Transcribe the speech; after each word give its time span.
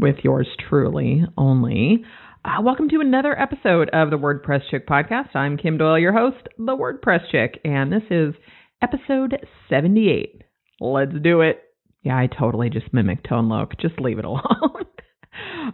with 0.00 0.16
yours 0.22 0.48
truly 0.68 1.22
only. 1.38 2.04
Uh, 2.44 2.60
welcome 2.62 2.88
to 2.88 3.00
another 3.00 3.38
episode 3.40 3.88
of 3.90 4.10
the 4.10 4.16
WordPress 4.16 4.68
Chick 4.70 4.86
podcast. 4.88 5.34
I'm 5.34 5.56
Kim 5.56 5.78
Doyle, 5.78 5.98
your 5.98 6.12
host, 6.12 6.48
the 6.58 6.76
WordPress 6.76 7.30
Chick, 7.30 7.60
and 7.64 7.92
this 7.92 8.02
is 8.10 8.34
episode 8.82 9.36
78. 9.70 10.42
Let's 10.80 11.12
do 11.22 11.42
it. 11.42 11.62
Yeah, 12.02 12.16
I 12.16 12.26
totally 12.26 12.70
just 12.70 12.92
mimicked 12.92 13.28
Tone 13.28 13.48
Loc. 13.48 13.78
Just 13.80 14.00
leave 14.00 14.18
it 14.18 14.24
alone. 14.24 14.40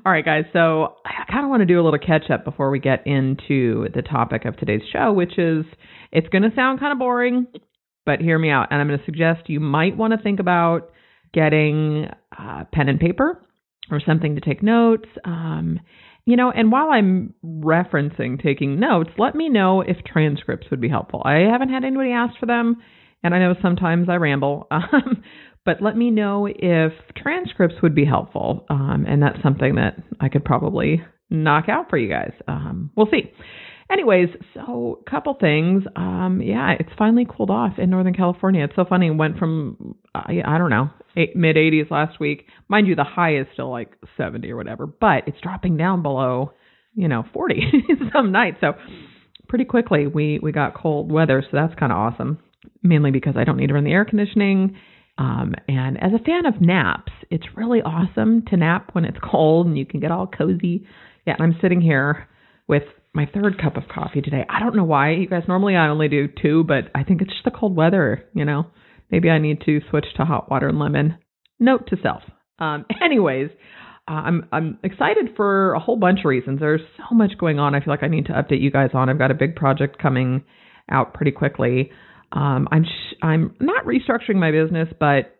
All 0.04 0.12
right, 0.12 0.24
guys. 0.24 0.44
So 0.52 0.96
I 1.04 1.30
kind 1.30 1.44
of 1.44 1.50
want 1.50 1.62
to 1.62 1.66
do 1.66 1.80
a 1.80 1.82
little 1.82 1.98
catch 1.98 2.30
up 2.30 2.44
before 2.44 2.70
we 2.70 2.78
get 2.78 3.06
into 3.06 3.88
the 3.94 4.02
topic 4.02 4.44
of 4.44 4.56
today's 4.56 4.82
show, 4.92 5.12
which 5.12 5.38
is 5.38 5.64
it's 6.12 6.28
going 6.28 6.42
to 6.42 6.54
sound 6.54 6.78
kind 6.78 6.92
of 6.92 6.98
boring, 6.98 7.46
but 8.04 8.20
hear 8.20 8.38
me 8.38 8.50
out. 8.50 8.68
And 8.70 8.80
I'm 8.80 8.86
going 8.86 8.98
to 8.98 9.04
suggest 9.04 9.48
you 9.48 9.60
might 9.60 9.96
want 9.96 10.12
to 10.12 10.22
think 10.22 10.40
about 10.40 10.92
getting 11.32 12.06
uh, 12.38 12.64
pen 12.72 12.88
and 12.88 13.00
paper 13.00 13.42
or 13.90 14.00
something 14.04 14.34
to 14.34 14.40
take 14.40 14.62
notes. 14.62 15.08
Um, 15.24 15.80
you 16.24 16.36
know, 16.36 16.50
and 16.50 16.70
while 16.70 16.90
I'm 16.90 17.34
referencing 17.44 18.42
taking 18.42 18.78
notes, 18.78 19.10
let 19.18 19.34
me 19.34 19.48
know 19.48 19.80
if 19.80 19.96
transcripts 20.04 20.66
would 20.70 20.80
be 20.80 20.88
helpful. 20.88 21.22
I 21.24 21.46
haven't 21.50 21.70
had 21.70 21.84
anybody 21.84 22.12
ask 22.12 22.38
for 22.38 22.46
them, 22.46 22.76
and 23.22 23.34
I 23.34 23.38
know 23.38 23.54
sometimes 23.62 24.08
I 24.08 24.16
ramble, 24.16 24.66
um, 24.70 25.22
but 25.64 25.82
let 25.82 25.96
me 25.96 26.10
know 26.10 26.46
if 26.46 26.92
transcripts 27.16 27.76
would 27.82 27.94
be 27.94 28.04
helpful. 28.04 28.66
Um, 28.70 29.06
and 29.08 29.22
that's 29.22 29.42
something 29.42 29.76
that 29.76 29.96
I 30.20 30.28
could 30.28 30.44
probably 30.44 31.02
knock 31.30 31.68
out 31.68 31.90
for 31.90 31.96
you 31.96 32.08
guys. 32.08 32.32
Um, 32.46 32.90
we'll 32.96 33.08
see. 33.10 33.32
Anyways, 33.90 34.28
so 34.54 35.00
a 35.04 35.10
couple 35.10 35.34
things. 35.40 35.82
Um, 35.96 36.40
yeah, 36.44 36.76
it's 36.78 36.90
finally 36.96 37.26
cooled 37.28 37.50
off 37.50 37.72
in 37.78 37.90
Northern 37.90 38.14
California. 38.14 38.64
It's 38.64 38.76
so 38.76 38.84
funny. 38.88 39.08
It 39.08 39.16
went 39.16 39.38
from 39.38 39.96
I, 40.14 40.42
I 40.46 40.58
don't 40.58 40.70
know 40.70 40.90
mid 41.16 41.56
80s 41.56 41.90
last 41.90 42.20
week. 42.20 42.46
Mind 42.68 42.86
you, 42.86 42.94
the 42.94 43.04
high 43.04 43.38
is 43.38 43.46
still 43.52 43.70
like 43.70 43.92
70 44.16 44.50
or 44.50 44.56
whatever, 44.56 44.86
but 44.86 45.24
it's 45.26 45.40
dropping 45.42 45.76
down 45.76 46.02
below, 46.02 46.52
you 46.94 47.08
know, 47.08 47.24
40 47.32 47.60
some 48.12 48.32
nights. 48.32 48.58
So 48.60 48.72
pretty 49.48 49.64
quickly 49.64 50.06
we 50.06 50.38
we 50.42 50.52
got 50.52 50.74
cold 50.74 51.10
weather, 51.10 51.42
so 51.42 51.48
that's 51.52 51.78
kind 51.78 51.92
of 51.92 51.98
awesome. 51.98 52.38
Mainly 52.82 53.10
because 53.10 53.34
I 53.36 53.44
don't 53.44 53.56
need 53.56 53.68
to 53.68 53.74
run 53.74 53.84
the 53.84 53.92
air 53.92 54.04
conditioning. 54.04 54.76
Um, 55.18 55.54
and 55.68 56.02
as 56.02 56.12
a 56.14 56.24
fan 56.24 56.46
of 56.46 56.62
naps, 56.62 57.12
it's 57.30 57.44
really 57.54 57.80
awesome 57.82 58.42
to 58.46 58.56
nap 58.56 58.90
when 58.92 59.04
it's 59.04 59.18
cold 59.30 59.66
and 59.66 59.76
you 59.76 59.84
can 59.84 60.00
get 60.00 60.10
all 60.10 60.26
cozy. 60.26 60.86
Yeah, 61.26 61.34
and 61.38 61.42
I'm 61.42 61.58
sitting 61.60 61.80
here 61.80 62.26
with 62.68 62.84
my 63.12 63.26
third 63.34 63.60
cup 63.60 63.76
of 63.76 63.82
coffee 63.92 64.22
today. 64.22 64.46
I 64.48 64.60
don't 64.60 64.76
know 64.76 64.84
why. 64.84 65.12
You 65.12 65.28
guys, 65.28 65.42
normally 65.48 65.76
I 65.76 65.88
only 65.88 66.08
do 66.08 66.28
two, 66.28 66.64
but 66.64 66.84
I 66.94 67.02
think 67.02 67.20
it's 67.20 67.32
just 67.32 67.44
the 67.44 67.50
cold 67.50 67.76
weather, 67.76 68.24
you 68.34 68.44
know. 68.44 68.66
Maybe 69.10 69.30
I 69.30 69.38
need 69.38 69.62
to 69.66 69.80
switch 69.90 70.06
to 70.16 70.24
hot 70.24 70.50
water 70.50 70.68
and 70.68 70.78
lemon. 70.78 71.18
Note 71.58 71.88
to 71.88 71.96
self. 72.02 72.22
Um, 72.58 72.86
anyways, 73.04 73.50
uh, 74.08 74.12
I'm 74.12 74.48
I'm 74.52 74.78
excited 74.82 75.30
for 75.36 75.74
a 75.74 75.80
whole 75.80 75.96
bunch 75.96 76.20
of 76.20 76.26
reasons. 76.26 76.60
There's 76.60 76.80
so 76.96 77.14
much 77.14 77.32
going 77.38 77.58
on. 77.58 77.74
I 77.74 77.80
feel 77.80 77.92
like 77.92 78.02
I 78.02 78.08
need 78.08 78.26
to 78.26 78.32
update 78.32 78.60
you 78.60 78.70
guys 78.70 78.90
on. 78.94 79.08
I've 79.08 79.18
got 79.18 79.30
a 79.30 79.34
big 79.34 79.56
project 79.56 79.98
coming 79.98 80.44
out 80.90 81.14
pretty 81.14 81.32
quickly. 81.32 81.90
Um, 82.32 82.68
I'm 82.70 82.84
sh- 82.84 83.16
I'm 83.22 83.54
not 83.60 83.84
restructuring 83.84 84.36
my 84.36 84.50
business, 84.50 84.88
but 84.98 85.36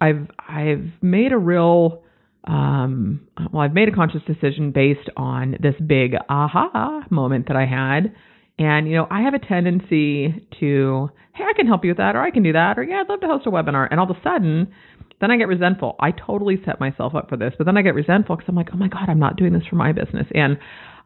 I've 0.00 0.28
I've 0.38 0.90
made 1.00 1.32
a 1.32 1.38
real 1.38 2.02
um, 2.46 3.28
well, 3.52 3.62
I've 3.62 3.72
made 3.72 3.88
a 3.88 3.92
conscious 3.92 4.22
decision 4.26 4.72
based 4.72 5.08
on 5.16 5.56
this 5.60 5.74
big 5.86 6.14
aha 6.28 7.02
moment 7.10 7.46
that 7.48 7.56
I 7.56 7.66
had. 7.66 8.14
And, 8.62 8.86
you 8.86 8.94
know, 8.94 9.08
I 9.10 9.22
have 9.22 9.34
a 9.34 9.40
tendency 9.40 10.46
to, 10.60 11.10
hey, 11.34 11.44
I 11.44 11.52
can 11.56 11.66
help 11.66 11.84
you 11.84 11.90
with 11.90 11.96
that, 11.98 12.14
or 12.14 12.22
I 12.22 12.30
can 12.30 12.44
do 12.44 12.52
that, 12.52 12.78
or 12.78 12.84
yeah, 12.84 13.00
I'd 13.00 13.08
love 13.08 13.20
to 13.20 13.26
host 13.26 13.46
a 13.46 13.50
webinar. 13.50 13.88
And 13.90 13.98
all 13.98 14.08
of 14.08 14.16
a 14.16 14.20
sudden, 14.22 14.72
then 15.20 15.32
I 15.32 15.36
get 15.36 15.48
resentful. 15.48 15.96
I 15.98 16.12
totally 16.12 16.60
set 16.64 16.78
myself 16.78 17.16
up 17.16 17.28
for 17.28 17.36
this, 17.36 17.54
but 17.58 17.64
then 17.64 17.76
I 17.76 17.82
get 17.82 17.96
resentful 17.96 18.36
because 18.36 18.48
I'm 18.48 18.54
like, 18.54 18.68
oh 18.72 18.76
my 18.76 18.86
God, 18.86 19.08
I'm 19.08 19.18
not 19.18 19.36
doing 19.36 19.52
this 19.52 19.66
for 19.68 19.74
my 19.74 19.90
business. 19.90 20.28
And 20.32 20.58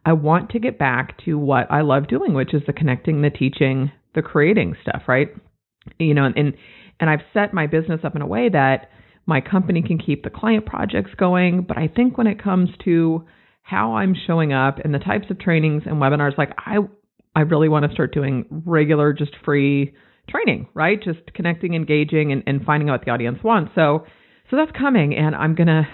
I 0.04 0.12
want 0.12 0.50
to 0.50 0.58
get 0.58 0.78
back 0.78 1.24
to 1.24 1.38
what 1.38 1.70
I 1.70 1.80
love 1.80 2.08
doing, 2.08 2.34
which 2.34 2.52
is 2.52 2.62
the 2.66 2.74
connecting, 2.74 3.22
the 3.22 3.30
teaching, 3.30 3.90
the 4.14 4.22
creating 4.22 4.76
stuff, 4.82 5.02
right? 5.08 5.28
You 5.98 6.12
know, 6.12 6.24
and, 6.24 6.54
and 7.00 7.10
I've 7.10 7.22
set 7.32 7.54
my 7.54 7.66
business 7.66 8.00
up 8.04 8.14
in 8.14 8.22
a 8.22 8.26
way 8.26 8.50
that 8.50 8.90
my 9.24 9.40
company 9.40 9.82
can 9.82 9.98
keep 9.98 10.24
the 10.24 10.30
client 10.30 10.66
projects 10.66 11.12
going. 11.16 11.62
But 11.66 11.78
I 11.78 11.88
think 11.88 12.18
when 12.18 12.26
it 12.26 12.42
comes 12.42 12.68
to 12.84 13.24
how 13.62 13.94
I'm 13.94 14.14
showing 14.26 14.52
up 14.52 14.78
and 14.78 14.92
the 14.92 14.98
types 14.98 15.26
of 15.30 15.38
trainings 15.38 15.84
and 15.86 15.96
webinars, 15.96 16.36
like 16.36 16.50
I, 16.58 16.76
I 17.36 17.41
really 17.41 17.69
want 17.69 17.84
to 17.84 17.92
start 17.92 18.14
doing 18.14 18.47
regular, 18.64 19.12
just 19.12 19.32
free 19.44 19.92
training, 20.28 20.69
right? 20.74 21.00
Just 21.00 21.32
connecting, 21.34 21.74
engaging, 21.74 22.32
and, 22.32 22.42
and 22.47 22.64
finding 22.64 22.88
out 22.88 22.94
what 22.94 23.04
the 23.04 23.12
audience 23.12 23.38
wants. 23.44 23.72
So, 23.74 24.06
so 24.50 24.56
that's 24.56 24.72
coming, 24.76 25.14
and 25.14 25.36
I'm 25.36 25.54
gonna 25.54 25.86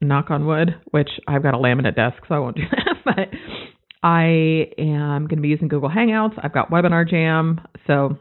knock 0.00 0.30
on 0.30 0.46
wood, 0.46 0.74
which 0.90 1.08
I've 1.26 1.42
got 1.42 1.54
a 1.54 1.56
laminate 1.56 1.96
desk, 1.96 2.22
so 2.28 2.34
I 2.34 2.38
won't 2.38 2.56
do 2.56 2.62
that. 2.70 2.96
but 3.04 3.38
I 4.02 4.66
am 4.78 5.26
to 5.40 5.42
be 5.42 5.48
using 5.48 5.68
Google 5.68 5.90
Hangouts. 5.90 6.38
I've 6.42 6.52
got 6.52 6.70
Webinar 6.70 7.08
Jam, 7.08 7.60
so 7.86 8.18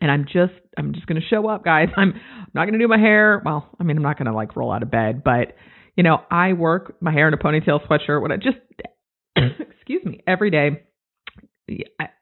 and 0.00 0.10
I'm 0.10 0.24
just 0.24 0.52
I'm 0.76 0.92
just 0.94 1.06
to 1.20 1.26
show 1.28 1.48
up, 1.48 1.64
guys. 1.64 1.88
I'm 1.96 2.14
not 2.54 2.66
to 2.74 2.78
do 2.78 2.88
my 2.88 2.98
hair. 2.98 3.42
Well, 3.44 3.68
I 3.80 3.84
mean, 3.84 3.96
I'm 3.96 4.02
not 4.02 4.18
to 4.26 4.34
like 4.34 4.56
roll 4.56 4.72
out 4.72 4.82
of 4.82 4.90
bed, 4.90 5.22
but 5.24 5.54
you 5.96 6.02
know, 6.02 6.18
I 6.30 6.52
work 6.52 6.96
my 7.00 7.12
hair 7.12 7.28
in 7.28 7.34
a 7.34 7.38
ponytail 7.38 7.86
sweatshirt 7.86 8.22
when 8.22 8.32
I 8.32 8.36
just 8.36 8.58
excuse 9.36 10.04
me 10.04 10.22
every 10.26 10.50
day. 10.50 10.82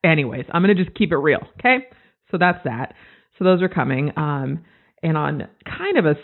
Anyways, 0.04 0.46
I'm 0.52 0.62
going 0.62 0.76
to 0.76 0.82
just 0.82 0.96
keep 0.96 1.12
it 1.12 1.16
real, 1.16 1.40
okay? 1.58 1.86
So 2.30 2.38
that's 2.38 2.62
that. 2.64 2.94
So 3.38 3.44
those 3.44 3.62
are 3.62 3.68
coming. 3.68 4.12
Um, 4.16 4.64
and 5.02 5.16
on 5.16 5.48
kind 5.64 5.98
of 5.98 6.06
a 6.06 6.14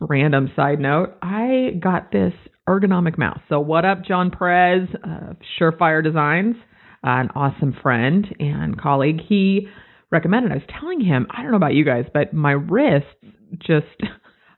random 0.00 0.50
side 0.56 0.80
note, 0.80 1.16
I 1.22 1.70
got 1.80 2.12
this 2.12 2.32
ergonomic 2.68 3.18
mouse. 3.18 3.40
So 3.48 3.60
what 3.60 3.84
up, 3.84 4.04
John 4.04 4.30
Perez, 4.30 4.88
uh, 5.04 5.34
Surefire 5.58 6.02
Designs, 6.02 6.56
uh, 7.04 7.10
an 7.10 7.30
awesome 7.34 7.74
friend 7.82 8.26
and 8.38 8.80
colleague. 8.80 9.20
He 9.26 9.68
recommended. 10.10 10.52
I 10.52 10.56
was 10.56 10.64
telling 10.80 11.00
him, 11.00 11.26
I 11.30 11.42
don't 11.42 11.50
know 11.50 11.56
about 11.56 11.74
you 11.74 11.84
guys, 11.84 12.04
but 12.12 12.32
my 12.32 12.52
wrists 12.52 13.08
just 13.58 13.86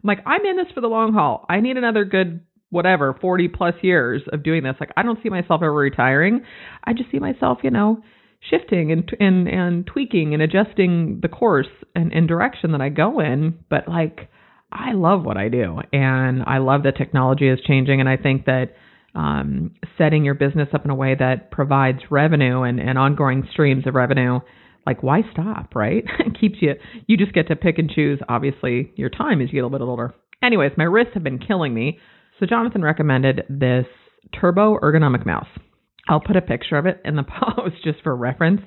I'm 0.02 0.08
like, 0.08 0.22
I'm 0.26 0.44
in 0.44 0.56
this 0.56 0.66
for 0.74 0.80
the 0.80 0.88
long 0.88 1.12
haul. 1.12 1.46
I 1.48 1.60
need 1.60 1.76
another 1.76 2.04
good 2.04 2.40
whatever, 2.72 3.16
40 3.20 3.48
plus 3.48 3.74
years 3.82 4.22
of 4.32 4.42
doing 4.42 4.64
this. 4.64 4.74
Like 4.80 4.90
I 4.96 5.02
don't 5.02 5.18
see 5.22 5.28
myself 5.28 5.60
ever 5.62 5.72
retiring. 5.72 6.40
I 6.82 6.94
just 6.94 7.10
see 7.12 7.18
myself, 7.18 7.58
you 7.62 7.70
know, 7.70 8.02
shifting 8.50 8.90
and 8.90 9.08
and 9.20 9.46
and 9.46 9.86
tweaking 9.86 10.34
and 10.34 10.42
adjusting 10.42 11.20
the 11.22 11.28
course 11.28 11.68
and, 11.94 12.12
and 12.12 12.26
direction 12.26 12.72
that 12.72 12.80
I 12.80 12.88
go 12.88 13.20
in. 13.20 13.58
But 13.70 13.86
like 13.86 14.30
I 14.72 14.92
love 14.92 15.22
what 15.24 15.36
I 15.36 15.48
do 15.48 15.78
and 15.92 16.42
I 16.46 16.58
love 16.58 16.82
that 16.84 16.96
technology 16.96 17.48
is 17.48 17.60
changing 17.64 18.00
and 18.00 18.08
I 18.08 18.16
think 18.16 18.46
that 18.46 18.74
um, 19.14 19.72
setting 19.98 20.24
your 20.24 20.34
business 20.34 20.68
up 20.72 20.86
in 20.86 20.90
a 20.90 20.94
way 20.94 21.14
that 21.14 21.50
provides 21.50 21.98
revenue 22.10 22.62
and, 22.62 22.80
and 22.80 22.98
ongoing 22.98 23.46
streams 23.52 23.86
of 23.86 23.94
revenue 23.94 24.40
like 24.86 25.02
why 25.02 25.20
stop, 25.32 25.74
right? 25.74 26.04
it 26.18 26.40
keeps 26.40 26.56
you 26.60 26.74
you 27.06 27.16
just 27.16 27.32
get 27.32 27.48
to 27.48 27.56
pick 27.56 27.78
and 27.78 27.90
choose 27.90 28.18
obviously 28.28 28.92
your 28.96 29.10
time 29.10 29.40
as 29.40 29.48
you 29.48 29.54
get 29.54 29.60
a 29.60 29.66
little 29.66 29.78
bit 29.78 29.84
older. 29.84 30.14
Anyways, 30.42 30.72
my 30.76 30.84
wrists 30.84 31.14
have 31.14 31.22
been 31.22 31.38
killing 31.38 31.72
me. 31.72 32.00
So 32.42 32.46
Jonathan 32.46 32.82
recommended 32.82 33.44
this 33.48 33.86
turbo 34.40 34.76
ergonomic 34.80 35.24
mouse. 35.24 35.46
I'll 36.08 36.18
put 36.18 36.34
a 36.34 36.40
picture 36.40 36.76
of 36.76 36.86
it 36.86 37.00
in 37.04 37.14
the 37.14 37.22
post 37.56 37.76
just 37.84 38.02
for 38.02 38.16
reference. 38.16 38.62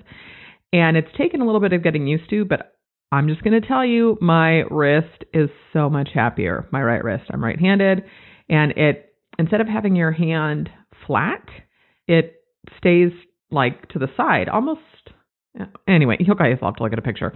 And 0.72 0.95
it's 0.95 1.10
taken 1.18 1.42
a 1.42 1.45
little 1.45 1.60
bit 1.60 1.74
of 1.74 1.83
getting 1.83 2.07
used 2.07 2.30
to, 2.30 2.45
but 2.45 2.74
I'm 3.12 3.27
just 3.27 3.44
going 3.44 3.60
to 3.62 3.68
tell 3.68 3.86
you 3.86 4.18
my 4.22 4.62
wrist 4.72 5.25
is 5.33 5.50
so 5.74 5.89
much 5.89 6.07
happier. 6.13 6.69
My 6.72 6.81
right 6.81 7.04
wrist. 7.04 7.25
I'm 7.30 7.44
right-handed 7.44 8.04
and 8.48 8.72
it 8.77 9.13
instead 9.38 9.60
of 9.60 9.68
having 9.68 9.98
your 9.98 10.13
hand 10.13 10.69
flat, 11.06 11.44
it 12.07 12.36
stays 12.78 13.12
like 13.51 13.89
to 13.89 14.00
the 14.00 14.07
side, 14.16 14.48
almost 14.48 14.80
Anyway, 15.88 16.18
you 16.19 16.33
guys 16.36 16.57
will 16.62 16.69
have 16.69 16.75
to 16.75 16.83
look 16.83 16.94
at 16.94 17.00
a 17.00 17.01
picture. 17.01 17.33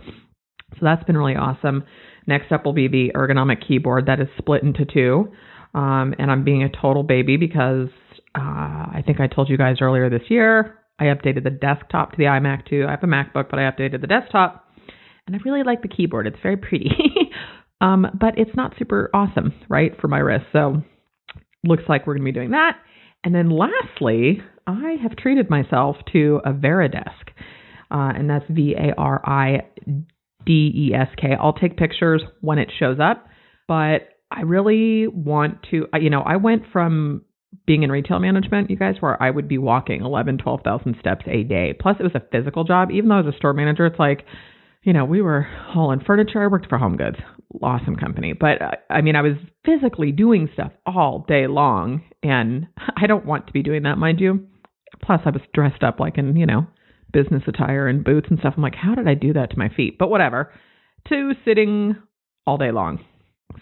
So 0.74 0.80
that's 0.81 1.03
been 1.03 1.18
really 1.18 1.35
awesome. 1.35 1.83
Next 2.27 2.51
up 2.51 2.65
will 2.65 2.74
be 2.74 2.88
the 2.88 3.12
ergonomic 3.15 3.65
keyboard 3.65 4.06
that 4.06 4.19
is 4.19 4.27
split 4.38 4.63
into 4.63 4.85
two. 4.85 5.31
Um, 5.74 6.16
and 6.18 6.31
I'm 6.31 6.44
being 6.44 6.63
a 6.63 6.69
total 6.69 7.04
baby 7.04 7.38
because 7.38 7.89
uh, 8.36 8.39
I 8.39 9.04
think 9.06 9.19
I 9.19 9.27
told 9.27 9.50
you 9.50 9.57
guys 9.57 9.77
earlier 9.81 10.10
this 10.10 10.24
year 10.30 10.80
I 11.00 11.06
updated 11.06 11.44
the 11.44 11.50
desktop 11.50 12.12
to 12.12 12.18
the 12.18 12.25
iMac 12.25 12.68
too. 12.68 12.86
I 12.88 12.92
have 12.92 13.04
a 13.04 13.07
MacBook, 13.07 13.50
but 13.50 13.57
I 13.57 13.63
updated 13.63 14.01
the 14.01 14.07
desktop, 14.07 14.69
and 15.25 15.36
I 15.36 15.39
really 15.45 15.63
like 15.63 15.81
the 15.81 15.88
keyboard. 15.88 16.27
It's 16.27 16.39
very 16.44 16.57
pretty, 16.57 16.92
um, 17.81 18.06
but 18.19 18.38
it's 18.38 18.56
not 18.56 18.74
super 18.77 19.10
awesome, 19.13 19.54
right, 19.69 19.94
for 20.00 20.10
my 20.10 20.19
wrist. 20.19 20.45
So 20.51 20.83
looks 21.63 21.83
like 21.88 22.06
we're 22.06 22.16
going 22.16 22.25
to 22.25 22.31
be 22.31 22.38
doing 22.38 22.51
that. 22.51 22.77
And 23.24 23.33
then 23.33 23.50
lastly, 23.50 24.42
I 24.68 24.95
have 25.01 25.16
treated 25.16 25.50
myself 25.50 25.95
to 26.12 26.42
a 26.45 26.51
Varidesk, 26.51 27.30
uh, 27.92 28.12
and 28.16 28.30
that's 28.30 28.45
V 28.50 28.75
A 28.77 28.94
R 28.98 29.21
I 29.25 29.62
D 30.45 30.71
E 30.75 30.94
S 30.94 31.10
K. 31.18 31.30
I'll 31.39 31.54
take 31.54 31.77
pictures 31.77 32.21
when 32.42 32.60
it 32.60 32.71
shows 32.77 32.98
up, 33.01 33.25
but 33.69 34.10
I 34.31 34.42
really 34.42 35.08
want 35.08 35.64
to, 35.72 35.88
you 36.00 36.10
know, 36.10 36.22
I 36.22 36.36
went 36.36 36.64
from 36.72 37.24
being 37.66 37.84
in 37.84 37.92
retail 37.92 38.20
management, 38.20 38.70
you 38.70 38.78
guys, 38.78 38.96
where 39.00 39.22
I 39.22 39.30
would 39.30 39.48
be 39.48 39.58
walking 39.58 40.02
11, 40.02 40.38
12,000 40.38 40.96
steps 41.00 41.26
a 41.28 41.44
day. 41.44 41.74
Plus, 41.80 41.98
it 42.00 42.04
was 42.04 42.16
a 42.16 42.22
physical 42.31 42.64
job. 42.64 42.92
Even 42.92 43.10
though 43.10 43.16
I 43.16 43.22
was 43.22 43.34
a 43.34 43.38
store 43.38 43.54
manager, 43.54 43.86
it's 43.86 44.00
like, 44.00 44.26
you 44.84 44.94
know, 44.94 45.04
we 45.06 45.22
were 45.22 45.42
hauling 45.42 46.02
furniture. 46.06 46.44
I 46.44 46.48
worked 46.48 46.70
for 46.70 46.78
Home 46.78 46.96
Goods, 46.96 47.18
awesome 47.62 47.96
company. 47.96 48.34
But 48.34 48.62
uh, 48.62 48.72
I 48.90 49.02
mean, 49.02 49.16
I 49.16 49.22
was 49.22 49.34
physically 49.66 50.12
doing 50.12 50.50
stuff 50.54 50.72
all 50.86 51.26
day 51.28 51.48
long, 51.48 52.04
and 52.24 52.68
I 52.98 53.08
don't 53.08 53.26
want 53.26 53.48
to 53.48 53.54
be 53.54 53.64
doing 53.64 53.84
that, 53.84 53.98
mind 53.98 54.20
you. 54.20 54.48
Plus, 55.04 55.22
I 55.26 55.31
was 55.31 55.42
dressed 55.54 55.84
up 55.84 56.00
like 56.00 56.18
in, 56.18 56.36
you 56.36 56.46
know, 56.46 56.68
business 57.12 57.44
attire 57.48 57.88
and 57.88 58.04
boots 58.04 58.28
and 58.30 58.40
stuff. 58.40 58.54
I'm 58.56 58.64
like, 58.64 58.76
how 58.76 58.96
did 58.96 59.08
I 59.08 59.16
do 59.16 59.34
that 59.34 59.52
to 59.52 59.58
my 59.58 59.70
feet? 59.70 59.98
But 59.98 60.10
whatever. 60.10 60.52
To 61.10 61.34
sitting 61.46 61.96
all 62.46 62.58
day 62.58 62.72
long. 62.72 63.00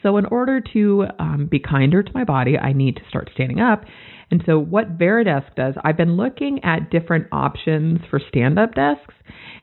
So, 0.03 0.17
in 0.17 0.25
order 0.25 0.61
to 0.73 1.05
um, 1.19 1.47
be 1.49 1.59
kinder 1.59 2.03
to 2.03 2.11
my 2.13 2.23
body, 2.23 2.57
I 2.57 2.73
need 2.73 2.97
to 2.97 3.01
start 3.09 3.29
standing 3.33 3.59
up. 3.59 3.83
And 4.29 4.43
so, 4.45 4.59
what 4.59 4.97
Varidesk 4.97 5.55
does, 5.55 5.75
I've 5.83 5.97
been 5.97 6.17
looking 6.17 6.63
at 6.63 6.91
different 6.91 7.27
options 7.31 7.99
for 8.09 8.19
stand 8.27 8.59
up 8.59 8.75
desks, 8.75 9.13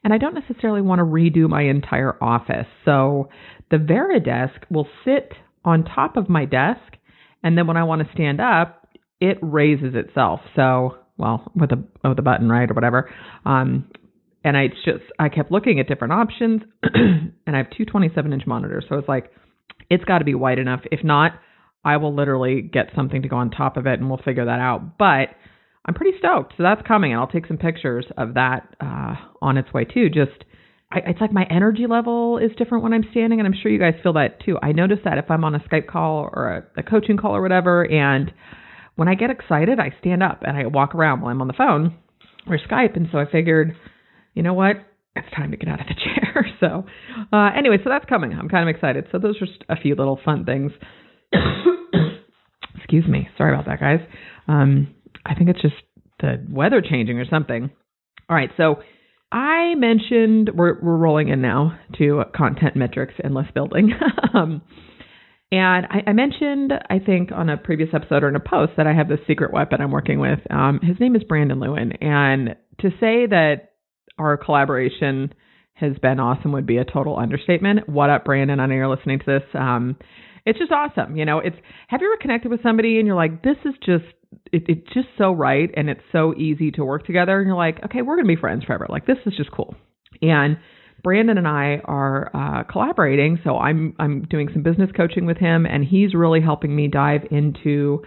and 0.03 0.13
I 0.13 0.19
don't 0.19 0.35
necessarily 0.35 0.81
want 0.81 1.01
to 1.01 1.05
redo 1.05 1.49
my 1.49 1.63
entire 1.63 2.23
office. 2.23 2.67
So, 2.85 3.29
the 3.71 3.77
Varidesk 3.77 4.71
will 4.71 4.89
sit 5.05 5.33
on 5.65 5.85
top 5.85 6.17
of 6.17 6.29
my 6.29 6.45
desk, 6.45 6.97
and 7.43 7.57
then 7.57 7.67
when 7.67 7.77
I 7.77 7.85
want 7.85 8.07
to 8.07 8.13
stand 8.13 8.41
up, 8.41 8.89
it 9.21 9.39
raises 9.43 9.95
itself. 9.95 10.41
So, 10.57 10.97
well, 11.17 11.53
with 11.55 11.71
a 11.73 11.83
with 12.09 12.19
a 12.19 12.23
button, 12.23 12.49
right, 12.49 12.71
or 12.71 12.75
whatever. 12.75 13.11
Um, 13.45 13.89
and 14.43 14.57
I 14.57 14.69
just 14.69 15.05
I 15.19 15.29
kept 15.29 15.51
looking 15.51 15.81
at 15.81 15.89
different 15.89 16.13
options, 16.13 16.63
and 16.83 17.33
I 17.47 17.57
have 17.57 17.67
two 17.77 17.85
27 17.85 18.33
inch 18.33 18.47
monitors, 18.47 18.85
so 18.89 18.97
it's 18.97 19.09
like 19.09 19.31
it's 19.91 20.05
got 20.05 20.19
to 20.19 20.25
be 20.25 20.35
wide 20.35 20.59
enough. 20.59 20.81
If 20.91 21.05
not, 21.05 21.33
I 21.85 21.99
will 21.99 22.15
literally 22.15 22.63
get 22.63 22.91
something 22.97 23.23
to 23.23 23.29
go 23.29 23.37
on 23.37 23.51
top 23.51 23.77
of 23.77 23.87
it, 23.87 24.01
and 24.01 24.09
we'll 24.09 24.19
figure 24.25 24.47
that 24.47 24.61
out. 24.61 24.99
But 24.99 25.29
I'm 25.85 25.95
pretty 25.95 26.17
stoked, 26.19 26.55
so 26.57 26.63
that's 26.63 26.81
coming, 26.87 27.13
and 27.13 27.21
I'll 27.21 27.29
take 27.29 27.47
some 27.47 27.59
pictures 27.59 28.07
of 28.17 28.35
that 28.35 28.75
uh, 28.81 29.15
on 29.43 29.59
its 29.59 29.73
way 29.73 29.85
too. 29.85 30.09
Just 30.09 30.45
I, 30.91 30.99
it's 31.07 31.21
like 31.21 31.33
my 31.33 31.45
energy 31.51 31.87
level 31.87 32.39
is 32.39 32.51
different 32.57 32.85
when 32.85 32.95
I'm 32.95 33.05
standing, 33.11 33.39
and 33.41 33.47
I'm 33.47 33.55
sure 33.61 33.71
you 33.71 33.79
guys 33.79 33.95
feel 34.03 34.15
that 34.15 34.41
too. 34.45 34.59
I 34.63 34.73
notice 34.73 35.01
that 35.05 35.19
if 35.19 35.31
I'm 35.31 35.45
on 35.45 35.55
a 35.55 35.61
Skype 35.61 35.87
call 35.87 36.31
or 36.33 36.65
a, 36.77 36.81
a 36.81 36.83
coaching 36.83 37.17
call 37.17 37.37
or 37.37 37.43
whatever, 37.43 37.85
and 37.85 38.33
when 38.97 39.09
I 39.09 39.15
get 39.15 39.31
excited, 39.31 39.79
I 39.81 39.93
stand 40.01 40.23
up 40.23 40.43
and 40.47 40.57
I 40.57 40.67
walk 40.67 40.95
around 40.95 41.21
while 41.21 41.31
I'm 41.31 41.41
on 41.41 41.49
the 41.49 41.55
phone 41.55 41.99
or 42.47 42.59
Skype. 42.59 42.97
And 42.97 43.09
so 43.11 43.19
I 43.19 43.31
figured, 43.31 43.77
you 44.35 44.43
know 44.43 44.55
what? 44.55 44.77
It's 45.17 45.31
time 45.37 45.53
to 45.53 45.57
get 45.57 45.69
out 45.69 45.81
of 45.81 45.87
the 45.87 45.95
chair. 46.05 46.47
so, 46.61 46.85
uh, 47.33 47.51
anyway, 47.57 47.77
so 47.83 47.91
that's 47.91 48.05
coming. 48.07 48.33
I'm 48.33 48.49
kind 48.49 48.69
of 48.69 48.75
excited. 48.75 49.07
So, 49.13 49.19
those 49.19 49.37
are 49.41 49.47
just 49.47 49.65
a 49.69 49.77
few 49.77 49.95
little 49.95 50.19
fun 50.25 50.45
things. 50.45 50.73
Excuse 52.77 53.07
me. 53.07 53.29
Sorry 53.39 53.55
about 53.55 53.67
that, 53.67 53.81
guys. 53.81 54.01
Um, 54.49 54.95
I 55.25 55.35
think 55.35 55.51
it's 55.51 55.63
just 55.63 55.75
the 56.21 56.45
weather 56.51 56.81
changing 56.81 57.19
or 57.19 57.27
something. 57.29 57.71
All 58.29 58.37
right. 58.37 58.51
So, 58.57 58.77
I 59.31 59.75
mentioned 59.77 60.51
we're, 60.55 60.81
we're 60.81 60.97
rolling 60.97 61.29
in 61.29 61.43
now 61.43 61.77
to 61.99 62.23
content 62.37 62.77
metrics 62.77 63.15
and 63.23 63.35
list 63.35 63.53
building. 63.53 63.93
um, 64.35 64.63
and 65.51 65.87
I, 65.87 66.11
I, 66.11 66.13
mentioned, 66.13 66.73
I 66.89 66.99
think, 66.99 67.31
on 67.33 67.49
a 67.49 67.57
previous 67.57 67.91
episode 67.93 68.23
or 68.23 68.29
in 68.29 68.37
a 68.37 68.41
post 68.41 68.73
that 68.77 68.87
I 68.87 68.93
have 68.93 69.09
this 69.09 69.19
secret 69.27 69.53
weapon 69.53 69.81
I'm 69.81 69.91
working 69.91 70.21
with. 70.21 70.39
Um, 70.51 70.81
his 70.83 70.99
name 71.01 71.17
is 71.17 71.23
Brandon 71.25 71.61
Lewin. 71.61 71.93
And 72.01 72.57
to 72.81 72.91
say 73.01 73.27
that 73.27 73.74
our 74.19 74.37
collaboration 74.37 75.33
has 75.75 75.99
been 75.99 76.21
awesome 76.21 76.53
would 76.53 76.67
be 76.67 76.77
a 76.77 76.85
total 76.85 77.19
understatement. 77.19 77.89
What 77.89 78.11
up, 78.11 78.25
Brandon? 78.25 78.61
I 78.61 78.67
know 78.67 78.75
you're 78.75 78.95
listening 78.95 79.19
to 79.21 79.25
this. 79.27 79.43
Um, 79.55 79.97
it's 80.47 80.59
just 80.59 80.71
awesome. 80.71 81.17
You 81.17 81.25
know, 81.25 81.39
it's 81.39 81.57
have 81.89 82.01
you 82.01 82.13
ever 82.13 82.21
connected 82.21 82.51
with 82.51 82.63
somebody 82.63 82.99
and 82.99 83.07
you're 83.07 83.17
like, 83.17 83.43
this 83.43 83.57
is 83.65 83.75
just 83.85 84.05
it, 84.53 84.65
it's 84.69 84.93
just 84.93 85.09
so 85.17 85.33
right 85.33 85.71
and 85.77 85.89
it's 85.89 86.03
so 86.13 86.35
easy 86.37 86.71
to 86.73 86.85
work 86.85 87.07
together 87.07 87.39
and 87.39 87.47
you're 87.47 87.57
like, 87.57 87.83
okay, 87.85 88.03
we're 88.03 88.17
gonna 88.17 88.29
be 88.29 88.37
friends 88.37 88.65
forever. 88.65 88.87
Like 88.89 89.07
this 89.07 89.19
is 89.27 89.35
just 89.37 89.51
cool. 89.51 89.75
And 90.23 90.59
Brandon 91.03 91.37
and 91.37 91.47
I 91.47 91.81
are 91.85 92.31
uh, 92.35 92.63
collaborating, 92.65 93.39
so 93.45 93.59
I'm 93.59 93.95
I'm 93.99 94.23
doing 94.23 94.49
some 94.53 94.63
business 94.63 94.91
coaching 94.97 95.27
with 95.27 95.37
him, 95.37 95.67
and 95.67 95.85
he's 95.85 96.15
really 96.15 96.41
helping 96.41 96.75
me 96.75 96.89
dive 96.89 97.21
into 97.31 98.03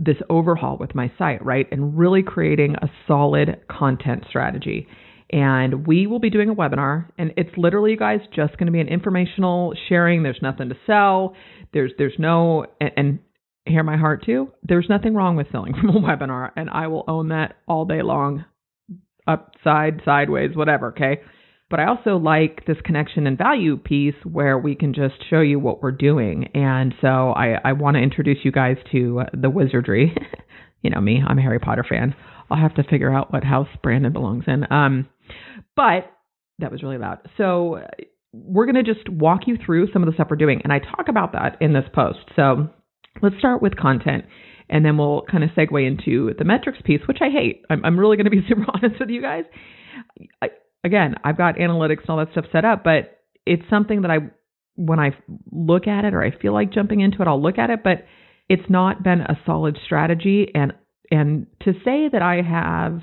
this 0.00 0.16
overhaul 0.28 0.76
with 0.76 0.92
my 0.94 1.12
site, 1.16 1.44
right, 1.44 1.68
and 1.70 1.96
really 1.96 2.24
creating 2.24 2.74
a 2.82 2.88
solid 3.06 3.60
content 3.70 4.24
strategy. 4.28 4.88
And 5.32 5.86
we 5.86 6.06
will 6.06 6.18
be 6.18 6.30
doing 6.30 6.48
a 6.48 6.54
webinar, 6.54 7.08
and 7.16 7.32
it's 7.36 7.56
literally, 7.56 7.92
you 7.92 7.96
guys, 7.96 8.18
just 8.34 8.56
going 8.56 8.66
to 8.66 8.72
be 8.72 8.80
an 8.80 8.88
informational 8.88 9.74
sharing. 9.88 10.24
There's 10.24 10.40
nothing 10.42 10.70
to 10.70 10.76
sell. 10.86 11.36
There's 11.72 11.92
there's 11.98 12.18
no 12.18 12.66
and, 12.80 12.90
and 12.96 13.18
hear 13.64 13.84
my 13.84 13.96
heart 13.96 14.24
too. 14.24 14.48
There's 14.64 14.88
nothing 14.88 15.14
wrong 15.14 15.36
with 15.36 15.46
selling 15.52 15.74
from 15.80 15.90
a 15.90 16.00
webinar, 16.00 16.50
and 16.56 16.68
I 16.68 16.88
will 16.88 17.04
own 17.06 17.28
that 17.28 17.58
all 17.68 17.84
day 17.84 18.02
long, 18.02 18.44
upside, 19.26 20.02
sideways, 20.04 20.56
whatever. 20.56 20.88
Okay 20.88 21.20
but 21.70 21.78
I 21.78 21.86
also 21.86 22.16
like 22.16 22.66
this 22.66 22.76
connection 22.84 23.28
and 23.28 23.38
value 23.38 23.76
piece 23.76 24.16
where 24.24 24.58
we 24.58 24.74
can 24.74 24.92
just 24.92 25.14
show 25.30 25.40
you 25.40 25.60
what 25.60 25.80
we're 25.80 25.92
doing. 25.92 26.48
And 26.52 26.92
so 27.00 27.30
I, 27.30 27.54
I 27.64 27.72
want 27.74 27.94
to 27.94 28.02
introduce 28.02 28.38
you 28.42 28.50
guys 28.50 28.76
to 28.90 29.22
the 29.32 29.48
wizardry. 29.48 30.12
you 30.82 30.90
know 30.90 31.00
me, 31.00 31.22
I'm 31.24 31.38
a 31.38 31.42
Harry 31.42 31.60
Potter 31.60 31.86
fan. 31.88 32.14
I'll 32.50 32.60
have 32.60 32.74
to 32.74 32.82
figure 32.82 33.14
out 33.14 33.32
what 33.32 33.44
house 33.44 33.68
Brandon 33.84 34.12
belongs 34.12 34.44
in. 34.48 34.70
Um, 34.70 35.08
but 35.80 36.12
that 36.58 36.70
was 36.70 36.82
really 36.82 36.98
loud. 36.98 37.20
So 37.38 37.76
uh, 37.76 37.86
we're 38.34 38.70
going 38.70 38.84
to 38.84 38.94
just 38.94 39.08
walk 39.08 39.46
you 39.46 39.56
through 39.64 39.90
some 39.94 40.02
of 40.02 40.06
the 40.06 40.12
stuff 40.12 40.26
we're 40.28 40.36
doing. 40.36 40.60
And 40.62 40.74
I 40.74 40.78
talk 40.78 41.08
about 41.08 41.32
that 41.32 41.56
in 41.62 41.72
this 41.72 41.86
post. 41.94 42.18
So 42.36 42.68
let's 43.22 43.36
start 43.38 43.62
with 43.62 43.76
content. 43.76 44.26
And 44.68 44.84
then 44.84 44.98
we'll 44.98 45.22
kind 45.22 45.42
of 45.42 45.48
segue 45.50 45.86
into 45.86 46.34
the 46.38 46.44
metrics 46.44 46.80
piece, 46.84 47.00
which 47.08 47.20
I 47.22 47.30
hate. 47.30 47.62
I'm, 47.70 47.82
I'm 47.82 47.98
really 47.98 48.18
going 48.18 48.26
to 48.26 48.30
be 48.30 48.44
super 48.48 48.66
honest 48.68 49.00
with 49.00 49.08
you 49.08 49.22
guys. 49.22 49.44
I, 50.42 50.48
again, 50.84 51.14
I've 51.24 51.38
got 51.38 51.56
analytics 51.56 52.02
and 52.02 52.10
all 52.10 52.18
that 52.18 52.32
stuff 52.32 52.44
set 52.52 52.66
up, 52.66 52.84
but 52.84 53.22
it's 53.46 53.64
something 53.70 54.02
that 54.02 54.10
I, 54.10 54.18
when 54.76 55.00
I 55.00 55.16
look 55.50 55.86
at 55.86 56.04
it 56.04 56.12
or 56.12 56.22
I 56.22 56.30
feel 56.38 56.52
like 56.52 56.74
jumping 56.74 57.00
into 57.00 57.22
it, 57.22 57.26
I'll 57.26 57.42
look 57.42 57.56
at 57.56 57.70
it, 57.70 57.82
but 57.82 58.04
it's 58.50 58.68
not 58.68 59.02
been 59.02 59.22
a 59.22 59.40
solid 59.46 59.78
strategy. 59.82 60.48
And, 60.54 60.74
and 61.10 61.46
to 61.62 61.72
say 61.72 62.10
that 62.12 62.20
I 62.20 62.42
have 62.42 63.00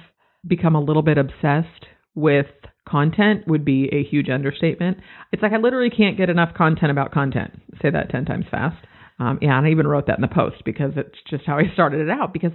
become 0.47 0.75
a 0.75 0.79
little 0.79 1.01
bit 1.01 1.17
obsessed 1.17 1.87
with 2.17 2.47
content 2.89 3.47
would 3.47 3.63
be 3.63 3.89
a 3.93 4.03
huge 4.03 4.29
understatement. 4.29 4.97
It's 5.31 5.43
like 5.43 5.53
I 5.53 5.57
literally 5.57 5.91
can't 5.91 6.17
get 6.17 6.29
enough 6.29 6.53
content 6.55 6.91
about 6.91 7.11
content. 7.11 7.51
Say 7.81 7.91
that 7.91 8.09
10 8.09 8.25
times 8.25 8.45
fast. 8.49 8.83
Um, 9.19 9.39
yeah, 9.41 9.57
and 9.57 9.65
I 9.65 9.71
even 9.71 9.87
wrote 9.87 10.07
that 10.07 10.17
in 10.17 10.21
the 10.21 10.27
post 10.27 10.57
because 10.65 10.91
it's 10.95 11.17
just 11.29 11.45
how 11.45 11.57
I 11.57 11.63
started 11.73 12.01
it 12.01 12.09
out. 12.09 12.33
Because 12.33 12.51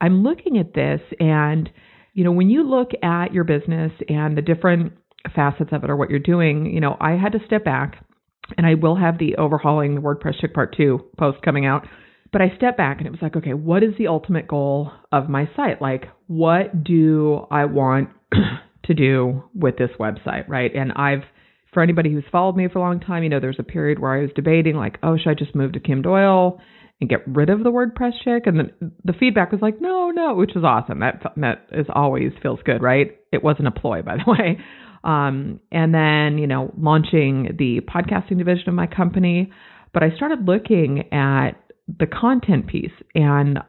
I'm 0.00 0.22
looking 0.22 0.58
at 0.58 0.74
this 0.74 1.00
and 1.18 1.68
you 2.12 2.24
know, 2.24 2.32
when 2.32 2.50
you 2.50 2.68
look 2.68 2.90
at 3.02 3.32
your 3.32 3.44
business 3.44 3.92
and 4.08 4.36
the 4.36 4.42
different 4.42 4.92
facets 5.34 5.70
of 5.72 5.84
it 5.84 5.90
or 5.90 5.96
what 5.96 6.10
you're 6.10 6.18
doing, 6.18 6.66
you 6.66 6.80
know, 6.80 6.96
I 7.00 7.12
had 7.12 7.32
to 7.32 7.38
step 7.46 7.64
back 7.64 8.04
and 8.56 8.66
I 8.66 8.74
will 8.74 8.96
have 8.96 9.18
the 9.18 9.36
overhauling 9.36 9.94
the 9.94 10.00
WordPress 10.00 10.40
chick 10.40 10.54
part 10.54 10.74
two 10.76 11.06
post 11.18 11.42
coming 11.42 11.66
out. 11.66 11.86
But 12.32 12.42
I 12.42 12.54
stepped 12.56 12.76
back 12.76 12.98
and 12.98 13.06
it 13.06 13.10
was 13.10 13.22
like, 13.22 13.36
okay, 13.36 13.54
what 13.54 13.82
is 13.82 13.90
the 13.98 14.08
ultimate 14.08 14.46
goal 14.46 14.92
of 15.12 15.28
my 15.28 15.48
site? 15.56 15.80
Like, 15.80 16.06
what 16.26 16.84
do 16.84 17.46
I 17.50 17.64
want 17.64 18.10
to 18.84 18.94
do 18.94 19.42
with 19.54 19.76
this 19.76 19.90
website, 19.98 20.48
right? 20.48 20.74
And 20.74 20.92
I've, 20.92 21.22
for 21.72 21.82
anybody 21.82 22.12
who's 22.12 22.24
followed 22.32 22.56
me 22.56 22.68
for 22.68 22.78
a 22.78 22.82
long 22.82 23.00
time, 23.00 23.22
you 23.22 23.28
know, 23.28 23.40
there's 23.40 23.58
a 23.58 23.64
period 23.64 23.98
where 23.98 24.12
I 24.12 24.22
was 24.22 24.30
debating, 24.34 24.76
like, 24.76 24.98
oh, 25.02 25.16
should 25.16 25.30
I 25.30 25.34
just 25.34 25.54
move 25.54 25.72
to 25.72 25.80
Kim 25.80 26.02
Doyle? 26.02 26.60
and 27.00 27.08
get 27.08 27.26
rid 27.26 27.48
of 27.48 27.64
the 27.64 27.70
WordPress 27.70 28.12
chick. 28.22 28.46
And 28.46 28.60
the, 28.60 28.92
the 29.04 29.12
feedback 29.14 29.52
was 29.52 29.62
like, 29.62 29.80
no, 29.80 30.10
no, 30.10 30.34
which 30.34 30.54
is 30.54 30.64
awesome. 30.64 31.00
That, 31.00 31.22
that 31.36 31.66
is 31.72 31.86
always 31.92 32.32
feels 32.42 32.60
good, 32.64 32.82
right? 32.82 33.18
It 33.32 33.42
wasn't 33.42 33.68
a 33.68 33.70
ploy, 33.70 34.02
by 34.02 34.16
the 34.16 34.30
way. 34.30 34.58
Um, 35.02 35.60
and 35.72 35.94
then, 35.94 36.38
you 36.38 36.46
know, 36.46 36.72
launching 36.76 37.56
the 37.58 37.80
podcasting 37.80 38.38
division 38.38 38.68
of 38.68 38.74
my 38.74 38.86
company. 38.86 39.50
But 39.94 40.02
I 40.02 40.14
started 40.14 40.46
looking 40.46 41.12
at 41.12 41.52
the 41.88 42.06
content 42.06 42.66
piece 42.66 42.92
and 43.14 43.60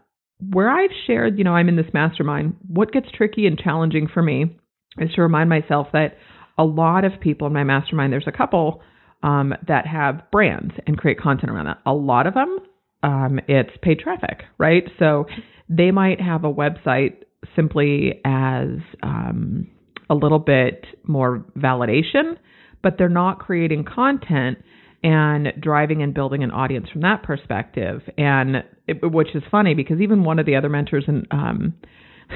where 0.52 0.70
I've 0.70 0.92
shared, 1.08 1.38
you 1.38 1.44
know, 1.44 1.54
I'm 1.54 1.70
in 1.70 1.78
this 1.78 1.94
mastermind. 1.94 2.58
What 2.68 2.92
gets 2.92 3.08
tricky 3.16 3.48
and 3.48 3.58
challenging 3.58 4.08
for 4.14 4.22
me 4.22 4.58
is 5.02 5.14
to 5.16 5.22
remind 5.22 5.50
myself 5.50 5.88
that 5.94 6.18
a 6.58 6.64
lot 6.64 7.04
of 7.04 7.20
people 7.20 7.48
in 7.48 7.54
my 7.54 7.64
mastermind, 7.64 8.14
there's 8.14 8.28
a 8.28 8.32
couple 8.32 8.82
um, 9.24 9.54
that 9.68 9.88
have 9.88 10.30
brands 10.32 10.74
and 10.88 10.98
create 10.98 11.20
content 11.20 11.52
around 11.52 11.66
that. 11.66 11.80
A 11.86 11.94
lot 11.94 12.28
of 12.28 12.34
them 12.34 12.60
um, 13.04 13.40
it's 13.48 13.72
paid 13.82 14.00
traffic, 14.00 14.44
right? 14.58 14.84
So 15.00 15.26
they 15.70 15.92
might 15.92 16.22
have 16.22 16.44
a 16.44 16.54
website 16.54 17.24
simply 17.56 18.22
as 18.26 18.68
um, 19.02 19.68
a 20.10 20.16
little 20.16 20.40
bit 20.40 20.86
more 21.04 21.46
validation, 21.58 22.38
but 22.84 22.96
they're 22.98 23.10
not 23.10 23.40
creating 23.40 23.86
content 23.86 24.60
and 25.04 25.52
driving 25.60 26.04
and 26.04 26.14
building 26.14 26.44
an 26.44 26.52
audience 26.52 26.88
from 26.90 27.02
that 27.02 27.24
perspective. 27.24 28.02
And 28.18 28.58
it, 28.88 29.00
which 29.02 29.34
is 29.34 29.42
funny 29.50 29.74
because 29.74 30.00
even 30.00 30.24
one 30.24 30.38
of 30.38 30.46
the 30.46 30.56
other 30.56 30.70
mentors 30.70 31.06
and 31.08 31.26
um, 31.32 31.74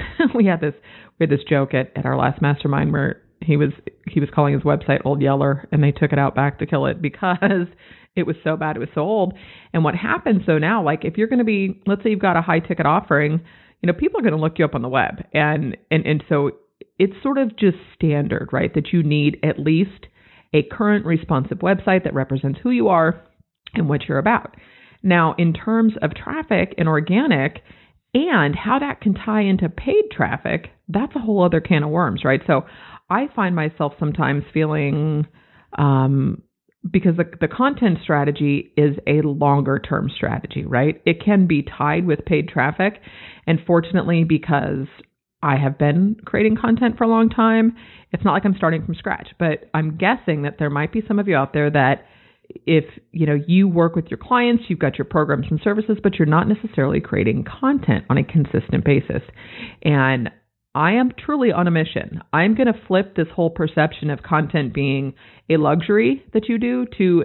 we 0.35 0.45
had 0.45 0.61
this 0.61 0.73
we 1.19 1.25
had 1.25 1.29
this 1.29 1.45
joke 1.47 1.73
at 1.73 1.91
at 1.95 2.05
our 2.05 2.17
last 2.17 2.41
mastermind 2.41 2.91
where 2.91 3.21
he 3.41 3.57
was 3.57 3.71
he 4.07 4.19
was 4.19 4.29
calling 4.33 4.53
his 4.53 4.63
website 4.63 5.01
Old 5.05 5.21
Yeller, 5.21 5.67
and 5.71 5.83
they 5.83 5.91
took 5.91 6.11
it 6.11 6.19
out 6.19 6.35
back 6.35 6.59
to 6.59 6.65
kill 6.65 6.85
it 6.85 7.01
because 7.01 7.67
it 8.15 8.25
was 8.25 8.35
so 8.43 8.55
bad, 8.55 8.77
it 8.77 8.79
was 8.79 8.89
so 8.95 9.01
old. 9.01 9.33
And 9.73 9.83
what 9.83 9.95
happens 9.95 10.43
so 10.45 10.57
now, 10.57 10.83
like 10.83 11.03
if 11.03 11.17
you're 11.17 11.27
going 11.27 11.39
to 11.39 11.45
be, 11.45 11.81
let's 11.85 12.01
say 12.03 12.09
you've 12.09 12.19
got 12.19 12.37
a 12.37 12.41
high 12.41 12.59
ticket 12.59 12.85
offering, 12.85 13.41
you 13.81 13.87
know, 13.87 13.93
people 13.93 14.19
are 14.19 14.23
going 14.23 14.33
to 14.33 14.39
look 14.39 14.57
you 14.57 14.65
up 14.65 14.75
on 14.75 14.81
the 14.81 14.89
web, 14.89 15.25
and 15.33 15.77
and 15.91 16.05
and 16.05 16.23
so 16.29 16.51
it's 16.97 17.13
sort 17.21 17.37
of 17.37 17.55
just 17.57 17.77
standard, 17.95 18.49
right? 18.51 18.73
That 18.73 18.93
you 18.93 19.03
need 19.03 19.37
at 19.43 19.59
least 19.59 20.07
a 20.53 20.63
current 20.63 21.05
responsive 21.05 21.59
website 21.59 22.03
that 22.05 22.13
represents 22.13 22.59
who 22.63 22.69
you 22.69 22.87
are 22.87 23.21
and 23.73 23.89
what 23.89 24.03
you're 24.07 24.17
about. 24.17 24.55
Now, 25.03 25.35
in 25.37 25.53
terms 25.53 25.93
of 26.01 26.11
traffic 26.15 26.73
and 26.77 26.87
organic, 26.87 27.61
and 28.15 28.55
how 28.55 28.79
that 28.79 29.01
can 29.01 29.13
tie 29.13 29.41
into 29.41 29.67
paid 29.67 30.09
traffic, 30.11 30.69
that's 30.87 31.15
a 31.15 31.19
whole 31.19 31.43
other 31.43 31.59
can 31.59 31.83
of 31.83 31.89
worms, 31.89 32.23
right? 32.23 32.41
So 32.47 32.65
I 33.09 33.27
find 33.35 33.55
myself 33.55 33.93
sometimes 33.99 34.43
feeling 34.53 35.27
um, 35.77 36.41
because 36.89 37.17
the, 37.17 37.25
the 37.41 37.49
content 37.49 37.99
strategy 38.01 38.71
is 38.77 38.95
a 39.05 39.21
longer 39.21 39.79
term 39.79 40.09
strategy, 40.15 40.65
right? 40.65 41.01
It 41.05 41.23
can 41.23 41.45
be 41.45 41.61
tied 41.63 42.05
with 42.07 42.25
paid 42.25 42.47
traffic. 42.47 43.01
And 43.45 43.59
fortunately, 43.67 44.23
because 44.23 44.87
I 45.43 45.57
have 45.57 45.77
been 45.77 46.15
creating 46.23 46.55
content 46.55 46.97
for 46.97 47.03
a 47.03 47.09
long 47.09 47.29
time, 47.29 47.75
it's 48.13 48.23
not 48.23 48.31
like 48.31 48.45
I'm 48.45 48.55
starting 48.55 48.85
from 48.85 48.95
scratch. 48.95 49.27
But 49.37 49.69
I'm 49.73 49.97
guessing 49.97 50.43
that 50.43 50.55
there 50.57 50.69
might 50.69 50.93
be 50.93 51.03
some 51.05 51.19
of 51.19 51.27
you 51.27 51.35
out 51.35 51.51
there 51.51 51.69
that 51.69 52.05
if 52.65 52.85
you 53.11 53.25
know 53.25 53.37
you 53.47 53.67
work 53.67 53.95
with 53.95 54.05
your 54.07 54.17
clients 54.17 54.63
you've 54.67 54.79
got 54.79 54.97
your 54.97 55.05
programs 55.05 55.47
and 55.49 55.59
services 55.63 55.97
but 56.01 56.15
you're 56.15 56.25
not 56.25 56.47
necessarily 56.47 56.99
creating 56.99 57.43
content 57.43 58.05
on 58.09 58.17
a 58.17 58.23
consistent 58.23 58.83
basis 58.83 59.21
and 59.83 60.29
I 60.75 60.91
am 60.91 61.13
truly 61.17 61.53
on 61.53 61.67
a 61.67 61.71
mission. 61.71 62.21
I'm 62.33 62.53
going 62.53 62.67
to 62.67 62.77
flip 62.85 63.15
this 63.15 63.27
whole 63.33 63.49
perception 63.49 64.09
of 64.09 64.21
content 64.23 64.73
being 64.73 65.13
a 65.49 65.55
luxury 65.55 66.21
that 66.33 66.49
you 66.49 66.57
do 66.57 66.85
to 66.97 67.23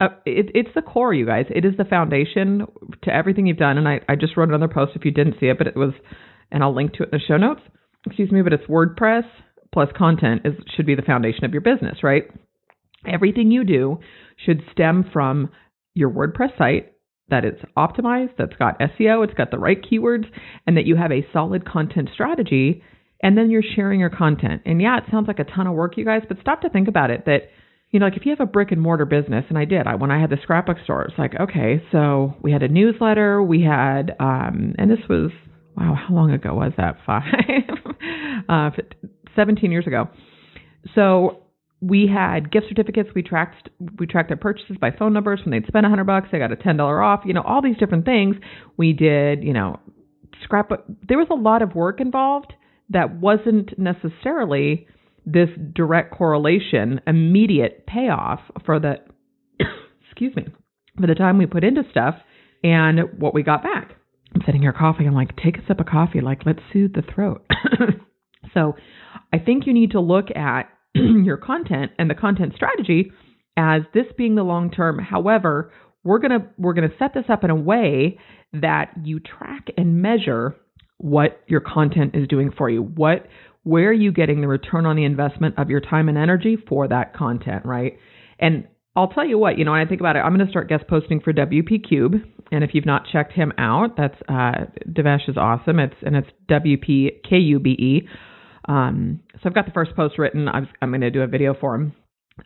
uh, 0.00 0.08
it, 0.24 0.50
it's 0.54 0.70
the 0.74 0.82
core, 0.82 1.12
you 1.14 1.26
guys. 1.26 1.44
It 1.50 1.64
is 1.64 1.76
the 1.76 1.84
foundation 1.84 2.66
to 3.04 3.14
everything 3.14 3.46
you've 3.46 3.58
done. 3.58 3.78
And 3.78 3.86
I, 3.86 4.00
I 4.08 4.16
just 4.16 4.36
wrote 4.36 4.48
another 4.48 4.72
post 4.72 4.92
if 4.96 5.04
you 5.04 5.10
didn't 5.10 5.34
see 5.38 5.46
it, 5.46 5.58
but 5.58 5.66
it 5.66 5.76
was, 5.76 5.92
and 6.50 6.64
I'll 6.64 6.74
link 6.74 6.94
to 6.94 7.02
it 7.02 7.10
in 7.12 7.18
the 7.18 7.24
show 7.26 7.36
notes. 7.36 7.60
Excuse 8.06 8.32
me, 8.32 8.42
but 8.42 8.52
it's 8.52 8.64
WordPress 8.64 9.24
plus 9.72 9.88
content 9.96 10.42
is 10.44 10.54
should 10.74 10.86
be 10.86 10.94
the 10.94 11.02
foundation 11.02 11.44
of 11.44 11.52
your 11.52 11.60
business, 11.60 11.98
right? 12.02 12.24
Everything 13.06 13.50
you 13.50 13.62
do 13.62 14.00
should 14.44 14.62
stem 14.72 15.08
from 15.12 15.50
your 15.94 16.10
WordPress 16.10 16.56
site 16.56 16.92
that 17.30 17.44
it's 17.44 17.60
optimized, 17.76 18.32
that's 18.36 18.56
got 18.56 18.78
SEO, 18.80 19.24
it's 19.24 19.34
got 19.34 19.50
the 19.50 19.58
right 19.58 19.78
keywords, 19.80 20.26
and 20.66 20.76
that 20.76 20.84
you 20.84 20.96
have 20.96 21.12
a 21.12 21.26
solid 21.32 21.64
content 21.64 22.10
strategy. 22.12 22.82
And 23.22 23.36
then 23.36 23.50
you're 23.50 23.62
sharing 23.76 24.00
your 24.00 24.10
content. 24.10 24.62
And 24.64 24.80
yeah, 24.80 24.98
it 24.98 25.04
sounds 25.10 25.28
like 25.28 25.38
a 25.38 25.44
ton 25.44 25.66
of 25.66 25.74
work, 25.74 25.96
you 25.96 26.04
guys, 26.04 26.22
but 26.26 26.38
stop 26.40 26.62
to 26.62 26.70
think 26.70 26.88
about 26.88 27.10
it 27.10 27.26
that, 27.26 27.50
you 27.90 28.00
know, 28.00 28.06
like 28.06 28.16
if 28.16 28.24
you 28.24 28.30
have 28.30 28.40
a 28.40 28.50
brick 28.50 28.72
and 28.72 28.80
mortar 28.80 29.04
business, 29.04 29.44
and 29.50 29.58
I 29.58 29.66
did, 29.66 29.86
I, 29.86 29.96
when 29.96 30.10
I 30.10 30.20
had 30.20 30.30
the 30.30 30.38
scrapbook 30.42 30.78
store, 30.84 31.02
it's 31.04 31.18
like, 31.18 31.34
okay, 31.38 31.82
so 31.92 32.34
we 32.40 32.50
had 32.50 32.62
a 32.62 32.68
newsletter, 32.68 33.42
we 33.42 33.62
had, 33.62 34.16
um, 34.18 34.74
and 34.78 34.90
this 34.90 35.00
was, 35.08 35.30
wow, 35.76 35.94
how 35.94 36.14
long 36.14 36.30
ago 36.30 36.54
was 36.54 36.72
that? 36.78 36.96
Five, 37.06 37.24
uh, 38.48 38.70
17 39.36 39.70
years 39.70 39.86
ago. 39.86 40.08
So 40.94 41.39
we 41.80 42.06
had 42.12 42.52
gift 42.52 42.66
certificates. 42.68 43.10
We 43.14 43.22
tracked 43.22 43.70
we 43.98 44.06
tracked 44.06 44.28
their 44.28 44.36
purchases 44.36 44.76
by 44.80 44.90
phone 44.90 45.12
numbers. 45.12 45.40
When 45.44 45.52
they'd 45.52 45.66
spend 45.66 45.86
a 45.86 45.88
hundred 45.88 46.04
bucks, 46.04 46.28
they 46.30 46.38
got 46.38 46.52
a 46.52 46.56
ten 46.56 46.76
dollar 46.76 47.02
off. 47.02 47.22
You 47.24 47.32
know, 47.32 47.42
all 47.42 47.62
these 47.62 47.76
different 47.78 48.04
things. 48.04 48.36
We 48.76 48.92
did, 48.92 49.42
you 49.42 49.52
know, 49.52 49.80
scrapbook. 50.44 50.84
There 51.08 51.18
was 51.18 51.28
a 51.30 51.34
lot 51.34 51.62
of 51.62 51.74
work 51.74 52.00
involved 52.00 52.52
that 52.90 53.18
wasn't 53.20 53.78
necessarily 53.78 54.86
this 55.24 55.48
direct 55.74 56.14
correlation, 56.14 57.00
immediate 57.06 57.86
payoff 57.86 58.40
for 58.66 58.78
the 58.78 58.96
excuse 60.06 60.36
me, 60.36 60.48
for 61.00 61.06
the 61.06 61.14
time 61.14 61.38
we 61.38 61.46
put 61.46 61.64
into 61.64 61.82
stuff 61.90 62.16
and 62.62 63.00
what 63.18 63.32
we 63.32 63.42
got 63.42 63.62
back. 63.62 63.96
I'm 64.34 64.42
sitting 64.44 64.62
here 64.62 64.72
coughing. 64.72 65.08
I'm 65.08 65.14
like, 65.14 65.36
take 65.36 65.56
a 65.56 65.66
sip 65.66 65.80
of 65.80 65.86
coffee. 65.86 66.20
Like, 66.20 66.42
let's 66.44 66.60
soothe 66.72 66.92
the 66.92 67.02
throat. 67.02 67.44
so, 68.54 68.76
I 69.32 69.38
think 69.38 69.66
you 69.66 69.72
need 69.72 69.92
to 69.92 70.00
look 70.00 70.26
at 70.36 70.68
your 70.94 71.36
content 71.36 71.92
and 71.98 72.10
the 72.10 72.14
content 72.14 72.54
strategy 72.54 73.12
as 73.56 73.82
this 73.94 74.06
being 74.16 74.34
the 74.34 74.42
long 74.42 74.70
term. 74.70 74.98
However, 74.98 75.72
we're 76.04 76.18
going 76.18 76.40
to 76.40 76.46
we're 76.58 76.74
going 76.74 76.88
to 76.88 76.96
set 76.98 77.14
this 77.14 77.24
up 77.28 77.44
in 77.44 77.50
a 77.50 77.56
way 77.56 78.18
that 78.52 78.92
you 79.02 79.20
track 79.20 79.68
and 79.76 80.02
measure 80.02 80.56
what 80.98 81.40
your 81.46 81.60
content 81.60 82.14
is 82.14 82.26
doing 82.28 82.50
for 82.56 82.68
you. 82.68 82.82
What 82.82 83.26
where 83.62 83.88
are 83.88 83.92
you 83.92 84.12
getting 84.12 84.40
the 84.40 84.48
return 84.48 84.86
on 84.86 84.96
the 84.96 85.04
investment 85.04 85.58
of 85.58 85.68
your 85.68 85.80
time 85.80 86.08
and 86.08 86.16
energy 86.16 86.56
for 86.68 86.88
that 86.88 87.14
content, 87.14 87.66
right? 87.66 87.98
And 88.38 88.66
I'll 88.96 89.08
tell 89.08 89.26
you 89.26 89.38
what, 89.38 89.58
you 89.58 89.64
know, 89.64 89.72
when 89.72 89.80
I 89.80 89.86
think 89.86 90.00
about 90.00 90.16
it, 90.16 90.20
I'm 90.20 90.34
going 90.34 90.44
to 90.44 90.50
start 90.50 90.68
guest 90.68 90.84
posting 90.88 91.20
for 91.20 91.32
WP 91.32 91.86
Kube, 91.90 92.24
and 92.50 92.64
if 92.64 92.70
you've 92.74 92.86
not 92.86 93.06
checked 93.06 93.32
him 93.32 93.52
out, 93.56 93.96
that's 93.96 94.16
uh, 94.28 94.66
Devesh 94.90 95.28
is 95.28 95.36
awesome. 95.36 95.78
It's 95.78 95.94
and 96.02 96.16
it's 96.16 96.28
WP 96.50 97.22
K 97.28 97.36
U 97.36 97.60
B 97.60 97.70
E 97.70 98.08
um, 98.68 99.20
so 99.34 99.40
I've 99.44 99.54
got 99.54 99.66
the 99.66 99.72
first 99.72 99.94
post 99.96 100.18
written. 100.18 100.48
i 100.48 100.58
am 100.82 100.90
going 100.90 101.00
to 101.00 101.10
do 101.10 101.22
a 101.22 101.26
video 101.26 101.54
for 101.54 101.74
him. 101.74 101.92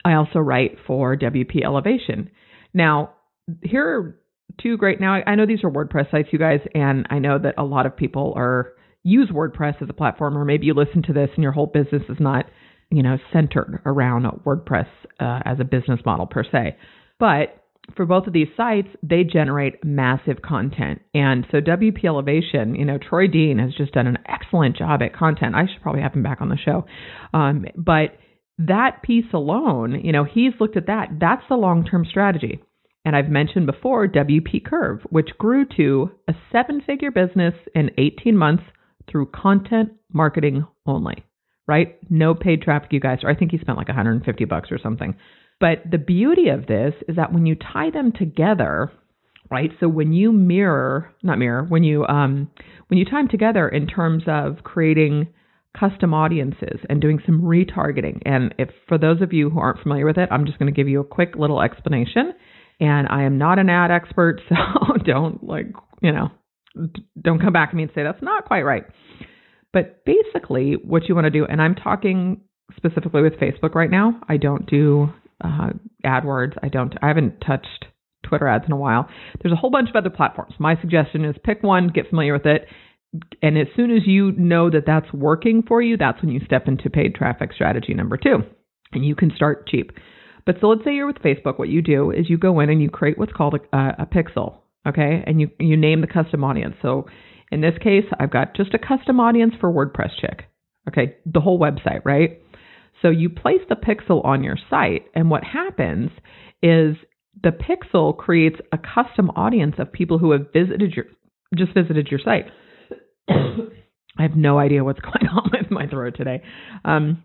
I 0.04 0.14
also 0.14 0.38
write 0.38 0.78
for 0.86 1.16
WP 1.16 1.64
Elevation. 1.64 2.30
Now, 2.72 3.14
here 3.62 3.86
are 3.86 4.20
two 4.60 4.76
great. 4.76 5.00
Now, 5.00 5.14
I, 5.14 5.32
I 5.32 5.34
know 5.34 5.46
these 5.46 5.64
are 5.64 5.70
WordPress 5.70 6.10
sites, 6.10 6.28
you 6.32 6.38
guys, 6.38 6.60
and 6.74 7.06
I 7.10 7.18
know 7.18 7.38
that 7.38 7.54
a 7.58 7.64
lot 7.64 7.86
of 7.86 7.96
people 7.96 8.32
are 8.36 8.72
use 9.02 9.28
WordPress 9.30 9.82
as 9.82 9.88
a 9.88 9.92
platform, 9.92 10.36
or 10.36 10.44
maybe 10.44 10.66
you 10.66 10.74
listen 10.74 11.02
to 11.02 11.12
this 11.12 11.30
and 11.34 11.42
your 11.42 11.52
whole 11.52 11.66
business 11.66 12.02
is 12.08 12.16
not, 12.18 12.46
you 12.90 13.02
know, 13.02 13.18
centered 13.32 13.82
around 13.84 14.24
WordPress 14.44 14.88
uh, 15.20 15.40
as 15.44 15.60
a 15.60 15.64
business 15.64 16.00
model 16.06 16.26
per 16.26 16.42
se. 16.42 16.76
But 17.18 17.63
for 17.96 18.06
both 18.06 18.26
of 18.26 18.32
these 18.32 18.48
sites, 18.56 18.88
they 19.02 19.24
generate 19.24 19.84
massive 19.84 20.42
content. 20.42 21.02
And 21.12 21.46
so 21.50 21.60
WP 21.60 22.04
Elevation, 22.04 22.74
you 22.74 22.84
know, 22.84 22.98
Troy 22.98 23.26
Dean 23.26 23.58
has 23.58 23.74
just 23.74 23.92
done 23.92 24.06
an 24.06 24.18
excellent 24.26 24.76
job 24.76 25.02
at 25.02 25.14
content. 25.14 25.54
I 25.54 25.66
should 25.66 25.82
probably 25.82 26.02
have 26.02 26.14
him 26.14 26.22
back 26.22 26.40
on 26.40 26.48
the 26.48 26.56
show. 26.56 26.86
Um, 27.32 27.66
but 27.76 28.16
that 28.58 29.02
piece 29.02 29.32
alone, 29.32 30.00
you 30.02 30.12
know, 30.12 30.24
he's 30.24 30.52
looked 30.60 30.76
at 30.76 30.86
that. 30.86 31.08
That's 31.20 31.42
the 31.48 31.56
long 31.56 31.84
term 31.84 32.04
strategy. 32.08 32.62
And 33.04 33.14
I've 33.14 33.28
mentioned 33.28 33.66
before 33.66 34.08
WP 34.08 34.64
Curve, 34.64 35.00
which 35.10 35.30
grew 35.38 35.66
to 35.76 36.10
a 36.26 36.34
seven 36.50 36.80
figure 36.80 37.10
business 37.10 37.54
in 37.74 37.90
18 37.98 38.36
months 38.36 38.62
through 39.10 39.26
content 39.26 39.90
marketing 40.12 40.66
only, 40.86 41.24
right? 41.66 41.98
No 42.08 42.34
paid 42.34 42.62
traffic, 42.62 42.92
you 42.92 43.00
guys. 43.00 43.18
Or 43.22 43.30
I 43.30 43.34
think 43.34 43.50
he 43.50 43.58
spent 43.58 43.76
like 43.76 43.88
150 43.88 44.44
bucks 44.46 44.70
or 44.72 44.78
something. 44.78 45.16
But 45.60 45.82
the 45.90 45.98
beauty 45.98 46.48
of 46.48 46.66
this 46.66 46.94
is 47.08 47.16
that 47.16 47.32
when 47.32 47.46
you 47.46 47.54
tie 47.54 47.90
them 47.90 48.12
together, 48.12 48.92
right? 49.50 49.70
So 49.80 49.88
when 49.88 50.12
you 50.12 50.32
mirror, 50.32 51.12
not 51.22 51.38
mirror, 51.38 51.64
when 51.68 51.84
you 51.84 52.04
um, 52.06 52.50
when 52.88 52.98
you 52.98 53.04
tie 53.04 53.20
them 53.20 53.28
together 53.28 53.68
in 53.68 53.86
terms 53.86 54.24
of 54.26 54.64
creating 54.64 55.28
custom 55.78 56.14
audiences 56.14 56.80
and 56.88 57.00
doing 57.00 57.20
some 57.26 57.42
retargeting. 57.42 58.22
And 58.24 58.54
if 58.58 58.68
for 58.88 58.96
those 58.96 59.20
of 59.20 59.32
you 59.32 59.50
who 59.50 59.58
aren't 59.58 59.80
familiar 59.80 60.06
with 60.06 60.18
it, 60.18 60.28
I'm 60.30 60.46
just 60.46 60.58
going 60.58 60.72
to 60.72 60.76
give 60.76 60.88
you 60.88 61.00
a 61.00 61.04
quick 61.04 61.34
little 61.36 61.60
explanation. 61.60 62.32
And 62.80 63.08
I 63.08 63.22
am 63.22 63.38
not 63.38 63.58
an 63.58 63.68
ad 63.68 63.90
expert, 63.90 64.40
so 64.48 64.54
don't 65.04 65.42
like, 65.44 65.66
you 66.00 66.12
know, 66.12 66.30
don't 67.20 67.40
come 67.40 67.52
back 67.52 67.70
to 67.70 67.76
me 67.76 67.84
and 67.84 67.92
say 67.94 68.02
that's 68.02 68.22
not 68.22 68.46
quite 68.46 68.62
right. 68.62 68.84
But 69.72 70.04
basically, 70.04 70.74
what 70.84 71.08
you 71.08 71.14
want 71.14 71.24
to 71.24 71.30
do, 71.30 71.44
and 71.44 71.60
I'm 71.60 71.74
talking 71.74 72.40
specifically 72.76 73.22
with 73.22 73.34
Facebook 73.34 73.74
right 73.74 73.90
now. 73.90 74.20
I 74.28 74.36
don't 74.36 74.66
do 74.66 75.08
uh, 75.42 75.70
AdWords. 76.04 76.56
I 76.62 76.68
don't. 76.68 76.94
I 77.02 77.08
haven't 77.08 77.40
touched 77.40 77.86
Twitter 78.22 78.48
ads 78.48 78.64
in 78.66 78.72
a 78.72 78.76
while. 78.76 79.08
There's 79.42 79.52
a 79.52 79.56
whole 79.56 79.70
bunch 79.70 79.88
of 79.90 79.96
other 79.96 80.10
platforms. 80.10 80.54
My 80.58 80.80
suggestion 80.80 81.24
is 81.24 81.36
pick 81.44 81.62
one, 81.62 81.88
get 81.88 82.08
familiar 82.08 82.32
with 82.32 82.46
it, 82.46 82.66
and 83.42 83.58
as 83.58 83.66
soon 83.76 83.90
as 83.90 84.06
you 84.06 84.32
know 84.32 84.70
that 84.70 84.86
that's 84.86 85.12
working 85.12 85.62
for 85.66 85.80
you, 85.80 85.96
that's 85.96 86.20
when 86.22 86.32
you 86.32 86.40
step 86.44 86.66
into 86.66 86.90
paid 86.90 87.14
traffic 87.14 87.52
strategy 87.52 87.94
number 87.94 88.16
two, 88.16 88.38
and 88.92 89.04
you 89.04 89.14
can 89.14 89.32
start 89.34 89.68
cheap. 89.68 89.92
But 90.46 90.56
so 90.60 90.68
let's 90.68 90.84
say 90.84 90.94
you're 90.94 91.06
with 91.06 91.16
Facebook. 91.16 91.58
What 91.58 91.68
you 91.68 91.80
do 91.80 92.10
is 92.10 92.28
you 92.28 92.38
go 92.38 92.60
in 92.60 92.70
and 92.70 92.82
you 92.82 92.90
create 92.90 93.18
what's 93.18 93.32
called 93.32 93.54
a, 93.72 93.76
a 93.76 94.06
pixel, 94.06 94.58
okay, 94.86 95.22
and 95.26 95.40
you 95.40 95.50
you 95.58 95.76
name 95.76 96.00
the 96.00 96.06
custom 96.06 96.44
audience. 96.44 96.74
So 96.82 97.06
in 97.50 97.60
this 97.60 97.74
case, 97.82 98.04
I've 98.18 98.32
got 98.32 98.56
just 98.56 98.74
a 98.74 98.78
custom 98.78 99.20
audience 99.20 99.54
for 99.60 99.72
WordPress 99.72 100.10
chick. 100.20 100.44
Okay, 100.88 101.16
the 101.24 101.40
whole 101.40 101.58
website, 101.58 102.04
right? 102.04 102.42
So 103.04 103.10
you 103.10 103.28
place 103.28 103.60
the 103.68 103.76
pixel 103.76 104.24
on 104.24 104.42
your 104.42 104.56
site, 104.70 105.02
and 105.14 105.30
what 105.30 105.44
happens 105.44 106.10
is 106.62 106.96
the 107.42 107.50
pixel 107.50 108.16
creates 108.16 108.56
a 108.72 108.78
custom 108.78 109.28
audience 109.36 109.74
of 109.78 109.92
people 109.92 110.16
who 110.18 110.30
have 110.30 110.46
visited 110.54 110.92
your 110.92 111.04
just 111.54 111.74
visited 111.74 112.08
your 112.10 112.20
site. 112.24 112.46
I 113.28 114.22
have 114.22 114.36
no 114.36 114.58
idea 114.58 114.84
what's 114.84 115.00
going 115.02 115.28
on 115.28 115.50
with 115.52 115.70
my 115.70 115.86
throat 115.86 116.14
today. 116.16 116.42
Um, 116.84 117.22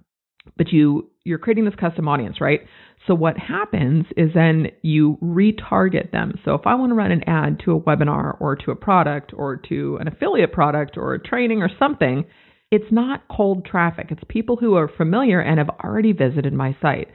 but 0.57 0.73
you 0.73 1.11
you're 1.23 1.37
creating 1.37 1.63
this 1.63 1.75
custom 1.75 2.09
audience, 2.09 2.41
right? 2.41 2.61
So 3.07 3.15
what 3.15 3.37
happens 3.37 4.05
is 4.17 4.31
then 4.33 4.67
you 4.81 5.17
retarget 5.23 6.11
them. 6.11 6.33
So 6.43 6.55
if 6.55 6.61
I 6.65 6.75
want 6.75 6.89
to 6.89 6.95
run 6.95 7.11
an 7.11 7.23
ad 7.23 7.61
to 7.63 7.71
a 7.71 7.79
webinar 7.79 8.35
or 8.41 8.57
to 8.57 8.71
a 8.71 8.75
product 8.75 9.31
or 9.33 9.55
to 9.69 9.97
an 10.01 10.09
affiliate 10.09 10.51
product 10.51 10.97
or 10.97 11.13
a 11.13 11.23
training 11.23 11.61
or 11.61 11.69
something, 11.79 12.25
it's 12.71 12.91
not 12.91 13.23
cold 13.35 13.65
traffic. 13.65 14.07
It's 14.09 14.21
people 14.27 14.55
who 14.55 14.75
are 14.75 14.87
familiar 14.87 15.39
and 15.39 15.57
have 15.57 15.69
already 15.83 16.11
visited 16.13 16.53
my 16.53 16.75
site. 16.81 17.07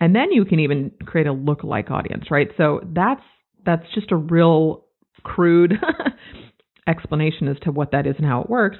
And 0.00 0.14
then 0.14 0.32
you 0.32 0.44
can 0.44 0.60
even 0.60 0.92
create 1.04 1.26
a 1.26 1.34
lookalike 1.34 1.90
audience, 1.90 2.30
right? 2.30 2.48
So 2.56 2.80
that's 2.94 3.22
that's 3.64 3.84
just 3.94 4.12
a 4.12 4.16
real 4.16 4.86
crude 5.22 5.74
explanation 6.88 7.48
as 7.48 7.58
to 7.62 7.72
what 7.72 7.92
that 7.92 8.06
is 8.06 8.14
and 8.18 8.26
how 8.26 8.40
it 8.42 8.50
works. 8.50 8.78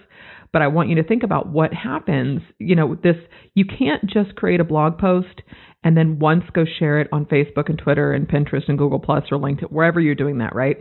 But 0.52 0.62
I 0.62 0.68
want 0.68 0.88
you 0.88 0.96
to 0.96 1.04
think 1.04 1.22
about 1.22 1.48
what 1.48 1.72
happens. 1.74 2.40
You 2.58 2.76
know, 2.76 2.94
this 2.94 3.16
you 3.54 3.64
can't 3.64 4.08
just 4.08 4.36
create 4.36 4.60
a 4.60 4.64
blog 4.64 4.98
post 4.98 5.42
and 5.82 5.96
then 5.96 6.18
once 6.18 6.44
go 6.52 6.64
share 6.78 7.00
it 7.00 7.08
on 7.12 7.26
Facebook 7.26 7.68
and 7.68 7.78
Twitter 7.78 8.12
and 8.12 8.28
Pinterest 8.28 8.68
and 8.68 8.78
Google 8.78 8.98
Plus 8.98 9.24
or 9.30 9.38
LinkedIn, 9.38 9.70
wherever 9.70 10.00
you're 10.00 10.14
doing 10.14 10.38
that, 10.38 10.54
right? 10.54 10.76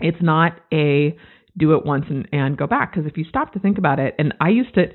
It's 0.00 0.20
not 0.20 0.58
a 0.72 1.16
do 1.56 1.74
it 1.74 1.84
once 1.84 2.06
and, 2.08 2.28
and 2.32 2.56
go 2.56 2.66
back. 2.66 2.92
Because 2.92 3.10
if 3.10 3.16
you 3.16 3.24
stop 3.28 3.52
to 3.52 3.58
think 3.58 3.78
about 3.78 3.98
it, 3.98 4.14
and 4.18 4.34
I 4.40 4.48
used 4.48 4.74
to, 4.74 4.86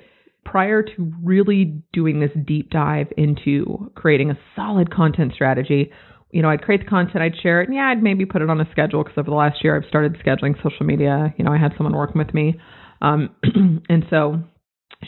prior 0.46 0.82
to 0.82 1.14
really 1.24 1.82
doing 1.94 2.20
this 2.20 2.32
deep 2.46 2.70
dive 2.70 3.08
into 3.18 3.92
creating 3.96 4.32
a 4.32 4.38
solid 4.56 4.92
content 4.94 5.34
strategy, 5.34 5.92
you 6.32 6.42
know, 6.42 6.50
I'd 6.50 6.62
create 6.62 6.82
the 6.82 6.90
content, 6.90 7.24
I'd 7.24 7.40
share 7.42 7.62
it, 7.62 7.68
and 7.68 7.76
yeah, 7.76 7.90
I'd 7.90 8.04
maybe 8.04 8.26
put 8.26 8.42
it 8.42 8.50
on 8.50 8.60
a 8.60 8.70
schedule 8.72 9.04
because 9.04 9.18
over 9.18 9.30
the 9.30 9.36
last 9.36 9.64
year 9.64 9.76
I've 9.76 9.88
started 9.88 10.18
scheduling 10.26 10.56
social 10.62 10.86
media. 10.86 11.34
You 11.38 11.46
know, 11.46 11.52
I 11.52 11.58
had 11.58 11.74
someone 11.78 11.96
working 11.96 12.18
with 12.18 12.34
me. 12.34 12.60
Um, 13.02 13.30
and 13.90 14.06
so 14.10 14.42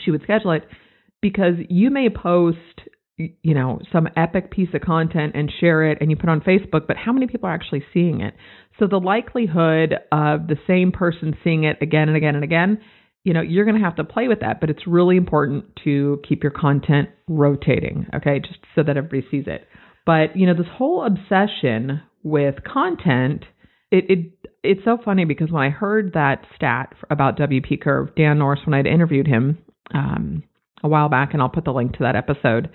she 0.02 0.10
would 0.10 0.22
schedule 0.22 0.52
it 0.52 0.66
because 1.20 1.54
you 1.68 1.90
may 1.90 2.08
post 2.08 2.58
you 3.42 3.54
know 3.54 3.80
some 3.92 4.08
epic 4.16 4.50
piece 4.50 4.70
of 4.72 4.80
content 4.80 5.32
and 5.34 5.52
share 5.60 5.90
it 5.90 5.98
and 6.00 6.10
you 6.10 6.16
put 6.16 6.30
on 6.30 6.40
Facebook 6.40 6.86
but 6.86 6.96
how 6.96 7.12
many 7.12 7.26
people 7.26 7.48
are 7.48 7.54
actually 7.54 7.84
seeing 7.92 8.22
it 8.22 8.34
so 8.80 8.88
the 8.88 8.98
likelihood 8.98 9.94
of 10.10 10.48
the 10.48 10.56
same 10.66 10.90
person 10.90 11.36
seeing 11.44 11.62
it 11.62 11.76
again 11.80 12.08
and 12.08 12.16
again 12.16 12.34
and 12.34 12.42
again 12.42 12.80
you 13.22 13.32
know 13.32 13.40
you're 13.42 13.64
going 13.64 13.78
to 13.78 13.84
have 13.84 13.94
to 13.94 14.04
play 14.04 14.26
with 14.26 14.40
that 14.40 14.60
but 14.60 14.70
it's 14.70 14.86
really 14.88 15.16
important 15.16 15.64
to 15.84 16.20
keep 16.28 16.42
your 16.42 16.52
content 16.52 17.08
rotating 17.28 18.06
okay 18.12 18.40
just 18.40 18.58
so 18.74 18.82
that 18.82 18.96
everybody 18.96 19.24
sees 19.30 19.44
it 19.46 19.68
but 20.04 20.36
you 20.36 20.46
know 20.46 20.54
this 20.54 20.66
whole 20.72 21.06
obsession 21.06 22.02
with 22.24 22.56
content 22.64 23.44
it, 23.92 24.04
it 24.08 24.32
it's 24.62 24.84
so 24.84 24.98
funny 25.04 25.24
because 25.24 25.50
when 25.50 25.62
I 25.62 25.70
heard 25.70 26.12
that 26.14 26.44
stat 26.54 26.94
about 27.08 27.38
WP 27.38 27.80
Curve, 27.80 28.14
Dan 28.14 28.38
Norris, 28.38 28.60
when 28.64 28.74
I'd 28.74 28.86
interviewed 28.86 29.26
him 29.26 29.58
um, 29.94 30.42
a 30.82 30.88
while 30.88 31.08
back, 31.08 31.32
and 31.32 31.42
I'll 31.42 31.48
put 31.48 31.64
the 31.64 31.72
link 31.72 31.92
to 31.94 32.04
that 32.04 32.16
episode 32.16 32.70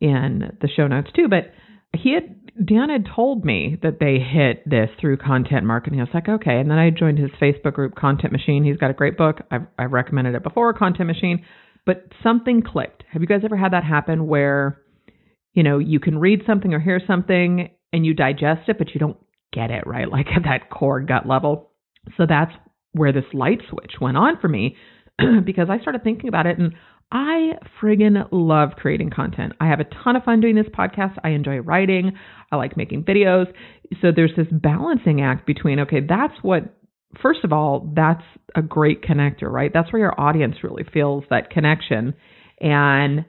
in 0.00 0.56
the 0.60 0.68
show 0.68 0.86
notes 0.86 1.10
too. 1.14 1.28
But 1.28 1.52
he 1.94 2.14
had 2.14 2.36
Dan 2.64 2.90
had 2.90 3.06
told 3.14 3.44
me 3.44 3.78
that 3.82 3.98
they 3.98 4.18
hit 4.18 4.68
this 4.68 4.90
through 5.00 5.16
content 5.16 5.64
marketing. 5.64 6.00
I 6.00 6.04
was 6.04 6.12
like, 6.14 6.28
okay. 6.28 6.58
And 6.58 6.70
then 6.70 6.78
I 6.78 6.90
joined 6.90 7.18
his 7.18 7.30
Facebook 7.40 7.72
group, 7.72 7.94
Content 7.94 8.32
Machine. 8.32 8.62
He's 8.62 8.76
got 8.76 8.90
a 8.90 8.94
great 8.94 9.16
book. 9.16 9.38
I've, 9.50 9.62
I've 9.78 9.92
recommended 9.92 10.34
it 10.34 10.42
before, 10.42 10.72
Content 10.74 11.06
Machine. 11.06 11.44
But 11.86 12.12
something 12.22 12.62
clicked. 12.62 13.04
Have 13.10 13.22
you 13.22 13.28
guys 13.28 13.40
ever 13.44 13.56
had 13.56 13.72
that 13.72 13.84
happen 13.84 14.26
where, 14.26 14.80
you 15.54 15.62
know, 15.62 15.78
you 15.78 15.98
can 15.98 16.18
read 16.18 16.42
something 16.46 16.72
or 16.74 16.78
hear 16.78 17.00
something 17.06 17.70
and 17.92 18.06
you 18.06 18.14
digest 18.14 18.68
it, 18.68 18.78
but 18.78 18.94
you 18.94 19.00
don't 19.00 19.18
get 19.52 19.70
it 19.70 19.86
right, 19.86 20.08
like 20.10 20.26
at 20.36 20.44
that 20.44 20.70
core 20.70 21.00
gut 21.00 21.26
level? 21.26 21.70
So 22.16 22.26
that's 22.28 22.52
where 22.92 23.12
this 23.12 23.24
light 23.32 23.60
switch 23.70 23.92
went 24.00 24.16
on 24.16 24.38
for 24.40 24.48
me 24.48 24.76
because 25.44 25.68
I 25.70 25.80
started 25.80 26.04
thinking 26.04 26.28
about 26.28 26.46
it 26.46 26.58
and 26.58 26.74
I 27.12 27.58
friggin' 27.80 28.26
love 28.32 28.70
creating 28.76 29.10
content. 29.10 29.52
I 29.60 29.68
have 29.68 29.80
a 29.80 29.84
ton 30.02 30.16
of 30.16 30.24
fun 30.24 30.40
doing 30.40 30.54
this 30.56 30.66
podcast. 30.66 31.18
I 31.22 31.30
enjoy 31.30 31.58
writing. 31.58 32.12
I 32.50 32.56
like 32.56 32.76
making 32.76 33.04
videos. 33.04 33.52
So 34.00 34.08
there's 34.14 34.32
this 34.34 34.46
balancing 34.50 35.20
act 35.20 35.46
between, 35.46 35.78
okay, 35.80 36.00
that's 36.00 36.32
what, 36.40 36.74
first 37.20 37.44
of 37.44 37.52
all, 37.52 37.92
that's 37.94 38.22
a 38.56 38.62
great 38.62 39.02
connector, 39.02 39.50
right? 39.50 39.70
That's 39.72 39.92
where 39.92 40.00
your 40.00 40.18
audience 40.18 40.56
really 40.62 40.84
feels 40.90 41.24
that 41.28 41.50
connection. 41.50 42.14
And 42.60 43.26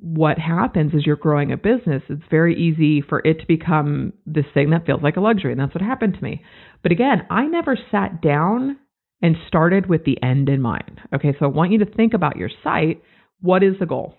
what 0.00 0.38
happens 0.38 0.92
is 0.92 1.06
you're 1.06 1.16
growing 1.16 1.52
a 1.52 1.56
business, 1.56 2.02
it's 2.10 2.22
very 2.30 2.54
easy 2.54 3.00
for 3.00 3.20
it 3.26 3.40
to 3.40 3.46
become 3.46 4.12
this 4.26 4.46
thing 4.52 4.70
that 4.70 4.84
feels 4.84 5.02
like 5.02 5.16
a 5.16 5.20
luxury. 5.20 5.52
And 5.52 5.60
that's 5.60 5.74
what 5.74 5.82
happened 5.82 6.14
to 6.14 6.22
me. 6.22 6.42
But 6.82 6.92
again, 6.92 7.26
I 7.30 7.46
never 7.46 7.78
sat 7.90 8.20
down 8.20 8.76
and 9.22 9.36
started 9.48 9.88
with 9.88 10.04
the 10.04 10.22
end 10.22 10.50
in 10.50 10.60
mind. 10.60 11.00
Okay, 11.14 11.34
so 11.38 11.46
I 11.46 11.48
want 11.48 11.72
you 11.72 11.78
to 11.78 11.86
think 11.86 12.12
about 12.12 12.36
your 12.36 12.50
site 12.62 13.00
what 13.42 13.62
is 13.62 13.74
the 13.78 13.86
goal? 13.86 14.14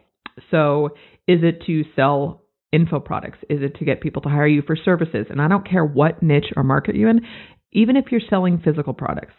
So, 0.52 0.90
is 1.28 1.40
it 1.42 1.64
to 1.66 1.84
sell 1.96 2.44
info 2.72 3.00
products? 3.00 3.40
Is 3.50 3.62
it 3.62 3.76
to 3.78 3.86
get 3.86 4.02
people 4.02 4.22
to 4.24 4.30
hire 4.30 4.48
you 4.48 4.62
for 4.66 4.76
services? 4.76 5.28
And 5.30 5.42
I 5.42 5.48
don't 5.48 5.68
care 5.68 5.86
what 5.86 6.22
niche 6.22 6.52
or 6.56 6.64
market 6.64 6.96
you're 6.96 7.10
in, 7.10 7.22
even 7.72 7.96
if 7.96 8.06
you're 8.12 8.22
selling 8.30 8.62
physical 8.64 8.94
products. 8.94 9.34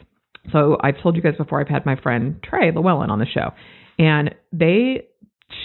So, 0.52 0.76
I've 0.82 1.00
told 1.02 1.16
you 1.16 1.22
guys 1.22 1.36
before, 1.36 1.60
I've 1.60 1.68
had 1.68 1.86
my 1.86 1.96
friend 1.96 2.40
Trey 2.42 2.70
Lewellen 2.70 3.10
on 3.10 3.18
the 3.18 3.26
show, 3.26 3.50
and 3.98 4.34
they 4.52 5.08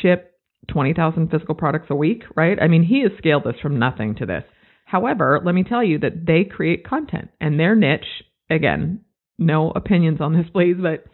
ship 0.02 0.30
20,000 0.70 1.30
physical 1.32 1.56
products 1.56 1.88
a 1.90 1.96
week, 1.96 2.24
right? 2.36 2.58
I 2.62 2.68
mean, 2.68 2.84
he 2.84 3.02
has 3.02 3.12
scaled 3.18 3.44
this 3.44 3.60
from 3.62 3.80
nothing 3.80 4.16
to 4.16 4.26
this. 4.26 4.44
However, 4.86 5.40
let 5.44 5.54
me 5.54 5.64
tell 5.64 5.84
you 5.84 6.00
that 6.00 6.26
they 6.26 6.44
create 6.44 6.86
content 6.88 7.30
and 7.40 7.60
their 7.60 7.76
niche, 7.76 8.24
again, 8.50 9.02
no 9.38 9.72
opinions 9.72 10.20
on 10.22 10.34
this, 10.34 10.48
please, 10.54 10.78
but 10.82 11.06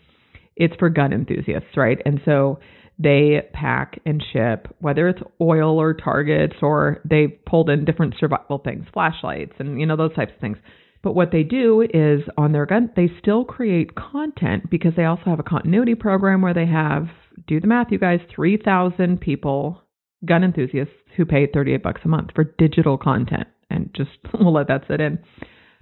it's 0.55 0.75
for 0.77 0.89
gun 0.89 1.13
enthusiasts, 1.13 1.75
right? 1.75 1.97
And 2.05 2.21
so 2.23 2.59
they 2.97 3.41
pack 3.53 3.99
and 4.05 4.23
ship, 4.31 4.73
whether 4.79 5.09
it's 5.09 5.21
oil 5.41 5.79
or 5.79 5.93
targets 5.93 6.55
or 6.61 7.01
they've 7.03 7.37
pulled 7.45 7.69
in 7.69 7.85
different 7.85 8.15
survival 8.19 8.59
things, 8.59 8.85
flashlights 8.93 9.53
and 9.59 9.79
you 9.79 9.85
know 9.85 9.97
those 9.97 10.15
types 10.15 10.31
of 10.33 10.39
things. 10.39 10.57
But 11.03 11.13
what 11.13 11.31
they 11.31 11.43
do 11.43 11.81
is 11.81 12.21
on 12.37 12.51
their 12.51 12.65
gun, 12.65 12.89
they 12.95 13.11
still 13.19 13.45
create 13.45 13.95
content 13.95 14.69
because 14.71 14.93
they 14.95 15.05
also 15.05 15.25
have 15.25 15.39
a 15.39 15.43
continuity 15.43 15.93
program 15.93 16.41
where 16.41 16.53
they 16.53 16.65
have, 16.65 17.07
do 17.47 17.59
the 17.59 17.67
math, 17.67 17.91
you 17.91 17.99
guys, 17.99 18.21
3,000 18.35 19.21
people, 19.21 19.83
gun 20.25 20.43
enthusiasts 20.43 20.93
who 21.15 21.25
pay 21.25 21.45
38 21.45 21.83
bucks 21.83 22.01
a 22.05 22.07
month 22.07 22.31
for 22.33 22.43
digital 22.57 22.97
content. 22.97 23.47
And 23.69 23.91
just 23.95 24.09
we'll 24.33 24.53
let 24.53 24.67
that 24.67 24.85
sit 24.87 24.99
in 24.99 25.19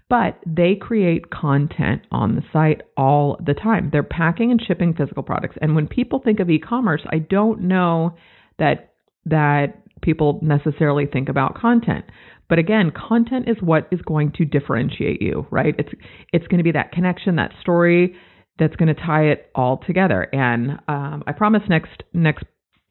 but 0.09 0.39
they 0.45 0.75
create 0.75 1.29
content 1.31 2.01
on 2.11 2.35
the 2.35 2.43
site 2.51 2.81
all 2.97 3.37
the 3.45 3.53
time. 3.53 3.89
They're 3.91 4.03
packing 4.03 4.51
and 4.51 4.61
shipping 4.61 4.93
physical 4.93 5.23
products. 5.23 5.55
And 5.61 5.75
when 5.75 5.87
people 5.87 6.19
think 6.19 6.39
of 6.39 6.49
e-commerce, 6.49 7.01
I 7.09 7.19
don't 7.19 7.61
know 7.61 8.15
that 8.59 8.93
that 9.25 9.81
people 10.01 10.39
necessarily 10.41 11.05
think 11.05 11.29
about 11.29 11.55
content. 11.55 12.05
But 12.49 12.59
again, 12.59 12.91
content 12.91 13.47
is 13.47 13.57
what 13.61 13.87
is 13.91 14.01
going 14.01 14.33
to 14.33 14.45
differentiate 14.45 15.21
you, 15.21 15.47
right? 15.49 15.73
It's 15.79 15.89
it's 16.31 16.47
going 16.47 16.59
to 16.59 16.63
be 16.63 16.73
that 16.73 16.91
connection, 16.91 17.37
that 17.37 17.51
story 17.61 18.15
that's 18.59 18.75
going 18.75 18.93
to 18.93 19.01
tie 19.01 19.23
it 19.23 19.49
all 19.55 19.81
together. 19.87 20.27
And 20.31 20.71
um, 20.87 21.23
I 21.25 21.31
promise 21.31 21.63
next 21.67 22.03
next 22.13 22.43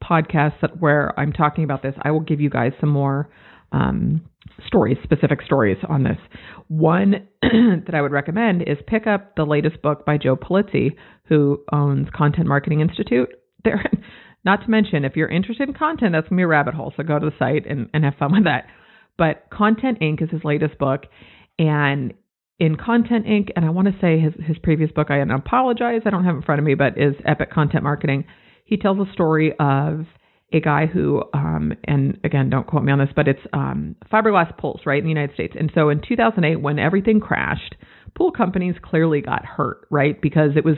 podcast 0.03 0.55
that 0.61 0.81
where 0.81 1.17
I'm 1.17 1.31
talking 1.31 1.63
about 1.63 1.81
this, 1.81 1.95
I 2.01 2.11
will 2.11 2.19
give 2.19 2.41
you 2.41 2.49
guys 2.49 2.73
some 2.81 2.89
more 2.89 3.29
um, 3.71 4.21
stories, 4.67 4.97
specific 5.03 5.41
stories 5.41 5.77
on 5.87 6.03
this. 6.03 6.17
One 6.67 7.27
that 7.41 7.93
I 7.93 8.01
would 8.01 8.11
recommend 8.11 8.63
is 8.63 8.77
pick 8.87 9.07
up 9.07 9.35
the 9.35 9.45
latest 9.45 9.81
book 9.81 10.05
by 10.05 10.17
Joe 10.17 10.35
Pulizzi, 10.35 10.95
who 11.25 11.63
owns 11.71 12.07
Content 12.13 12.47
Marketing 12.47 12.81
Institute. 12.81 13.29
There, 13.63 13.83
not 14.45 14.63
to 14.63 14.69
mention, 14.69 15.05
if 15.05 15.15
you're 15.15 15.29
interested 15.29 15.67
in 15.67 15.75
content, 15.75 16.13
that's 16.13 16.27
gonna 16.27 16.39
be 16.39 16.43
a 16.43 16.47
rabbit 16.47 16.73
hole. 16.73 16.93
So 16.95 17.03
go 17.03 17.19
to 17.19 17.25
the 17.25 17.35
site 17.37 17.65
and, 17.65 17.89
and 17.93 18.03
have 18.03 18.15
fun 18.15 18.33
with 18.33 18.43
that. 18.45 18.65
But 19.17 19.49
Content 19.51 19.99
Inc. 19.99 20.21
is 20.23 20.29
his 20.29 20.43
latest 20.43 20.77
book, 20.79 21.03
and 21.59 22.13
in 22.59 22.75
Content 22.75 23.25
Inc. 23.25 23.49
and 23.55 23.65
I 23.65 23.69
want 23.69 23.87
to 23.87 23.93
say 24.01 24.19
his 24.19 24.33
his 24.45 24.57
previous 24.57 24.91
book, 24.91 25.11
I 25.11 25.17
apologize, 25.17 26.01
I 26.05 26.09
don't 26.09 26.23
have 26.25 26.35
it 26.35 26.37
in 26.37 26.43
front 26.43 26.59
of 26.59 26.65
me, 26.65 26.75
but 26.75 26.97
is 26.97 27.15
Epic 27.25 27.51
Content 27.51 27.83
Marketing. 27.83 28.25
He 28.65 28.77
tells 28.77 28.97
a 28.97 29.11
story 29.11 29.53
of 29.59 30.05
a 30.53 30.59
guy 30.59 30.85
who, 30.85 31.23
um, 31.33 31.73
and 31.85 32.19
again, 32.23 32.49
don't 32.49 32.67
quote 32.67 32.83
me 32.83 32.91
on 32.91 32.99
this, 32.99 33.09
but 33.15 33.27
it's 33.27 33.41
um, 33.53 33.95
fiberglass 34.11 34.55
pools, 34.57 34.81
right, 34.85 34.99
in 34.99 35.03
the 35.03 35.09
United 35.09 35.33
States. 35.33 35.55
And 35.57 35.71
so 35.73 35.89
in 35.89 36.01
2008, 36.07 36.61
when 36.61 36.79
everything 36.79 37.19
crashed, 37.19 37.75
pool 38.15 38.31
companies 38.31 38.75
clearly 38.81 39.21
got 39.21 39.45
hurt, 39.45 39.87
right, 39.89 40.21
because 40.21 40.51
it 40.55 40.63
was, 40.63 40.75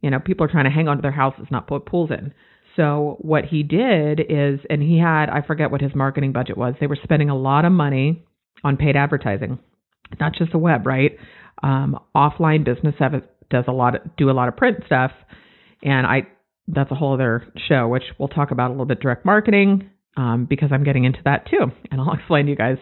you 0.00 0.10
know, 0.10 0.18
people 0.20 0.44
are 0.44 0.48
trying 0.48 0.64
to 0.64 0.70
hang 0.70 0.88
on 0.88 0.96
to 0.96 1.02
their 1.02 1.10
houses, 1.10 1.46
not 1.50 1.66
put 1.66 1.86
pools 1.86 2.10
in. 2.10 2.32
So 2.76 3.16
what 3.20 3.44
he 3.44 3.62
did 3.62 4.20
is, 4.20 4.60
and 4.70 4.82
he 4.82 4.98
had, 4.98 5.28
I 5.28 5.42
forget 5.46 5.70
what 5.70 5.80
his 5.80 5.94
marketing 5.94 6.32
budget 6.32 6.56
was. 6.56 6.74
They 6.80 6.86
were 6.86 6.98
spending 7.02 7.28
a 7.30 7.36
lot 7.36 7.64
of 7.64 7.72
money 7.72 8.24
on 8.62 8.76
paid 8.76 8.96
advertising, 8.96 9.58
not 10.20 10.34
just 10.34 10.52
the 10.52 10.58
web, 10.58 10.86
right? 10.86 11.16
Um, 11.62 11.98
offline 12.16 12.64
business 12.64 12.94
does 13.50 13.64
a 13.66 13.72
lot, 13.72 13.96
of, 13.96 14.16
do 14.16 14.30
a 14.30 14.32
lot 14.32 14.48
of 14.48 14.56
print 14.56 14.78
stuff, 14.86 15.10
and 15.82 16.06
I 16.06 16.22
that's 16.74 16.90
a 16.90 16.94
whole 16.94 17.14
other 17.14 17.44
show, 17.68 17.88
which 17.88 18.04
we'll 18.18 18.28
talk 18.28 18.50
about 18.50 18.68
a 18.68 18.72
little 18.72 18.86
bit 18.86 19.00
direct 19.00 19.24
marketing 19.24 19.90
um, 20.16 20.46
because 20.48 20.70
I'm 20.72 20.84
getting 20.84 21.04
into 21.04 21.20
that 21.24 21.46
too, 21.50 21.66
and 21.90 22.00
I'll 22.00 22.14
explain 22.14 22.46
to 22.46 22.50
you 22.50 22.56
guys 22.56 22.78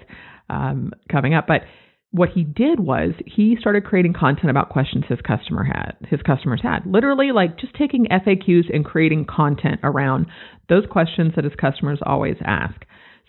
um, 0.51 0.93
coming 1.11 1.35
up. 1.35 1.47
But 1.47 1.63
what 2.11 2.31
he 2.35 2.43
did 2.43 2.81
was 2.81 3.11
he 3.27 3.57
started 3.61 3.85
creating 3.85 4.15
content 4.15 4.51
about 4.51 4.71
questions 4.71 5.05
his 5.09 5.21
customer 5.21 5.63
had 5.63 5.93
his 6.09 6.21
customers 6.23 6.61
had 6.63 6.81
literally 6.87 7.33
like 7.33 7.59
just 7.59 7.75
taking 7.75 8.07
FAQs 8.07 8.75
and 8.75 8.85
creating 8.85 9.27
content 9.27 9.81
around 9.83 10.27
those 10.69 10.85
questions 10.91 11.33
that 11.37 11.45
his 11.45 11.53
customers 11.61 11.99
always 12.07 12.37
ask 12.45 12.81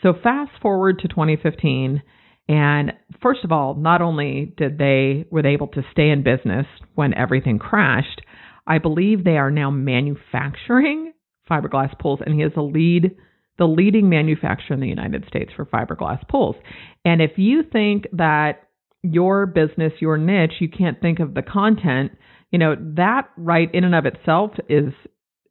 so 0.02 0.13
fast 0.24 0.52
forward 0.62 0.98
to 1.00 1.10
2015 1.10 2.02
and 2.48 2.93
first 3.22 3.43
of 3.43 3.52
all 3.52 3.76
not 3.76 4.02
only 4.02 4.54
did 4.58 4.78
they 4.78 5.26
were 5.30 5.41
they 5.41 5.50
able 5.50 5.67
to 5.67 5.82
stay 5.91 6.10
in 6.10 6.24
business 6.24 6.65
when 6.95 7.13
everything 7.15 7.60
crashed 7.60 8.22
i 8.69 8.77
believe 8.77 9.23
they 9.23 9.38
are 9.38 9.51
now 9.51 9.69
manufacturing 9.69 11.12
fiberglass 11.49 11.97
pools 11.99 12.19
and 12.25 12.36
he 12.36 12.41
is 12.41 12.53
a 12.55 12.62
lead 12.62 13.15
the 13.60 13.65
leading 13.65 14.10
manufacturer 14.10 14.73
in 14.73 14.79
the 14.79 14.88
United 14.88 15.25
States 15.27 15.51
for 15.55 15.65
fiberglass 15.65 16.25
pools. 16.27 16.55
And 17.05 17.21
if 17.21 17.32
you 17.36 17.62
think 17.62 18.08
that 18.13 18.63
your 19.03 19.45
business, 19.45 19.93
your 19.99 20.17
niche, 20.17 20.53
you 20.60 20.69
can't 20.69 20.99
think 20.99 21.19
of 21.19 21.34
the 21.34 21.41
content, 21.41 22.13
you 22.51 22.58
know, 22.58 22.75
that 22.95 23.29
right 23.38 23.69
in 23.73 23.84
and 23.84 23.93
of 23.93 24.05
itself 24.05 24.51
is 24.67 24.93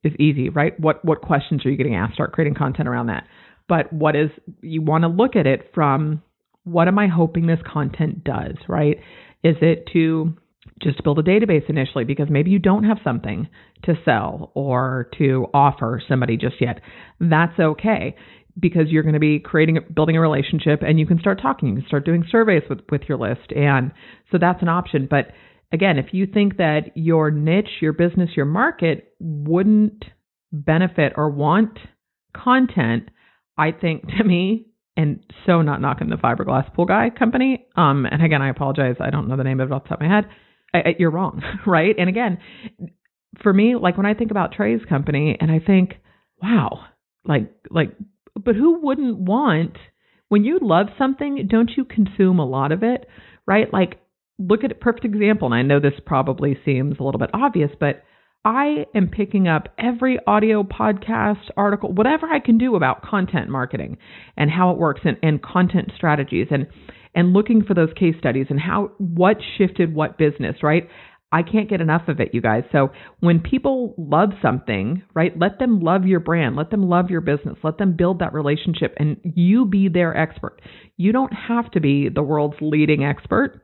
is 0.02 0.12
easy, 0.18 0.48
right? 0.48 0.78
What 0.80 1.04
what 1.04 1.20
questions 1.20 1.64
are 1.64 1.70
you 1.70 1.76
getting 1.76 1.94
asked? 1.94 2.14
Start 2.14 2.32
creating 2.32 2.54
content 2.54 2.88
around 2.88 3.06
that. 3.06 3.28
But 3.68 3.92
what 3.92 4.16
is 4.16 4.30
you 4.62 4.82
want 4.82 5.02
to 5.02 5.08
look 5.08 5.36
at 5.36 5.46
it 5.46 5.70
from 5.74 6.22
what 6.64 6.88
am 6.88 6.98
I 6.98 7.08
hoping 7.08 7.46
this 7.46 7.60
content 7.70 8.24
does, 8.24 8.56
right? 8.68 8.98
Is 9.44 9.56
it 9.60 9.88
to 9.92 10.34
just 10.80 11.02
build 11.02 11.18
a 11.18 11.22
database 11.22 11.68
initially 11.68 12.04
because 12.04 12.28
maybe 12.30 12.50
you 12.50 12.58
don't 12.58 12.84
have 12.84 12.98
something 13.02 13.48
to 13.84 13.94
sell 14.04 14.52
or 14.54 15.08
to 15.18 15.46
offer 15.54 16.02
somebody 16.08 16.36
just 16.36 16.60
yet. 16.60 16.80
That's 17.20 17.58
okay 17.58 18.14
because 18.60 18.88
you're 18.88 19.02
going 19.02 19.14
to 19.14 19.20
be 19.20 19.38
creating 19.38 19.78
building 19.94 20.16
a 20.16 20.20
relationship 20.20 20.82
and 20.82 20.98
you 20.98 21.06
can 21.06 21.18
start 21.20 21.40
talking 21.40 21.68
you 21.68 21.74
can 21.76 21.86
start 21.86 22.04
doing 22.04 22.24
surveys 22.30 22.62
with 22.68 22.80
with 22.90 23.02
your 23.08 23.18
list 23.18 23.52
and 23.54 23.92
so 24.32 24.38
that's 24.38 24.62
an 24.62 24.68
option 24.68 25.06
but 25.08 25.26
again 25.72 25.98
if 25.98 26.06
you 26.12 26.26
think 26.26 26.56
that 26.56 26.90
your 26.94 27.30
niche 27.30 27.80
your 27.80 27.92
business 27.92 28.30
your 28.36 28.46
market 28.46 29.14
wouldn't 29.20 30.04
benefit 30.52 31.12
or 31.16 31.30
want 31.30 31.78
content 32.34 33.10
i 33.56 33.70
think 33.70 34.02
to 34.16 34.24
me 34.24 34.66
and 34.96 35.24
so 35.46 35.62
not 35.62 35.80
knocking 35.80 36.08
the 36.08 36.16
fiberglass 36.16 36.72
pool 36.74 36.86
guy 36.86 37.10
company 37.10 37.66
um 37.76 38.06
and 38.06 38.24
again 38.24 38.42
i 38.42 38.48
apologize 38.48 38.96
i 39.00 39.10
don't 39.10 39.28
know 39.28 39.36
the 39.36 39.44
name 39.44 39.60
of 39.60 39.70
it 39.70 39.74
off 39.74 39.84
the 39.84 39.90
top 39.90 40.00
of 40.00 40.06
my 40.06 40.14
head 40.14 40.24
I, 40.74 40.96
you're 40.98 41.10
wrong 41.10 41.42
right 41.66 41.94
and 41.98 42.08
again 42.08 42.38
for 43.42 43.52
me 43.52 43.74
like 43.76 43.96
when 43.96 44.06
i 44.06 44.14
think 44.14 44.30
about 44.30 44.52
trey's 44.52 44.84
company 44.88 45.36
and 45.40 45.50
i 45.50 45.58
think 45.58 45.94
wow 46.42 46.84
like 47.24 47.50
like 47.70 47.94
but 48.34 48.54
who 48.54 48.80
wouldn't 48.80 49.18
want 49.18 49.76
when 50.28 50.44
you 50.44 50.58
love 50.60 50.88
something, 50.98 51.46
don't 51.50 51.70
you 51.76 51.84
consume 51.84 52.38
a 52.38 52.46
lot 52.46 52.72
of 52.72 52.82
it, 52.82 53.06
right? 53.46 53.72
Like 53.72 54.00
look 54.38 54.62
at 54.62 54.72
a 54.72 54.74
perfect 54.74 55.04
example, 55.04 55.46
and 55.46 55.54
I 55.54 55.62
know 55.62 55.80
this 55.80 55.98
probably 56.04 56.56
seems 56.64 56.98
a 56.98 57.02
little 57.02 57.18
bit 57.18 57.30
obvious, 57.32 57.70
but 57.78 58.04
I 58.44 58.86
am 58.94 59.08
picking 59.08 59.48
up 59.48 59.68
every 59.78 60.18
audio 60.26 60.62
podcast, 60.62 61.50
article, 61.56 61.92
whatever 61.92 62.26
I 62.28 62.38
can 62.38 62.56
do 62.56 62.76
about 62.76 63.02
content 63.02 63.48
marketing 63.48 63.98
and 64.36 64.50
how 64.50 64.70
it 64.70 64.78
works 64.78 65.00
and, 65.04 65.16
and 65.22 65.42
content 65.42 65.90
strategies 65.96 66.46
and 66.50 66.66
and 67.14 67.32
looking 67.32 67.64
for 67.64 67.74
those 67.74 67.92
case 67.98 68.14
studies 68.18 68.46
and 68.50 68.60
how 68.60 68.92
what 68.98 69.36
shifted 69.56 69.94
what 69.94 70.18
business, 70.18 70.56
right? 70.62 70.88
I 71.30 71.42
can't 71.42 71.68
get 71.68 71.82
enough 71.82 72.08
of 72.08 72.20
it, 72.20 72.30
you 72.32 72.40
guys. 72.40 72.64
So 72.72 72.90
when 73.20 73.40
people 73.40 73.94
love 73.98 74.30
something, 74.40 75.02
right, 75.14 75.38
let 75.38 75.58
them 75.58 75.80
love 75.80 76.06
your 76.06 76.20
brand, 76.20 76.56
let 76.56 76.70
them 76.70 76.88
love 76.88 77.10
your 77.10 77.20
business, 77.20 77.58
let 77.62 77.76
them 77.76 77.96
build 77.96 78.20
that 78.20 78.32
relationship, 78.32 78.94
and 78.98 79.18
you 79.22 79.66
be 79.66 79.88
their 79.88 80.16
expert. 80.16 80.62
You 80.96 81.12
don't 81.12 81.32
have 81.32 81.70
to 81.72 81.80
be 81.80 82.08
the 82.08 82.22
world's 82.22 82.56
leading 82.62 83.04
expert. 83.04 83.62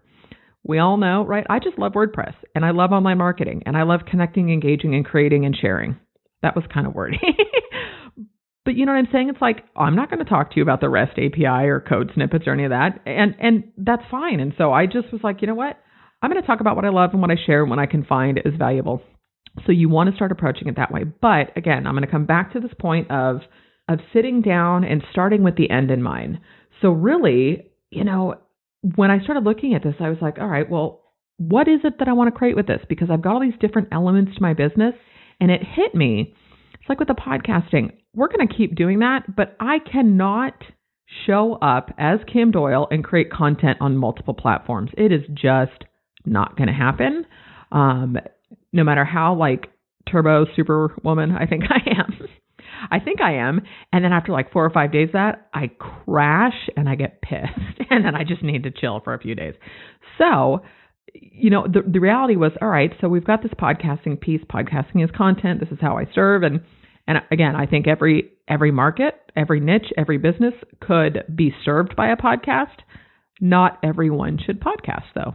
We 0.63 0.79
all 0.79 0.99
know, 0.99 1.25
right? 1.25 1.47
I 1.49 1.59
just 1.59 1.79
love 1.79 1.93
WordPress 1.93 2.35
and 2.55 2.65
I 2.65 2.71
love 2.71 2.93
online 2.93 3.19
marketing 3.19 3.63
and 3.67 3.77
I 3.77 3.83
love 3.83 4.01
connecting, 4.11 4.51
engaging, 4.51 4.95
and 4.95 5.05
creating 5.05 5.47
and 5.47 5.57
sharing. 5.59 5.97
That 6.43 6.57
was 6.57 6.65
kind 6.73 6.87
of 6.87 6.95
wordy. 6.95 7.19
but 8.65 8.75
you 8.75 8.87
know 8.87 8.93
what 8.93 8.99
I'm 8.99 9.09
saying? 9.13 9.29
It's 9.29 9.41
like 9.43 9.65
I'm 9.77 9.95
not 9.95 10.11
going 10.11 10.25
to 10.25 10.29
talk 10.29 10.51
to 10.51 10.57
you 10.57 10.63
about 10.63 10.81
the 10.81 10.89
REST 10.89 11.19
API 11.19 11.69
or 11.69 11.81
code 11.81 12.11
snippets 12.15 12.47
or 12.47 12.53
any 12.53 12.65
of 12.65 12.71
that, 12.71 13.01
and 13.07 13.35
and 13.41 13.65
that's 13.77 14.03
fine. 14.11 14.41
And 14.41 14.55
so 14.57 14.73
I 14.73 14.87
just 14.87 15.13
was 15.13 15.21
like, 15.23 15.43
you 15.43 15.49
know 15.49 15.55
what? 15.55 15.79
I'm 16.23 16.31
going 16.31 16.41
to 16.41 16.47
talk 16.47 16.61
about 16.61 16.77
what 16.77 16.87
I 16.87 16.89
love 16.89 17.11
and 17.13 17.21
what 17.21 17.31
I 17.31 17.37
share 17.45 17.61
and 17.61 17.71
what 17.71 17.79
I 17.79 17.87
can 17.87 18.05
find 18.05 18.39
is 18.39 18.55
valuable. 18.59 19.03
So 19.67 19.73
you 19.73 19.89
want 19.89 20.11
to 20.11 20.17
start 20.17 20.33
approaching 20.33 20.69
it 20.69 20.77
that 20.77 20.91
way. 20.91 21.05
But 21.05 21.57
again, 21.57 21.87
I'm 21.87 21.95
going 21.95 22.07
to 22.07 22.11
come 22.11 22.25
back 22.27 22.53
to 22.55 22.61
this 22.61 22.73
point 22.79 23.11
of 23.11 23.41
of 23.89 23.99
sitting 24.13 24.41
down 24.41 24.85
and 24.85 25.03
starting 25.11 25.43
with 25.43 25.57
the 25.57 25.69
end 25.71 25.91
in 25.91 26.03
mind. 26.03 26.39
So 26.81 26.89
really, 26.89 27.71
you 27.91 28.05
know, 28.05 28.37
when 28.97 29.11
I 29.11 29.23
started 29.23 29.45
looking 29.45 29.75
at 29.75 29.83
this, 29.83 29.95
I 30.01 30.09
was 30.09 30.19
like, 30.23 30.39
all 30.39 30.49
right, 30.49 30.69
well, 30.69 31.03
what 31.37 31.69
is 31.69 31.81
it 31.85 31.99
that 31.99 32.09
I 32.09 32.13
want 32.13 32.33
to 32.33 32.39
create 32.39 32.57
with 32.57 32.67
this? 32.67 32.81
Because 32.89 33.09
I've 33.11 33.23
got 33.23 33.35
all 33.35 33.41
these 33.41 33.59
different 33.61 33.89
elements 33.93 34.35
to 34.37 34.43
my 34.43 34.55
business 34.55 34.95
and 35.41 35.51
it 35.51 35.61
hit 35.63 35.95
me. 35.95 36.35
It's 36.81 36.89
like 36.89 36.99
with 36.99 37.09
the 37.09 37.15
podcasting. 37.15 37.93
We're 38.15 38.29
going 38.29 38.47
to 38.47 38.55
keep 38.55 38.75
doing 38.75 39.01
that, 39.01 39.35
but 39.35 39.57
I 39.61 39.79
cannot 39.79 40.55
show 41.27 41.55
up 41.61 41.91
as 41.99 42.21
Kim 42.33 42.51
Doyle 42.51 42.89
and 42.91 43.05
create 43.05 43.31
content 43.31 43.79
on 43.81 43.97
multiple 43.97 44.35
platforms. 44.35 44.91
It 44.97 45.13
is 45.13 45.23
just 45.33 45.85
not 46.25 46.57
going 46.57 46.69
to 46.69 46.75
happen. 46.75 47.27
Um, 47.73 48.17
no 48.73 48.85
matter 48.85 49.05
how 49.05 49.35
like 49.35 49.71
turbo 50.11 50.47
superwoman 50.55 51.33
I 51.33 51.47
think 51.47 51.65
I 51.71 51.91
am. 51.99 52.29
I 52.91 53.01
think 53.01 53.21
I 53.21 53.37
am. 53.37 53.61
And 53.93 54.05
then 54.05 54.13
after 54.13 54.33
like 54.33 54.53
four 54.53 54.65
or 54.65 54.71
five 54.71 54.93
days 54.93 55.11
that, 55.13 55.49
I 55.55 55.71
crash 55.79 56.69
and 56.77 56.89
I 56.89 56.97
get 56.97 57.23
pissed. 57.23 57.81
and 57.91 58.05
then 58.05 58.15
I 58.15 58.25
just 58.25 58.43
need 58.43 58.65
to 58.65 58.71
chill 58.71 59.01
for 59.03 59.15
a 59.15 59.19
few 59.19 59.35
days. 59.35 59.55
So, 60.19 60.61
you 61.15 61.51
know, 61.51 61.67
the 61.67 61.83
the 61.87 62.01
reality 62.01 62.37
was, 62.37 62.53
all 62.61 62.69
right, 62.69 62.93
so 63.01 63.09
we've 63.09 63.25
got 63.25 63.43
this 63.43 63.53
podcasting 63.53 64.21
piece. 64.21 64.43
Podcasting 64.53 65.05
is 65.05 65.11
content. 65.17 65.61
This 65.61 65.71
is 65.71 65.79
how 65.81 65.97
I 65.97 66.07
serve. 66.15 66.43
And 66.43 66.61
and 67.07 67.19
again, 67.31 67.57
I 67.57 67.67
think 67.67 67.87
every 67.87 68.31
every 68.49 68.71
market, 68.71 69.15
every 69.37 69.61
niche, 69.61 69.93
every 69.97 70.19
business 70.19 70.55
could 70.81 71.25
be 71.35 71.55
served 71.65 71.97
by 71.97 72.09
a 72.09 72.17
podcast. 72.17 72.81
Not 73.41 73.79
everyone 73.83 74.39
should 74.45 74.61
podcast 74.61 75.05
though. 75.15 75.35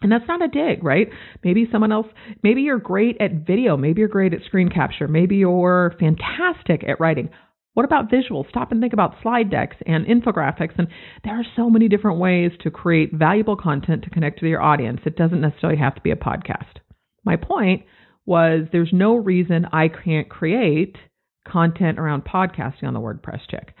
And 0.00 0.12
that's 0.12 0.28
not 0.28 0.42
a 0.42 0.48
dig, 0.48 0.84
right? 0.84 1.08
Maybe 1.42 1.68
someone 1.72 1.90
else, 1.90 2.06
maybe 2.44 2.62
you're 2.62 2.78
great 2.78 3.16
at 3.20 3.46
video, 3.46 3.76
maybe 3.76 4.00
you're 4.00 4.08
great 4.08 4.32
at 4.32 4.44
screen 4.44 4.68
capture, 4.68 5.08
maybe 5.08 5.36
you're 5.36 5.94
fantastic 5.98 6.84
at 6.88 7.00
writing. 7.00 7.30
What 7.74 7.84
about 7.84 8.10
visuals? 8.10 8.48
Stop 8.48 8.72
and 8.72 8.80
think 8.80 8.92
about 8.92 9.14
slide 9.22 9.50
decks 9.50 9.76
and 9.86 10.06
infographics. 10.06 10.76
And 10.78 10.88
there 11.24 11.34
are 11.34 11.44
so 11.56 11.70
many 11.70 11.88
different 11.88 12.18
ways 12.18 12.50
to 12.62 12.70
create 12.70 13.14
valuable 13.14 13.56
content 13.56 14.02
to 14.04 14.10
connect 14.10 14.42
with 14.42 14.50
your 14.50 14.62
audience. 14.62 15.00
It 15.04 15.16
doesn't 15.16 15.40
necessarily 15.40 15.78
have 15.78 15.94
to 15.94 16.00
be 16.00 16.10
a 16.10 16.16
podcast. 16.16 16.78
My 17.24 17.36
point 17.36 17.84
was 18.26 18.66
there's 18.72 18.92
no 18.92 19.14
reason 19.16 19.66
I 19.72 19.88
can't 19.88 20.28
create 20.28 20.96
content 21.50 21.98
around 21.98 22.24
podcasting 22.24 22.84
on 22.84 22.94
the 22.94 23.00
WordPress 23.00 23.40
Chick. 23.50 23.74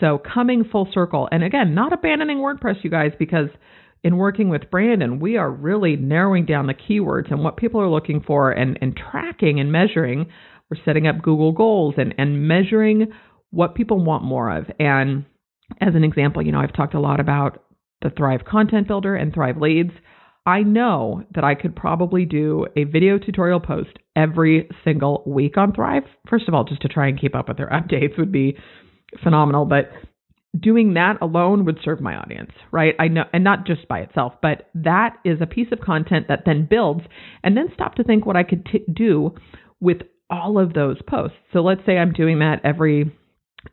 So 0.00 0.18
coming 0.18 0.64
full 0.64 0.88
circle, 0.92 1.28
and 1.30 1.44
again, 1.44 1.74
not 1.74 1.92
abandoning 1.92 2.38
WordPress, 2.38 2.82
you 2.82 2.90
guys, 2.90 3.12
because 3.18 3.48
in 4.02 4.16
working 4.16 4.48
with 4.48 4.70
Brandon, 4.70 5.20
we 5.20 5.36
are 5.36 5.50
really 5.50 5.96
narrowing 5.96 6.44
down 6.44 6.66
the 6.66 6.74
keywords 6.74 7.30
and 7.30 7.44
what 7.44 7.56
people 7.56 7.80
are 7.80 7.88
looking 7.88 8.20
for 8.20 8.50
and, 8.50 8.78
and 8.80 8.96
tracking 8.96 9.60
and 9.60 9.70
measuring. 9.70 10.26
We're 10.70 10.82
setting 10.84 11.06
up 11.06 11.22
Google 11.22 11.52
goals 11.52 11.94
and, 11.98 12.14
and 12.18 12.48
measuring 12.48 13.12
what 13.50 13.74
people 13.74 14.02
want 14.02 14.24
more 14.24 14.56
of. 14.56 14.64
And 14.80 15.24
as 15.80 15.94
an 15.94 16.04
example, 16.04 16.44
you 16.44 16.50
know, 16.50 16.60
I've 16.60 16.72
talked 16.72 16.94
a 16.94 17.00
lot 17.00 17.20
about 17.20 17.62
the 18.02 18.10
Thrive 18.10 18.44
Content 18.44 18.88
Builder 18.88 19.14
and 19.14 19.32
Thrive 19.32 19.58
Leads. 19.58 19.92
I 20.44 20.62
know 20.62 21.24
that 21.34 21.44
I 21.44 21.54
could 21.54 21.76
probably 21.76 22.24
do 22.24 22.66
a 22.76 22.84
video 22.84 23.18
tutorial 23.18 23.60
post 23.60 23.90
every 24.16 24.68
single 24.84 25.22
week 25.24 25.56
on 25.56 25.72
Thrive. 25.72 26.02
First 26.28 26.48
of 26.48 26.54
all, 26.54 26.64
just 26.64 26.82
to 26.82 26.88
try 26.88 27.08
and 27.08 27.20
keep 27.20 27.34
up 27.34 27.48
with 27.48 27.56
their 27.56 27.70
updates 27.70 28.18
would 28.18 28.32
be 28.32 28.56
phenomenal. 29.22 29.66
But 29.66 29.90
doing 30.58 30.94
that 30.94 31.18
alone 31.22 31.64
would 31.64 31.78
serve 31.84 32.00
my 32.00 32.16
audience, 32.16 32.50
right? 32.72 32.94
I 32.98 33.08
know, 33.08 33.24
and 33.32 33.44
not 33.44 33.66
just 33.66 33.86
by 33.88 34.00
itself, 34.00 34.34
but 34.42 34.68
that 34.74 35.16
is 35.24 35.38
a 35.40 35.46
piece 35.46 35.68
of 35.72 35.80
content 35.80 36.26
that 36.28 36.42
then 36.44 36.66
builds 36.68 37.02
and 37.42 37.56
then 37.56 37.68
stop 37.72 37.94
to 37.96 38.04
think 38.04 38.26
what 38.26 38.36
I 38.36 38.42
could 38.42 38.66
t- 38.66 38.84
do 38.92 39.34
with 39.80 39.98
all 40.28 40.58
of 40.58 40.74
those 40.74 41.00
posts. 41.08 41.36
So 41.52 41.60
let's 41.60 41.82
say 41.86 41.98
I'm 41.98 42.12
doing 42.12 42.40
that 42.40 42.60
every 42.64 43.16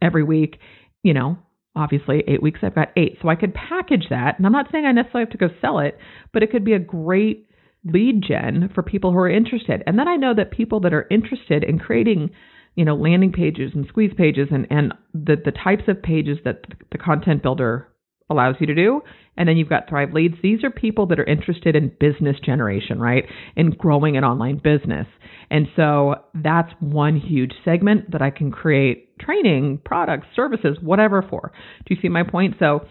every 0.02 0.24
week, 0.24 0.60
you 1.04 1.14
know, 1.14 1.40
obviously 1.76 2.24
8 2.28 2.42
weeks 2.42 2.60
I've 2.64 2.76
got 2.76 2.90
8. 2.96 3.18
So 3.22 3.30
I 3.30 3.36
could 3.36 3.54
package 3.54 4.08
that. 4.10 4.38
And 4.38 4.46
I'm 4.46 4.52
not 4.52 4.68
saying 4.72 4.86
I 4.86 4.92
necessarily 4.92 5.30
have 5.30 5.40
to 5.40 5.48
go 5.48 5.54
sell 5.62 5.80
it, 5.80 5.98
but 6.34 6.44
it 6.44 6.52
could 6.52 6.66
be 6.66 6.74
a 6.74 6.80
great 6.80 7.48
lead 7.86 8.24
gen 8.28 8.70
for 8.74 8.84
people 8.84 9.12
who 9.12 9.20
are 9.20 9.30
interested. 9.30 9.84
And 9.88 9.98
then 9.98 10.08
I 10.08 10.16
know 10.16 10.34
that 10.36 10.52
people 10.52 10.80
that 10.82 10.94
are 10.94 11.08
interested 11.10 11.64
in 11.64 11.80
creating 11.80 12.32
you 12.80 12.86
know, 12.86 12.96
landing 12.96 13.34
pages 13.34 13.72
and 13.76 13.86
squeeze 13.88 14.14
pages 14.16 14.48
and, 14.52 14.66
and 14.70 14.94
the, 15.14 15.36
the 15.44 15.52
types 15.52 15.84
of 15.90 16.02
pages 16.02 16.38
that 16.46 16.62
the 16.94 16.98
content 16.98 17.44
builder 17.44 17.89
allows 18.30 18.56
you 18.60 18.68
to 18.68 18.76
do. 18.76 19.02
And 19.38 19.48
then 19.48 19.58
you've 19.58 19.70
got 19.70 19.88
Thrive 19.88 20.14
Leads. 20.14 20.36
These 20.44 20.64
are 20.64 20.70
people 20.70 21.06
that 21.08 21.20
are 21.20 21.26
interested 21.26 21.76
in 21.76 21.94
business 22.00 22.36
generation, 22.44 23.00
right? 23.00 23.26
In 23.56 23.72
growing 23.72 24.18
an 24.18 24.24
online 24.24 24.58
business. 24.58 25.08
And 25.50 25.68
so 25.76 26.16
that's 26.36 26.72
one 26.80 27.18
huge 27.18 27.54
segment 27.64 28.12
that 28.12 28.22
I 28.22 28.30
can 28.30 28.52
create 28.52 29.18
training, 29.18 29.82
products, 29.86 30.28
services, 30.36 30.78
whatever 30.82 31.26
for. 31.28 31.52
Do 31.86 31.96
you 31.96 32.02
see 32.02 32.10
my 32.10 32.24
point? 32.24 32.56
So 32.60 32.86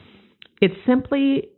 it's 0.60 0.74
simply 0.86 1.50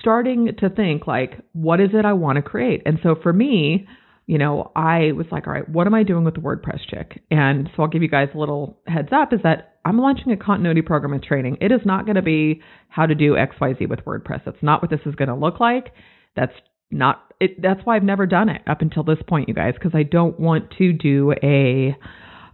starting 0.00 0.50
to 0.58 0.70
think 0.70 1.06
like, 1.06 1.40
what 1.52 1.80
is 1.80 1.90
it 1.92 2.04
I 2.04 2.12
want 2.12 2.36
to 2.36 2.42
create? 2.42 2.82
And 2.86 2.98
so 3.02 3.16
for 3.20 3.32
me, 3.32 3.86
you 4.26 4.38
know, 4.38 4.72
I 4.74 5.12
was 5.12 5.26
like, 5.30 5.46
all 5.46 5.52
right, 5.52 5.68
what 5.68 5.86
am 5.86 5.94
I 5.94 6.02
doing 6.02 6.24
with 6.24 6.34
the 6.34 6.40
WordPress 6.40 6.80
chick? 6.90 7.22
And 7.30 7.70
so 7.76 7.82
I'll 7.82 7.88
give 7.88 8.02
you 8.02 8.08
guys 8.08 8.28
a 8.34 8.38
little 8.38 8.78
heads 8.86 9.08
up 9.12 9.32
is 9.32 9.40
that 9.44 9.76
I'm 9.84 9.98
launching 9.98 10.32
a 10.32 10.36
continuity 10.36 10.82
program 10.82 11.12
and 11.12 11.22
training. 11.22 11.58
It 11.60 11.70
is 11.70 11.80
not 11.84 12.06
going 12.06 12.16
to 12.16 12.22
be 12.22 12.60
how 12.88 13.06
to 13.06 13.14
do 13.14 13.34
XYZ 13.34 13.88
with 13.88 14.00
WordPress. 14.00 14.42
That's 14.44 14.62
not 14.62 14.82
what 14.82 14.90
this 14.90 15.00
is 15.06 15.14
going 15.14 15.28
to 15.28 15.36
look 15.36 15.60
like. 15.60 15.92
That's 16.34 16.52
not 16.90 17.32
it, 17.40 17.60
that's 17.60 17.80
why 17.84 17.96
I've 17.96 18.02
never 18.02 18.26
done 18.26 18.48
it 18.48 18.62
up 18.66 18.80
until 18.80 19.04
this 19.04 19.18
point, 19.28 19.48
you 19.48 19.54
guys, 19.54 19.74
because 19.74 19.92
I 19.94 20.02
don't 20.02 20.38
want 20.40 20.72
to 20.78 20.92
do 20.92 21.32
a 21.42 21.96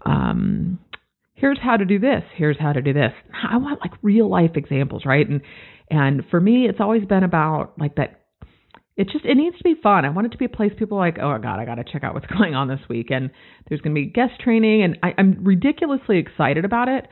um 0.05 0.79
here's 1.35 1.59
how 1.61 1.77
to 1.77 1.85
do 1.85 1.99
this, 1.99 2.23
here's 2.37 2.59
how 2.59 2.73
to 2.73 2.83
do 2.83 2.93
this. 2.93 3.13
I 3.51 3.57
want 3.57 3.81
like 3.81 3.93
real 4.03 4.29
life 4.29 4.53
examples, 4.55 5.05
right? 5.05 5.29
And 5.29 5.41
and 5.91 6.23
for 6.31 6.41
me, 6.41 6.67
it's 6.69 6.81
always 6.81 7.05
been 7.05 7.25
about 7.25 7.79
like 7.79 7.97
that. 7.97 8.22
It 8.97 9.09
just 9.11 9.25
it 9.25 9.37
needs 9.37 9.57
to 9.57 9.65
be 9.65 9.75
fun. 9.83 10.05
I 10.05 10.11
want 10.11 10.27
it 10.27 10.31
to 10.33 10.39
be 10.39 10.45
a 10.45 10.51
place 10.51 10.73
people 10.79 10.99
are 10.99 11.07
like, 11.07 11.19
oh 11.19 11.39
god, 11.39 11.59
I 11.59 11.65
got 11.65 11.77
to 11.77 11.85
check 11.85 12.05
out 12.05 12.15
what's 12.15 12.27
going 12.39 12.55
on 12.55 12.69
this 12.69 12.81
week. 12.89 13.11
And 13.11 13.31
there's 13.69 13.81
going 13.81 13.95
to 13.95 14.01
be 14.01 14.07
guest 14.07 14.41
training, 14.43 14.83
and 14.83 14.99
I, 15.03 15.15
I'm 15.17 15.43
ridiculously 15.43 16.19
excited 16.19 16.65
about 16.65 16.89
it. 16.89 17.07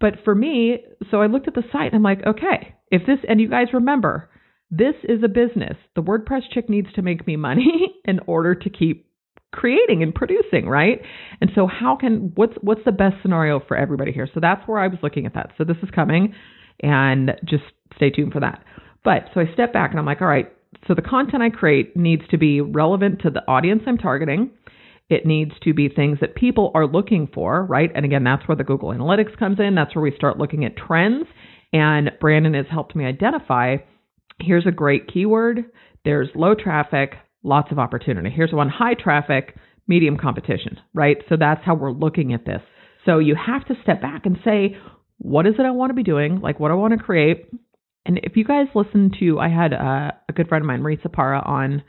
But 0.00 0.14
for 0.24 0.34
me, 0.34 0.78
so 1.10 1.20
I 1.20 1.26
looked 1.26 1.46
at 1.46 1.54
the 1.54 1.62
site 1.70 1.92
and 1.92 1.96
I'm 1.96 2.02
like, 2.02 2.26
okay, 2.26 2.74
if 2.90 3.02
this, 3.06 3.18
and 3.28 3.40
you 3.40 3.48
guys 3.48 3.68
remember, 3.74 4.30
this 4.70 4.94
is 5.04 5.22
a 5.22 5.28
business. 5.28 5.76
The 5.94 6.02
WordPress 6.02 6.42
chick 6.52 6.70
needs 6.70 6.92
to 6.94 7.02
make 7.02 7.26
me 7.26 7.36
money 7.36 7.94
in 8.04 8.20
order 8.26 8.54
to 8.54 8.70
keep 8.70 9.06
creating 9.52 10.02
and 10.02 10.14
producing, 10.14 10.68
right? 10.68 11.00
And 11.40 11.50
so 11.54 11.66
how 11.66 11.96
can 11.96 12.32
what's 12.36 12.54
what's 12.60 12.84
the 12.84 12.92
best 12.92 13.16
scenario 13.20 13.60
for 13.60 13.76
everybody 13.76 14.12
here? 14.12 14.28
So 14.32 14.40
that's 14.40 14.66
where 14.66 14.78
I 14.78 14.86
was 14.86 14.98
looking 15.02 15.26
at 15.26 15.34
that. 15.34 15.50
So 15.58 15.64
this 15.64 15.76
is 15.82 15.90
coming 15.90 16.34
and 16.80 17.32
just 17.44 17.64
stay 17.96 18.10
tuned 18.10 18.32
for 18.32 18.40
that. 18.40 18.62
But 19.04 19.24
so 19.34 19.40
I 19.40 19.52
step 19.52 19.72
back 19.72 19.90
and 19.90 19.98
I'm 19.98 20.06
like, 20.06 20.20
all 20.20 20.28
right, 20.28 20.52
so 20.86 20.94
the 20.94 21.02
content 21.02 21.42
I 21.42 21.50
create 21.50 21.96
needs 21.96 22.22
to 22.30 22.38
be 22.38 22.60
relevant 22.60 23.20
to 23.22 23.30
the 23.30 23.46
audience 23.48 23.82
I'm 23.86 23.98
targeting. 23.98 24.50
It 25.08 25.26
needs 25.26 25.52
to 25.64 25.74
be 25.74 25.88
things 25.88 26.18
that 26.20 26.36
people 26.36 26.70
are 26.74 26.86
looking 26.86 27.28
for, 27.32 27.64
right? 27.64 27.90
And 27.94 28.04
again, 28.04 28.22
that's 28.22 28.46
where 28.46 28.56
the 28.56 28.64
Google 28.64 28.90
Analytics 28.90 29.36
comes 29.38 29.58
in. 29.58 29.74
That's 29.74 29.94
where 29.94 30.02
we 30.02 30.14
start 30.14 30.38
looking 30.38 30.64
at 30.64 30.76
trends. 30.76 31.26
And 31.72 32.12
Brandon 32.20 32.54
has 32.54 32.66
helped 32.70 32.94
me 32.94 33.04
identify 33.04 33.76
here's 34.40 34.66
a 34.66 34.72
great 34.72 35.12
keyword. 35.12 35.64
There's 36.04 36.28
low 36.34 36.54
traffic, 36.54 37.14
lots 37.42 37.70
of 37.72 37.78
opportunity. 37.78 38.30
Here's 38.30 38.52
one 38.52 38.68
high 38.68 38.94
traffic, 38.94 39.56
medium 39.86 40.16
competition, 40.16 40.78
right? 40.94 41.18
So 41.28 41.36
that's 41.38 41.60
how 41.64 41.74
we're 41.74 41.92
looking 41.92 42.32
at 42.32 42.46
this. 42.46 42.62
So 43.04 43.18
you 43.18 43.34
have 43.34 43.66
to 43.66 43.74
step 43.82 44.00
back 44.00 44.26
and 44.26 44.38
say, 44.44 44.76
what 45.18 45.46
is 45.46 45.54
it 45.58 45.66
I 45.66 45.70
want 45.70 45.90
to 45.90 45.94
be 45.94 46.02
doing? 46.02 46.40
Like, 46.40 46.58
what 46.58 46.70
I 46.70 46.74
want 46.74 46.96
to 46.96 47.04
create? 47.04 47.50
And 48.06 48.18
if 48.22 48.36
you 48.36 48.44
guys 48.44 48.66
listen 48.74 49.12
to, 49.20 49.38
I 49.38 49.48
had 49.48 49.72
a, 49.72 50.14
a 50.28 50.32
good 50.32 50.48
friend 50.48 50.62
of 50.62 50.66
mine, 50.66 50.82
Maritza 50.82 51.08
Parra, 51.08 51.42
on, 51.44 51.82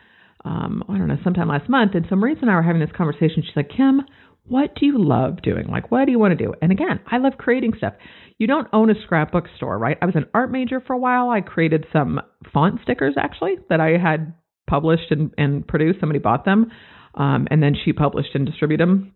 um, 0.43 0.83
I 0.89 0.97
don't 0.97 1.07
know, 1.07 1.17
sometime 1.23 1.47
last 1.47 1.69
month. 1.69 1.95
And 1.95 2.05
so 2.09 2.15
Maritza 2.15 2.41
and 2.41 2.51
I 2.51 2.55
were 2.55 2.61
having 2.61 2.81
this 2.81 2.95
conversation. 2.95 3.43
She's 3.43 3.55
like, 3.55 3.69
Kim, 3.69 4.01
what 4.45 4.75
do 4.75 4.85
you 4.85 4.97
love 4.97 5.41
doing? 5.41 5.67
Like, 5.67 5.91
what 5.91 6.05
do 6.05 6.11
you 6.11 6.19
want 6.19 6.37
to 6.37 6.45
do? 6.45 6.53
And 6.61 6.71
again, 6.71 6.99
I 7.09 7.17
love 7.17 7.33
creating 7.37 7.73
stuff. 7.77 7.93
You 8.37 8.47
don't 8.47 8.67
own 8.73 8.89
a 8.89 8.95
scrapbook 9.03 9.45
store, 9.55 9.77
right? 9.77 9.97
I 10.01 10.05
was 10.05 10.15
an 10.15 10.25
art 10.33 10.51
major 10.51 10.81
for 10.81 10.93
a 10.93 10.97
while. 10.97 11.29
I 11.29 11.41
created 11.41 11.85
some 11.93 12.19
font 12.51 12.79
stickers 12.83 13.13
actually 13.17 13.55
that 13.69 13.79
I 13.79 13.97
had 13.97 14.33
published 14.67 15.11
and, 15.11 15.31
and 15.37 15.65
produced. 15.65 15.99
Somebody 15.99 16.19
bought 16.19 16.43
them. 16.43 16.71
Um, 17.13 17.47
and 17.51 17.61
then 17.61 17.75
she 17.85 17.93
published 17.93 18.33
and 18.33 18.45
distributed 18.45 18.87
them. 18.87 19.13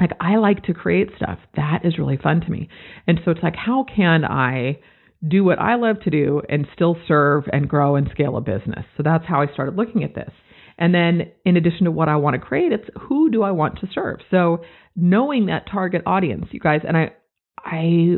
Like, 0.00 0.12
I 0.20 0.36
like 0.36 0.62
to 0.64 0.74
create 0.74 1.08
stuff. 1.16 1.38
That 1.56 1.80
is 1.84 1.98
really 1.98 2.18
fun 2.18 2.40
to 2.42 2.50
me. 2.50 2.68
And 3.06 3.20
so 3.24 3.32
it's 3.32 3.42
like, 3.42 3.56
how 3.56 3.84
can 3.84 4.24
I 4.24 4.78
do 5.26 5.44
what 5.44 5.58
I 5.58 5.74
love 5.74 6.00
to 6.04 6.10
do 6.10 6.42
and 6.48 6.66
still 6.74 6.96
serve 7.06 7.44
and 7.52 7.68
grow 7.68 7.96
and 7.96 8.08
scale 8.10 8.36
a 8.36 8.40
business? 8.40 8.84
So 8.96 9.02
that's 9.02 9.24
how 9.26 9.40
I 9.42 9.52
started 9.52 9.76
looking 9.76 10.04
at 10.04 10.14
this. 10.14 10.30
And 10.78 10.94
then 10.94 11.32
in 11.44 11.56
addition 11.56 11.84
to 11.84 11.90
what 11.90 12.08
I 12.08 12.16
want 12.16 12.34
to 12.34 12.40
create, 12.40 12.72
it's 12.72 12.88
who 13.00 13.30
do 13.30 13.42
I 13.42 13.50
want 13.50 13.80
to 13.80 13.88
serve? 13.92 14.20
So 14.30 14.62
knowing 14.94 15.46
that 15.46 15.66
target 15.70 16.02
audience, 16.06 16.46
you 16.52 16.60
guys, 16.60 16.82
and 16.86 16.96
I 16.96 17.10
I 17.58 18.16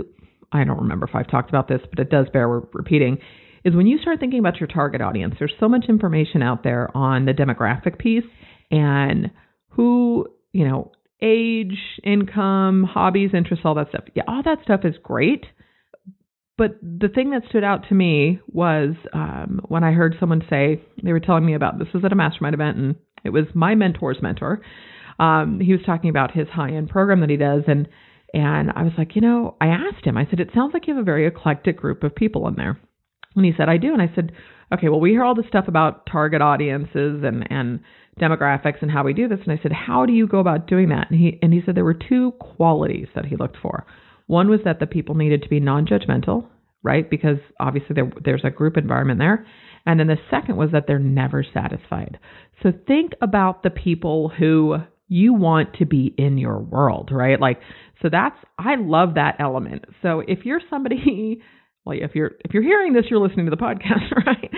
I 0.53 0.65
don't 0.65 0.81
remember 0.81 1.07
if 1.07 1.15
I've 1.15 1.31
talked 1.31 1.49
about 1.49 1.69
this, 1.69 1.81
but 1.89 1.99
it 1.99 2.11
does 2.11 2.27
bear 2.33 2.49
repeating, 2.49 3.19
is 3.65 3.75
when 3.75 3.87
you 3.87 3.99
start 3.99 4.21
thinking 4.21 4.41
about 4.41 4.61
your 4.61 4.67
target 4.67 5.01
audience, 5.01 5.35
there's 5.39 5.55
so 5.61 5.69
much 5.69 5.87
information 5.89 6.43
out 6.43 6.63
there 6.63 6.95
on 6.97 7.25
the 7.25 7.33
demographic 7.33 7.99
piece 7.99 8.25
and 8.71 9.31
who, 9.69 10.27
you 10.53 10.67
know, 10.67 10.93
age, 11.23 11.79
income, 12.03 12.85
hobbies, 12.85 13.31
interests, 13.35 13.65
all 13.65 13.75
that 13.75 13.89
stuff. 13.91 14.05
Yeah, 14.15 14.23
all 14.27 14.43
that 14.45 14.59
stuff 14.65 14.81
is 14.85 14.95
great. 15.03 15.45
But 16.59 16.79
the 16.83 17.09
thing 17.09 17.31
that 17.31 17.43
stood 17.49 17.65
out 17.65 17.89
to 17.89 17.95
me 17.95 18.41
was 18.49 18.95
um, 19.15 19.61
when 19.69 19.83
I 19.83 19.93
heard 19.93 20.17
someone 20.21 20.43
say, 20.51 20.83
they 21.03 21.13
were 21.13 21.21
telling 21.21 21.47
me 21.47 21.55
about 21.55 21.79
this 21.79 21.89
was 21.95 22.05
at 22.05 22.13
a 22.13 22.17
mastermind 22.17 22.55
event, 22.55 22.77
and 22.77 22.97
it 23.25 23.31
was 23.31 23.45
my 23.55 23.75
mentor's 23.75 24.21
mentor. 24.21 24.61
Um, 25.19 25.61
he 25.61 25.73
was 25.73 25.83
talking 25.85 26.11
about 26.11 26.33
his 26.33 26.49
high 26.49 26.73
end 26.73 26.91
program 26.91 27.21
that 27.21 27.31
he 27.31 27.37
does, 27.37 27.63
and 27.67 27.89
and 28.33 28.71
I 28.75 28.83
was 28.83 28.93
like, 28.97 29.17
you 29.17 29.23
know, 29.23 29.57
I 29.61 29.67
asked 29.67 30.05
him, 30.05 30.17
I 30.17 30.27
said, 30.29 30.41
it 30.41 30.51
sounds 30.55 30.73
like 30.73 30.87
you 30.87 30.95
have 30.95 31.03
a 31.03 31.05
very 31.05 31.27
eclectic 31.27 31.77
group 31.77 32.05
of 32.05 32.15
people 32.15 32.47
in 32.47 32.55
there. 32.55 32.79
And 33.35 33.45
he 33.45 33.53
said, 33.57 33.69
I 33.69 33.77
do. 33.77 33.93
And 33.93 34.03
I 34.03 34.11
said, 34.15 34.33
okay, 34.73 34.89
well, 34.89 35.01
we 35.01 35.11
hear 35.11 35.25
all 35.25 35.35
this 35.35 35.47
stuff 35.49 35.67
about 35.69 36.07
target 36.07 36.41
audiences 36.41 37.23
and, 37.25 37.47
and 37.51 37.81
demographics 38.21 38.83
and 38.83 38.91
how 38.91 39.03
we 39.03 39.13
do 39.13 39.29
this. 39.29 39.41
And 39.45 39.59
I 39.59 39.61
said, 39.63 39.73
how 39.73 40.07
do 40.07 40.13
you 40.13 40.27
go 40.27 40.39
about 40.39 40.67
doing 40.67 40.91
that? 40.91 41.11
And 41.11 41.19
he, 41.19 41.39
and 41.43 41.53
he 41.53 41.61
said 41.65 41.75
there 41.75 41.85
were 41.85 41.95
two 41.95 42.33
qualities 42.39 43.09
that 43.15 43.25
he 43.25 43.37
looked 43.37 43.57
for. 43.61 43.87
One 44.31 44.49
was 44.49 44.61
that 44.65 44.79
the 44.79 44.87
people 44.87 45.17
needed 45.17 45.43
to 45.43 45.49
be 45.49 45.59
non 45.59 45.87
judgmental, 45.87 46.47
right? 46.85 47.11
Because 47.11 47.39
obviously 47.59 47.95
there, 47.97 48.13
there's 48.25 48.45
a 48.45 48.51
group 48.51 48.77
environment 48.77 49.19
there. 49.19 49.45
And 49.85 49.99
then 49.99 50.07
the 50.07 50.19
second 50.31 50.57
was 50.57 50.71
that 50.71 50.85
they're 50.87 51.01
never 51.01 51.45
satisfied. 51.53 52.17
So 52.63 52.71
think 52.87 53.15
about 53.21 53.65
the 53.65 53.71
people 53.71 54.29
who 54.29 54.77
you 55.09 55.35
want 55.35 55.75
to 55.81 55.85
be 55.85 56.15
in 56.17 56.39
your 56.39 56.61
world, 56.61 57.11
right? 57.13 57.41
Like, 57.41 57.59
so 58.03 58.09
that's, 58.09 58.37
I 58.57 58.77
love 58.77 59.15
that 59.15 59.35
element. 59.41 59.87
So 60.01 60.21
if 60.21 60.45
you're 60.45 60.61
somebody, 60.71 61.43
well, 61.85 61.99
if 62.01 62.13
you're, 62.15 62.31
if 62.45 62.55
you're 62.55 62.63
hearing 62.63 62.93
this, 62.93 63.07
you're 63.11 63.19
listening 63.19 63.47
to 63.47 63.51
the 63.51 63.57
podcast, 63.57 64.13
right? 64.27 64.51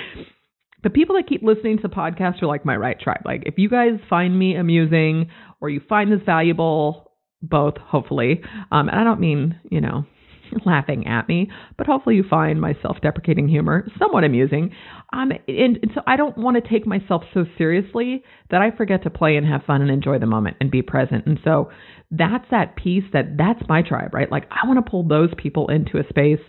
The 0.82 0.90
people 0.90 1.16
that 1.16 1.26
keep 1.26 1.42
listening 1.42 1.78
to 1.78 1.88
the 1.88 1.94
podcast 1.94 2.42
are 2.42 2.46
like 2.46 2.66
my 2.66 2.76
right 2.76 3.00
tribe. 3.00 3.22
Like, 3.24 3.44
if 3.46 3.54
you 3.56 3.70
guys 3.70 3.92
find 4.10 4.38
me 4.38 4.54
amusing 4.54 5.30
or 5.62 5.70
you 5.70 5.80
find 5.88 6.12
this 6.12 6.20
valuable, 6.26 7.11
both, 7.42 7.76
hopefully. 7.78 8.42
Um, 8.70 8.88
and 8.88 8.98
I 8.98 9.04
don't 9.04 9.20
mean, 9.20 9.58
you 9.70 9.80
know, 9.80 10.04
laughing 10.66 11.06
at 11.06 11.28
me, 11.28 11.50
but 11.76 11.86
hopefully 11.86 12.16
you 12.16 12.24
find 12.28 12.60
my 12.60 12.76
self 12.82 12.98
deprecating 13.00 13.48
humor 13.48 13.88
somewhat 13.98 14.24
amusing. 14.24 14.70
Um, 15.12 15.32
and, 15.48 15.78
and, 15.82 15.90
so 15.94 16.02
I 16.06 16.16
don't 16.16 16.36
want 16.38 16.62
to 16.62 16.68
take 16.68 16.86
myself 16.86 17.22
so 17.34 17.44
seriously 17.58 18.22
that 18.50 18.60
I 18.60 18.70
forget 18.70 19.02
to 19.04 19.10
play 19.10 19.36
and 19.36 19.46
have 19.46 19.62
fun 19.64 19.82
and 19.82 19.90
enjoy 19.90 20.18
the 20.18 20.26
moment 20.26 20.56
and 20.60 20.70
be 20.70 20.82
present. 20.82 21.26
And 21.26 21.38
so 21.44 21.70
that's 22.10 22.44
that 22.50 22.76
piece 22.76 23.04
that 23.12 23.36
that's 23.36 23.62
my 23.68 23.82
tribe, 23.82 24.14
right? 24.14 24.30
Like 24.30 24.44
I 24.50 24.66
want 24.66 24.84
to 24.84 24.90
pull 24.90 25.06
those 25.06 25.30
people 25.36 25.68
into 25.68 25.98
a 25.98 26.08
space 26.08 26.40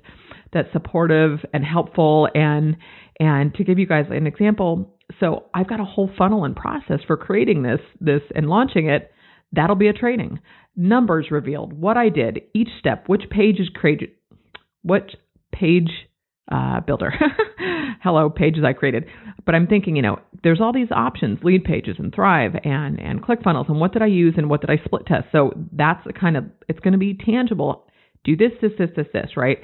that's 0.52 0.72
supportive 0.72 1.40
and 1.54 1.66
helpful 1.66 2.28
and 2.36 2.78
and 3.20 3.54
to 3.56 3.64
give 3.64 3.78
you 3.78 3.86
guys 3.86 4.06
an 4.10 4.26
example, 4.26 4.92
so 5.20 5.46
I've 5.54 5.68
got 5.68 5.80
a 5.80 5.86
whole 5.86 6.10
funnel 6.18 6.46
and 6.46 6.56
process 6.56 7.00
for 7.06 7.16
creating 7.16 7.64
this 7.64 7.80
this 8.00 8.22
and 8.36 8.48
launching 8.48 8.90
it. 8.90 9.12
That'll 9.54 9.76
be 9.76 9.88
a 9.88 9.94
training 9.94 10.40
numbers 10.76 11.28
revealed, 11.32 11.74
what 11.74 11.98
I 11.98 12.10
did, 12.10 12.42
each 12.54 12.70
step, 12.80 13.08
which 13.08 13.30
page 13.30 13.60
is 13.60 13.70
created, 13.74 14.12
what 14.82 15.12
page 15.52 15.90
uh, 16.52 16.82
builder, 16.82 17.14
hello 18.04 18.30
pages 18.30 18.64
I 18.66 18.74
created. 18.74 19.06
But 19.46 19.56
I'm 19.56 19.68
thinking, 19.68 19.96
you 19.96 20.02
know, 20.02 20.20
there's 20.44 20.60
all 20.60 20.74
these 20.74 20.92
options, 20.92 21.40
Leadpages 21.40 22.00
and 22.00 22.14
Thrive 22.14 22.52
and 22.64 23.00
and 23.00 23.24
ClickFunnels, 23.24 23.70
and 23.70 23.80
what 23.80 23.94
did 23.94 24.02
I 24.02 24.08
use 24.08 24.34
and 24.38 24.50
what 24.50 24.62
did 24.62 24.70
I 24.70 24.84
split 24.84 25.06
test? 25.06 25.28
So 25.32 25.52
that's 25.72 26.04
the 26.06 26.14
kind 26.14 26.36
of 26.36 26.46
it's 26.68 26.80
going 26.80 26.94
to 26.94 26.98
be 26.98 27.14
tangible. 27.14 27.86
Do 28.24 28.36
this, 28.36 28.52
this, 28.62 28.72
this, 28.78 28.90
this, 28.96 29.08
this, 29.14 29.32
right? 29.36 29.58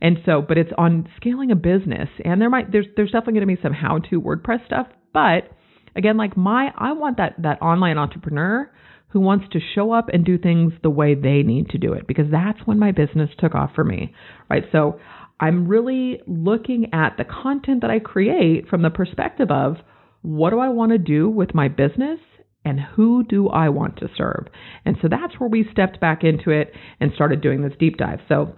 And 0.00 0.18
so, 0.26 0.42
but 0.46 0.58
it's 0.58 0.72
on 0.76 1.08
scaling 1.16 1.50
a 1.50 1.56
business, 1.56 2.08
and 2.24 2.40
there 2.40 2.50
might 2.50 2.70
there's 2.70 2.86
there's 2.96 3.10
definitely 3.10 3.40
going 3.40 3.48
to 3.48 3.56
be 3.56 3.62
some 3.62 3.72
how 3.72 3.98
to 4.10 4.20
WordPress 4.20 4.66
stuff, 4.66 4.88
but 5.14 5.50
again, 5.94 6.18
like 6.18 6.36
my 6.36 6.70
I 6.76 6.92
want 6.92 7.16
that 7.16 7.36
that 7.38 7.62
online 7.62 7.96
entrepreneur 7.96 8.70
who 9.08 9.20
wants 9.20 9.46
to 9.52 9.60
show 9.74 9.92
up 9.92 10.08
and 10.12 10.24
do 10.24 10.36
things 10.36 10.72
the 10.82 10.90
way 10.90 11.14
they 11.14 11.42
need 11.42 11.70
to 11.70 11.78
do 11.78 11.92
it 11.92 12.06
because 12.06 12.26
that's 12.30 12.58
when 12.66 12.78
my 12.78 12.92
business 12.92 13.30
took 13.38 13.54
off 13.54 13.70
for 13.74 13.84
me, 13.84 14.14
right? 14.50 14.64
So 14.72 15.00
I'm 15.40 15.68
really 15.68 16.20
looking 16.26 16.90
at 16.92 17.16
the 17.16 17.24
content 17.24 17.82
that 17.82 17.90
I 17.90 17.98
create 17.98 18.68
from 18.68 18.82
the 18.82 18.90
perspective 18.90 19.50
of 19.50 19.76
what 20.22 20.50
do 20.50 20.58
I 20.58 20.68
want 20.68 20.92
to 20.92 20.98
do 20.98 21.28
with 21.28 21.54
my 21.54 21.68
business 21.68 22.18
and 22.64 22.80
who 22.80 23.22
do 23.22 23.48
I 23.48 23.68
want 23.68 23.98
to 23.98 24.08
serve? 24.16 24.46
And 24.84 24.96
so 25.00 25.08
that's 25.08 25.38
where 25.38 25.48
we 25.48 25.68
stepped 25.70 26.00
back 26.00 26.24
into 26.24 26.50
it 26.50 26.72
and 27.00 27.12
started 27.14 27.40
doing 27.40 27.62
this 27.62 27.74
deep 27.78 27.96
dive. 27.96 28.18
So 28.28 28.56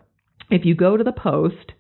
if 0.50 0.64
you 0.64 0.74
go 0.74 0.96
to 0.96 1.04
the 1.04 1.12
post, 1.12 1.72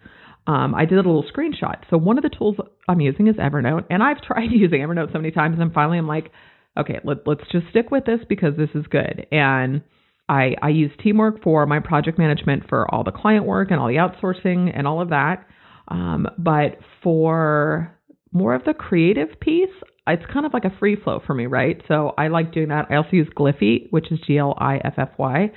um, 0.46 0.74
I 0.74 0.84
did 0.84 0.94
a 0.94 0.96
little 0.96 1.24
screenshot. 1.24 1.76
So 1.90 1.96
one 1.96 2.18
of 2.18 2.22
the 2.22 2.30
tools 2.30 2.56
I'm 2.88 3.00
using 3.00 3.28
is 3.28 3.36
Evernote, 3.36 3.84
and 3.88 4.02
I've 4.02 4.20
tried 4.22 4.50
using 4.50 4.80
Evernote 4.80 5.12
so 5.12 5.18
many 5.18 5.30
times, 5.30 5.58
and 5.58 5.72
finally 5.72 5.98
I'm 5.98 6.08
like, 6.08 6.30
okay, 6.76 7.00
let, 7.04 7.26
let's 7.26 7.44
just 7.50 7.68
stick 7.70 7.90
with 7.90 8.04
this 8.04 8.20
because 8.28 8.56
this 8.56 8.70
is 8.74 8.86
good. 8.88 9.26
And 9.30 9.82
I, 10.28 10.56
I 10.60 10.68
use 10.68 10.90
Teamwork 11.02 11.42
for 11.42 11.64
my 11.66 11.80
project 11.80 12.18
management 12.18 12.68
for 12.68 12.92
all 12.94 13.04
the 13.04 13.12
client 13.12 13.46
work 13.46 13.70
and 13.70 13.80
all 13.80 13.88
the 13.88 13.94
outsourcing 13.94 14.70
and 14.76 14.86
all 14.86 15.00
of 15.00 15.10
that. 15.10 15.46
Um, 15.88 16.26
but 16.36 16.78
for 17.02 17.96
more 18.32 18.54
of 18.54 18.64
the 18.64 18.74
creative 18.74 19.40
piece, 19.40 19.70
it's 20.06 20.24
kind 20.32 20.46
of 20.46 20.52
like 20.52 20.64
a 20.64 20.76
free 20.78 20.96
flow 20.96 21.20
for 21.26 21.34
me, 21.34 21.46
right? 21.46 21.82
So 21.88 22.12
I 22.18 22.28
like 22.28 22.52
doing 22.52 22.68
that. 22.68 22.86
I 22.90 22.96
also 22.96 23.10
use 23.12 23.28
Gliffy, 23.36 23.88
which 23.90 24.10
is 24.10 24.18
G 24.26 24.38
L 24.38 24.54
I 24.58 24.80
F 24.84 24.94
F 24.98 25.10
Y, 25.18 25.50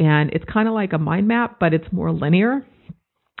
and 0.00 0.30
it's 0.30 0.44
kind 0.52 0.68
of 0.68 0.74
like 0.74 0.92
a 0.92 0.98
mind 0.98 1.26
map, 1.28 1.58
but 1.58 1.74
it's 1.74 1.86
more 1.92 2.12
linear. 2.12 2.64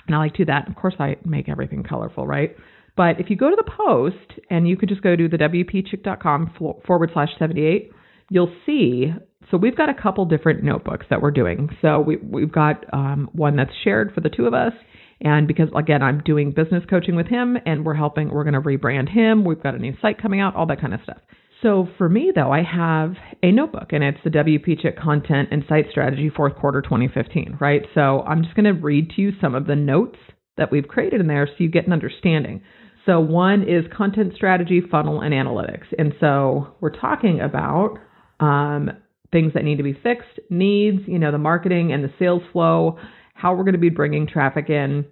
And 0.06 0.14
I 0.16 0.18
like 0.18 0.32
to 0.32 0.38
do 0.38 0.44
that. 0.46 0.68
Of 0.68 0.74
course, 0.74 0.94
I 0.98 1.16
make 1.24 1.48
everything 1.48 1.84
colorful, 1.84 2.26
right? 2.26 2.56
But 2.98 3.20
if 3.20 3.30
you 3.30 3.36
go 3.36 3.48
to 3.48 3.56
the 3.56 3.70
post, 3.70 4.40
and 4.50 4.68
you 4.68 4.76
could 4.76 4.88
just 4.88 5.02
go 5.02 5.14
to 5.14 5.28
the 5.28 5.36
WPChick.com 5.36 6.80
forward 6.84 7.10
slash 7.12 7.28
78, 7.38 7.92
you'll 8.28 8.52
see. 8.66 9.14
So 9.52 9.56
we've 9.56 9.76
got 9.76 9.88
a 9.88 9.94
couple 9.94 10.24
different 10.24 10.64
notebooks 10.64 11.06
that 11.08 11.22
we're 11.22 11.30
doing. 11.30 11.70
So 11.80 12.00
we, 12.00 12.16
we've 12.16 12.50
got 12.50 12.84
um, 12.92 13.30
one 13.32 13.54
that's 13.54 13.70
shared 13.84 14.12
for 14.14 14.20
the 14.20 14.28
two 14.28 14.46
of 14.46 14.52
us. 14.52 14.72
And 15.20 15.46
because 15.46 15.68
again, 15.76 16.02
I'm 16.02 16.22
doing 16.24 16.50
business 16.50 16.82
coaching 16.90 17.14
with 17.14 17.28
him 17.28 17.56
and 17.64 17.84
we're 17.84 17.94
helping, 17.94 18.30
we're 18.30 18.42
going 18.42 18.54
to 18.54 18.60
rebrand 18.60 19.08
him. 19.10 19.44
We've 19.44 19.62
got 19.62 19.76
a 19.76 19.78
new 19.78 19.94
site 20.02 20.20
coming 20.20 20.40
out, 20.40 20.56
all 20.56 20.66
that 20.66 20.80
kind 20.80 20.92
of 20.92 21.00
stuff. 21.04 21.18
So 21.62 21.88
for 21.98 22.08
me 22.08 22.32
though, 22.34 22.52
I 22.52 22.62
have 22.64 23.14
a 23.44 23.52
notebook 23.52 23.92
and 23.92 24.02
it's 24.02 24.18
the 24.24 24.30
WP 24.30 24.82
Chick 24.82 24.98
content 24.98 25.50
and 25.52 25.64
site 25.68 25.86
strategy 25.90 26.30
fourth 26.34 26.56
quarter 26.56 26.82
2015, 26.82 27.58
right? 27.60 27.82
So 27.94 28.22
I'm 28.22 28.42
just 28.42 28.56
going 28.56 28.64
to 28.64 28.80
read 28.80 29.10
to 29.10 29.22
you 29.22 29.32
some 29.40 29.54
of 29.54 29.66
the 29.66 29.76
notes 29.76 30.18
that 30.56 30.72
we've 30.72 30.86
created 30.86 31.20
in 31.20 31.28
there 31.28 31.46
so 31.46 31.54
you 31.58 31.68
get 31.68 31.86
an 31.86 31.92
understanding. 31.92 32.62
So 33.08 33.20
one 33.20 33.62
is 33.62 33.86
content 33.96 34.34
strategy, 34.36 34.82
funnel, 34.90 35.22
and 35.22 35.32
analytics. 35.32 35.86
And 35.98 36.12
so 36.20 36.74
we're 36.80 36.94
talking 36.94 37.40
about 37.40 37.96
um, 38.38 38.90
things 39.32 39.54
that 39.54 39.64
need 39.64 39.76
to 39.78 39.82
be 39.82 39.94
fixed, 39.94 40.38
needs, 40.50 40.98
you 41.06 41.18
know, 41.18 41.32
the 41.32 41.38
marketing 41.38 41.90
and 41.90 42.04
the 42.04 42.12
sales 42.18 42.42
flow, 42.52 42.98
how 43.32 43.54
we're 43.54 43.64
going 43.64 43.72
to 43.72 43.78
be 43.78 43.88
bringing 43.88 44.26
traffic 44.26 44.68
in. 44.68 45.06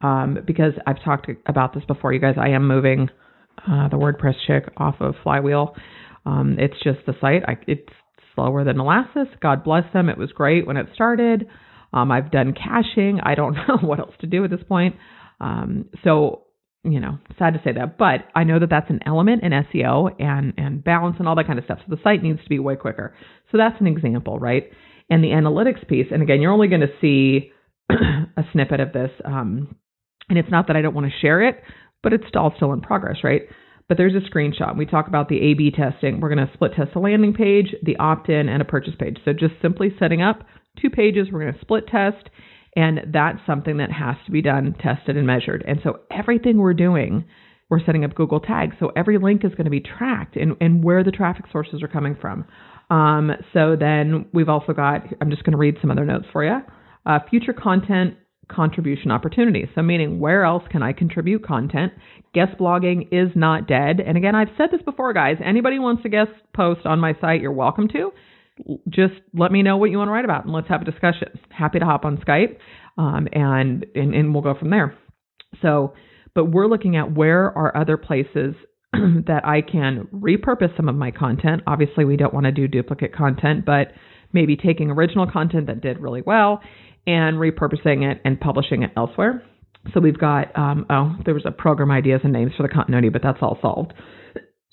Um, 0.00 0.38
because 0.44 0.72
I've 0.88 1.02
talked 1.04 1.30
about 1.46 1.72
this 1.72 1.84
before, 1.84 2.12
you 2.12 2.18
guys. 2.18 2.34
I 2.36 2.48
am 2.48 2.66
moving 2.66 3.10
uh, 3.58 3.88
the 3.90 3.96
WordPress 3.96 4.34
chick 4.48 4.64
off 4.76 4.96
of 4.98 5.14
Flywheel. 5.22 5.76
Um, 6.26 6.56
it's 6.58 6.74
just 6.82 6.98
the 7.06 7.14
site. 7.20 7.44
I, 7.46 7.58
it's 7.68 7.88
slower 8.34 8.64
than 8.64 8.76
Molasses. 8.76 9.28
God 9.40 9.62
bless 9.62 9.84
them. 9.92 10.08
It 10.08 10.18
was 10.18 10.32
great 10.32 10.66
when 10.66 10.76
it 10.76 10.86
started. 10.94 11.46
Um, 11.92 12.10
I've 12.10 12.32
done 12.32 12.54
caching. 12.54 13.20
I 13.22 13.36
don't 13.36 13.54
know 13.68 13.78
what 13.82 14.00
else 14.00 14.14
to 14.22 14.26
do 14.26 14.42
at 14.42 14.50
this 14.50 14.64
point. 14.68 14.96
Um, 15.40 15.86
so 16.02 16.45
you 16.92 17.00
know, 17.00 17.18
sad 17.38 17.54
to 17.54 17.60
say 17.64 17.72
that, 17.72 17.98
but 17.98 18.26
I 18.34 18.44
know 18.44 18.58
that 18.58 18.70
that's 18.70 18.90
an 18.90 19.00
element 19.06 19.42
in 19.42 19.52
SEO 19.52 20.14
and 20.20 20.54
and 20.56 20.82
balance 20.82 21.16
and 21.18 21.28
all 21.28 21.36
that 21.36 21.46
kind 21.46 21.58
of 21.58 21.64
stuff. 21.64 21.78
So 21.86 21.94
the 21.94 22.02
site 22.02 22.22
needs 22.22 22.42
to 22.42 22.48
be 22.48 22.58
way 22.58 22.76
quicker. 22.76 23.14
So 23.50 23.58
that's 23.58 23.80
an 23.80 23.86
example, 23.86 24.38
right? 24.38 24.70
And 25.10 25.22
the 25.22 25.28
analytics 25.28 25.86
piece, 25.86 26.06
and 26.10 26.22
again, 26.22 26.40
you're 26.40 26.52
only 26.52 26.68
going 26.68 26.80
to 26.80 26.92
see 27.00 27.52
a 27.90 28.42
snippet 28.52 28.80
of 28.80 28.92
this. 28.92 29.10
Um, 29.24 29.76
and 30.28 30.38
it's 30.38 30.50
not 30.50 30.66
that 30.66 30.76
I 30.76 30.82
don't 30.82 30.94
want 30.94 31.06
to 31.06 31.20
share 31.20 31.46
it, 31.48 31.62
but 32.02 32.12
it's 32.12 32.24
all 32.34 32.52
still 32.56 32.72
in 32.72 32.80
progress, 32.80 33.18
right? 33.22 33.42
But 33.88 33.96
there's 33.98 34.14
a 34.14 34.30
screenshot. 34.30 34.76
We 34.76 34.86
talk 34.86 35.06
about 35.06 35.28
the 35.28 35.40
A 35.40 35.54
B 35.54 35.70
testing. 35.70 36.20
We're 36.20 36.34
going 36.34 36.46
to 36.46 36.52
split 36.54 36.72
test 36.74 36.96
a 36.96 36.98
landing 36.98 37.34
page, 37.34 37.74
the 37.82 37.96
opt 37.96 38.28
in, 38.28 38.48
and 38.48 38.60
a 38.60 38.64
purchase 38.64 38.94
page. 38.98 39.18
So 39.24 39.32
just 39.32 39.54
simply 39.62 39.94
setting 39.98 40.22
up 40.22 40.44
two 40.80 40.90
pages. 40.90 41.28
We're 41.30 41.42
going 41.42 41.54
to 41.54 41.60
split 41.60 41.86
test. 41.86 42.28
And 42.76 43.00
that's 43.12 43.38
something 43.46 43.78
that 43.78 43.90
has 43.90 44.16
to 44.26 44.30
be 44.30 44.42
done, 44.42 44.74
tested, 44.80 45.16
and 45.16 45.26
measured. 45.26 45.64
And 45.66 45.80
so 45.82 46.00
everything 46.10 46.58
we're 46.58 46.74
doing, 46.74 47.24
we're 47.70 47.84
setting 47.84 48.04
up 48.04 48.14
Google 48.14 48.38
tags. 48.38 48.76
So 48.78 48.92
every 48.94 49.18
link 49.18 49.44
is 49.44 49.52
going 49.52 49.64
to 49.64 49.70
be 49.70 49.80
tracked 49.80 50.36
and, 50.36 50.56
and 50.60 50.84
where 50.84 51.02
the 51.02 51.10
traffic 51.10 51.46
sources 51.50 51.82
are 51.82 51.88
coming 51.88 52.16
from. 52.20 52.44
Um, 52.90 53.32
so 53.52 53.76
then 53.78 54.26
we've 54.32 54.50
also 54.50 54.74
got, 54.74 55.02
I'm 55.20 55.30
just 55.30 55.42
going 55.42 55.52
to 55.52 55.58
read 55.58 55.78
some 55.80 55.90
other 55.90 56.04
notes 56.04 56.26
for 56.32 56.44
you. 56.44 56.58
Uh, 57.06 57.18
future 57.30 57.54
content 57.54 58.14
contribution 58.48 59.10
opportunities. 59.10 59.68
So, 59.74 59.82
meaning 59.82 60.20
where 60.20 60.44
else 60.44 60.62
can 60.70 60.82
I 60.82 60.92
contribute 60.92 61.44
content? 61.44 61.92
Guest 62.32 62.58
blogging 62.58 63.08
is 63.10 63.30
not 63.34 63.66
dead. 63.66 64.00
And 64.00 64.16
again, 64.16 64.34
I've 64.34 64.50
said 64.56 64.68
this 64.70 64.82
before, 64.82 65.12
guys. 65.12 65.36
Anybody 65.44 65.78
wants 65.78 66.02
to 66.02 66.08
guest 66.08 66.30
post 66.54 66.86
on 66.86 67.00
my 67.00 67.14
site, 67.20 67.40
you're 67.40 67.52
welcome 67.52 67.88
to. 67.88 68.12
Just 68.88 69.14
let 69.34 69.52
me 69.52 69.62
know 69.62 69.76
what 69.76 69.90
you 69.90 69.98
want 69.98 70.08
to 70.08 70.12
write 70.12 70.24
about 70.24 70.44
and 70.44 70.52
let's 70.52 70.68
have 70.68 70.82
a 70.82 70.84
discussion. 70.84 71.28
Happy 71.50 71.78
to 71.78 71.84
hop 71.84 72.04
on 72.04 72.16
Skype 72.18 72.56
um, 72.96 73.28
and, 73.32 73.84
and, 73.94 74.14
and 74.14 74.32
we'll 74.32 74.42
go 74.42 74.54
from 74.58 74.70
there. 74.70 74.96
So, 75.62 75.94
but 76.34 76.46
we're 76.46 76.66
looking 76.66 76.96
at 76.96 77.14
where 77.14 77.46
are 77.46 77.76
other 77.76 77.96
places 77.96 78.54
that 78.92 79.42
I 79.44 79.60
can 79.60 80.08
repurpose 80.12 80.74
some 80.76 80.88
of 80.88 80.94
my 80.94 81.10
content. 81.10 81.62
Obviously, 81.66 82.04
we 82.04 82.16
don't 82.16 82.32
want 82.32 82.44
to 82.44 82.52
do 82.52 82.68
duplicate 82.68 83.14
content, 83.14 83.64
but 83.64 83.88
maybe 84.32 84.56
taking 84.56 84.90
original 84.90 85.30
content 85.30 85.66
that 85.66 85.80
did 85.80 85.98
really 86.00 86.22
well 86.24 86.60
and 87.06 87.36
repurposing 87.36 88.10
it 88.10 88.20
and 88.24 88.40
publishing 88.40 88.82
it 88.82 88.90
elsewhere. 88.96 89.42
So 89.94 90.00
we've 90.00 90.18
got, 90.18 90.56
um, 90.58 90.86
oh, 90.90 91.14
there 91.24 91.34
was 91.34 91.44
a 91.46 91.52
program 91.52 91.90
ideas 91.90 92.20
and 92.24 92.32
names 92.32 92.52
for 92.56 92.62
the 92.64 92.68
continuity, 92.68 93.08
but 93.08 93.22
that's 93.22 93.38
all 93.40 93.58
solved. 93.60 93.94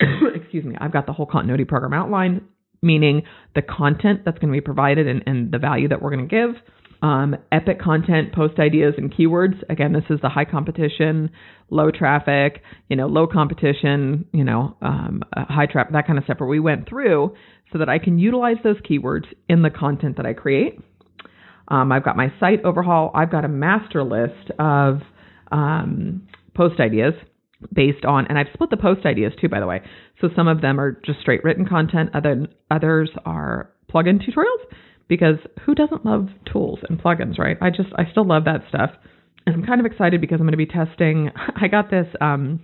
Excuse 0.34 0.64
me. 0.64 0.74
I've 0.80 0.92
got 0.92 1.06
the 1.06 1.12
whole 1.12 1.26
continuity 1.26 1.64
program 1.64 1.92
outlined, 1.92 2.42
meaning 2.84 3.22
the 3.54 3.62
content 3.62 4.20
that's 4.24 4.38
going 4.38 4.52
to 4.52 4.56
be 4.56 4.60
provided 4.60 5.06
and, 5.08 5.22
and 5.26 5.50
the 5.50 5.58
value 5.58 5.88
that 5.88 6.00
we're 6.02 6.10
going 6.10 6.28
to 6.28 6.34
give. 6.34 6.56
Um, 7.02 7.36
epic 7.52 7.80
content, 7.80 8.32
post 8.32 8.58
ideas, 8.58 8.94
and 8.96 9.12
keywords. 9.12 9.62
Again, 9.68 9.92
this 9.92 10.04
is 10.08 10.20
the 10.22 10.30
high 10.30 10.46
competition, 10.46 11.30
low 11.68 11.90
traffic, 11.90 12.62
you 12.88 12.96
know, 12.96 13.06
low 13.06 13.26
competition, 13.26 14.24
you 14.32 14.44
know, 14.44 14.76
um, 14.80 15.22
uh, 15.36 15.44
high 15.46 15.66
traffic, 15.66 15.92
that 15.92 16.06
kind 16.06 16.18
of 16.18 16.24
stuff. 16.24 16.40
Where 16.40 16.48
we 16.48 16.60
went 16.60 16.88
through 16.88 17.34
so 17.72 17.78
that 17.78 17.88
I 17.88 17.98
can 17.98 18.18
utilize 18.18 18.56
those 18.64 18.76
keywords 18.88 19.26
in 19.48 19.62
the 19.62 19.70
content 19.70 20.16
that 20.16 20.24
I 20.24 20.32
create. 20.32 20.78
Um, 21.68 21.92
I've 21.92 22.04
got 22.04 22.16
my 22.16 22.32
site 22.40 22.64
overhaul. 22.64 23.10
I've 23.14 23.30
got 23.30 23.44
a 23.44 23.48
master 23.48 24.02
list 24.02 24.50
of 24.58 25.00
um, 25.50 26.26
post 26.54 26.80
ideas 26.80 27.14
based 27.72 28.04
on, 28.04 28.26
and 28.28 28.38
I've 28.38 28.48
split 28.52 28.70
the 28.70 28.76
post 28.76 29.06
ideas 29.06 29.32
too, 29.40 29.48
by 29.48 29.60
the 29.60 29.66
way. 29.66 29.82
So 30.20 30.28
some 30.34 30.48
of 30.48 30.60
them 30.60 30.78
are 30.80 30.92
just 31.04 31.20
straight 31.20 31.44
written 31.44 31.66
content. 31.66 32.10
Other 32.14 32.46
others 32.70 33.10
are 33.24 33.70
plugin 33.92 34.20
tutorials 34.20 34.64
because 35.08 35.36
who 35.64 35.74
doesn't 35.74 36.04
love 36.04 36.28
tools 36.50 36.80
and 36.88 37.00
plugins, 37.00 37.38
right? 37.38 37.56
I 37.60 37.70
just 37.70 37.90
I 37.96 38.10
still 38.10 38.26
love 38.26 38.44
that 38.44 38.62
stuff, 38.68 38.90
and 39.46 39.54
I'm 39.54 39.64
kind 39.64 39.80
of 39.80 39.86
excited 39.86 40.20
because 40.20 40.36
I'm 40.40 40.46
going 40.46 40.52
to 40.52 40.56
be 40.56 40.66
testing. 40.66 41.30
I 41.60 41.68
got 41.68 41.90
this. 41.90 42.06
Um, 42.20 42.60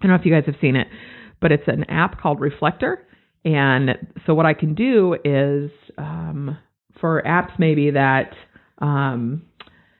I 0.00 0.06
don't 0.06 0.10
know 0.10 0.16
if 0.16 0.26
you 0.26 0.32
guys 0.32 0.44
have 0.46 0.56
seen 0.60 0.76
it, 0.76 0.88
but 1.40 1.52
it's 1.52 1.66
an 1.66 1.84
app 1.84 2.20
called 2.20 2.40
Reflector, 2.40 3.06
and 3.44 3.90
so 4.26 4.34
what 4.34 4.46
I 4.46 4.54
can 4.54 4.74
do 4.74 5.16
is 5.24 5.70
um, 5.98 6.58
for 7.00 7.22
apps 7.22 7.58
maybe 7.58 7.90
that 7.92 8.32
um, 8.78 9.42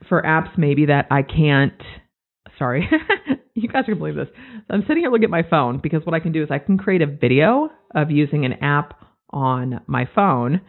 for 0.09 0.23
apps 0.23 0.57
maybe 0.59 0.87
that 0.87 1.07
I 1.11 1.23
can't. 1.23 1.81
Sorry, 2.59 2.89
you 3.55 3.69
guys 3.69 3.85
can 3.85 3.99
believe 3.99 4.17
this. 4.17 4.29
I'm 4.71 4.83
sitting 4.83 4.99
here 5.03 5.11
looking 5.11 5.25
at 5.25 5.31
my 5.31 5.43
phone 5.49 5.81
because 5.83 6.05
what 6.05 6.15
I 6.15 6.21
can 6.21 6.33
do 6.33 6.43
is 6.43 6.49
I 6.51 6.59
can 6.59 6.79
create 6.79 7.03
a 7.03 7.07
video 7.07 7.69
of 7.95 8.11
using 8.11 8.45
an 8.45 8.55
app 8.63 8.99
on 9.31 9.81
my 9.87 10.09
phone. 10.15 10.61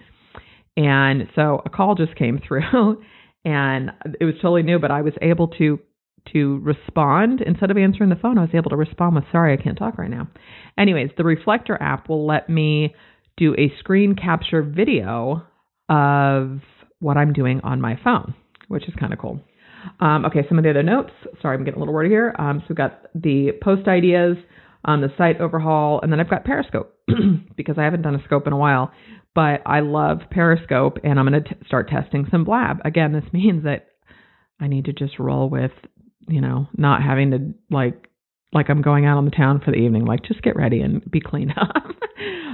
And 0.76 1.28
so 1.36 1.62
a 1.65 1.69
call 1.69 1.95
just 1.95 2.15
came 2.15 2.39
through 2.47 3.02
and 3.45 3.91
it 4.19 4.26
was 4.26 4.36
totally 4.36 4.63
new, 4.63 4.80
but 4.80 4.91
I 4.91 5.02
was 5.02 5.13
able 5.21 5.47
to 5.60 5.80
to 6.34 6.60
respond 6.60 7.39
instead 7.39 7.71
of 7.71 7.78
answering 7.78 8.10
the 8.10 8.17
phone. 8.17 8.38
I 8.38 8.41
was 8.41 8.50
able 8.54 8.69
to 8.71 8.76
respond 8.76 9.15
with 9.15 9.23
sorry, 9.32 9.54
I 9.54 9.62
can't 9.62 9.78
talk 9.78 9.97
right 9.97 10.10
now. 10.10 10.28
Anyways, 10.78 11.12
the 11.15 11.23
Reflector 11.23 11.82
app 11.82 12.10
will 12.10 12.28
let 12.28 12.50
me 12.50 12.93
do 13.38 13.54
a 13.54 13.71
screen 13.80 14.13
capture 14.13 14.62
video 14.62 15.43
of 15.88 16.60
what 17.00 17.15
I'm 17.15 17.32
doing 17.32 17.62
on 17.63 17.80
my 17.80 17.97
phone, 18.04 18.34
which 18.67 18.89
is 18.89 18.95
kind 19.00 19.13
of 19.13 19.19
cool. 19.19 19.39
Um, 20.00 20.26
okay, 20.26 20.45
some 20.47 20.58
of 20.58 20.63
the 20.63 20.69
other 20.69 20.84
notes. 20.84 21.12
Sorry, 21.41 21.56
I'm 21.56 21.63
getting 21.63 21.78
a 21.78 21.80
little 21.80 21.93
wordy 21.93 22.10
here. 22.10 22.36
Um, 22.38 22.60
so 22.60 22.65
we've 22.69 22.78
got 22.78 23.06
the 23.15 23.52
post 23.62 23.88
ideas, 23.88 24.38
um, 24.86 25.02
the 25.02 25.12
site 25.17 25.41
overhaul, 25.41 26.00
and 26.02 26.12
then 26.12 26.19
I've 26.19 26.30
got 26.30 26.45
Periscope 26.45 26.95
because 27.56 27.78
I 27.78 27.84
haven't 27.84 28.02
done 28.02 28.15
a 28.15 28.23
scope 28.23 28.47
in 28.47 28.54
a 28.54 28.58
while. 28.58 28.91
But 29.36 29.62
I 29.65 29.82
love 29.82 30.21
Periscope, 30.32 30.97
and 31.04 31.19
I'm 31.19 31.28
going 31.28 31.43
to 31.43 31.56
start 31.67 31.89
testing 31.89 32.26
some 32.32 32.43
Blab. 32.43 32.78
Again, 32.86 33.13
this 33.13 33.26
means 33.34 33.63
that 33.65 33.88
I 34.60 34.67
need 34.67 34.86
to 34.86 34.93
just 34.93 35.19
roll 35.19 35.50
with, 35.50 35.71
you 36.28 36.41
know, 36.41 36.67
not 36.76 37.04
having 37.04 37.32
to 37.32 37.54
like 37.69 38.10
like 38.54 38.69
I'm 38.69 38.82
going 38.82 39.06
out 39.06 39.17
on 39.17 39.26
the 39.26 39.32
town 39.32 39.62
for 39.63 39.71
the 39.71 39.78
evening. 39.78 40.06
Like, 40.06 40.23
just 40.23 40.41
get 40.41 40.56
ready 40.56 40.82
and 40.82 41.04
be 41.12 41.19
clean 41.19 41.54
up. 41.58 41.86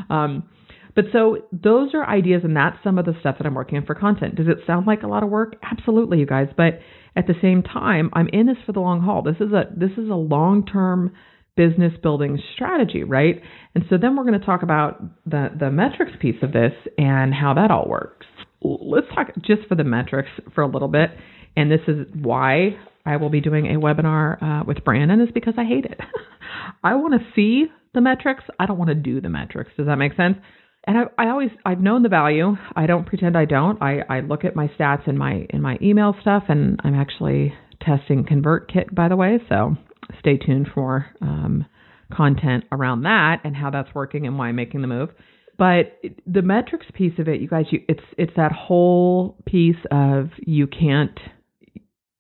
um, 0.10 0.50
but 0.96 1.06
so 1.12 1.46
those 1.52 1.94
are 1.94 2.08
ideas, 2.08 2.42
and 2.44 2.56
that's 2.56 2.78
some 2.84 2.98
of 2.98 3.06
the 3.06 3.14
stuff 3.20 3.38
that 3.40 3.48
I'm 3.48 3.56
working 3.56 3.78
on 3.78 3.86
for 3.86 3.96
content. 3.96 4.36
Does 4.36 4.48
it 4.48 4.60
sound 4.68 4.86
like 4.86 5.04
a 5.04 5.08
lot 5.08 5.24
of 5.24 5.30
work? 5.30 5.56
Absolutely, 5.64 6.20
you 6.20 6.26
guys. 6.26 6.48
But 6.56 6.80
at 7.16 7.28
the 7.28 7.34
same 7.42 7.64
time, 7.64 8.10
I'm 8.14 8.28
in 8.30 8.46
this 8.46 8.58
for 8.66 8.72
the 8.74 8.80
long 8.80 9.02
haul. 9.02 9.22
This 9.24 9.38
is 9.40 9.52
a 9.52 9.66
this 9.76 9.92
is 9.92 10.10
a 10.10 10.16
long 10.16 10.66
term 10.66 11.14
business 11.56 11.94
building 12.02 12.40
strategy, 12.56 13.04
right? 13.04 13.42
And 13.76 13.84
so 13.90 13.98
then 14.00 14.16
we're 14.16 14.24
going 14.24 14.40
to 14.40 14.46
talk 14.46 14.64
about 14.64 15.02
the 15.26 15.50
the 15.60 15.72
metrics 15.72 16.14
piece 16.20 16.42
of 16.42 16.52
this 16.52 16.74
and 16.98 17.34
how 17.34 17.54
that 17.56 17.72
all 17.72 17.88
works. 17.88 18.26
Let's 18.62 19.08
talk 19.14 19.28
just 19.42 19.68
for 19.68 19.76
the 19.76 19.84
metrics 19.84 20.30
for 20.56 20.62
a 20.62 20.68
little 20.68 20.88
bit. 20.88 21.12
And 21.56 21.72
this 21.72 21.82
is 21.88 22.08
why 22.20 22.78
I 23.06 23.18
will 23.18 23.30
be 23.30 23.42
doing 23.42 23.68
a 23.68 23.80
webinar 23.80 24.42
uh, 24.42 24.64
with 24.66 24.84
Brandon 24.84 25.22
is 25.22 25.30
because 25.34 25.56
I 25.58 25.66
hate 25.66 25.86
it. 25.86 26.00
I 26.84 26.96
want 26.96 27.14
to 27.14 27.28
see 27.36 27.66
the 27.94 28.02
metrics. 28.02 28.44
I 28.60 28.66
don't 28.66 28.78
want 28.78 28.90
to 28.90 28.96
do 28.96 29.22
the 29.22 29.30
metrics. 29.30 29.72
Does 29.78 29.88
that 29.88 29.98
make 29.98 30.16
sense? 30.16 30.38
And 30.86 30.98
I, 30.98 31.04
I 31.18 31.30
always 31.30 31.50
I've 31.66 31.80
known 31.80 32.04
the 32.04 32.10
value. 32.10 32.56
I 32.76 32.86
don't 32.86 33.06
pretend 33.06 33.38
I 33.38 33.46
don't. 33.46 33.82
I, 33.82 34.00
I 34.10 34.20
look 34.20 34.44
at 34.46 34.56
my 34.56 34.68
stats 34.80 35.08
in 35.08 35.18
my 35.18 35.46
in 35.50 35.62
my 35.62 35.78
email 35.82 36.16
stuff, 36.22 36.44
and 36.50 36.80
I'm 36.84 36.96
actually 36.96 37.54
testing 37.82 38.26
ConvertKit 38.26 38.94
by 38.94 39.08
the 39.08 39.16
way. 39.16 39.40
So 39.50 39.76
stay 40.20 40.38
tuned 40.38 40.68
for 40.74 41.08
um, 41.22 41.66
content 42.12 42.66
around 42.72 43.04
that 43.04 43.42
and 43.44 43.56
how 43.56 43.70
that's 43.70 43.94
working 43.96 44.28
and 44.28 44.38
why 44.38 44.50
I'm 44.50 44.56
making 44.56 44.82
the 44.82 44.88
move. 44.88 45.10
But 45.58 46.00
the 46.26 46.42
metrics 46.42 46.88
piece 46.94 47.18
of 47.20 47.28
it, 47.28 47.40
you 47.40 47.48
guys, 47.48 47.66
you, 47.72 47.82
it's 47.88 48.04
it's 48.18 48.34
that 48.36 48.52
whole 48.52 49.38
piece 49.46 49.78
of 49.92 50.30
you 50.46 50.68
can't. 50.68 51.18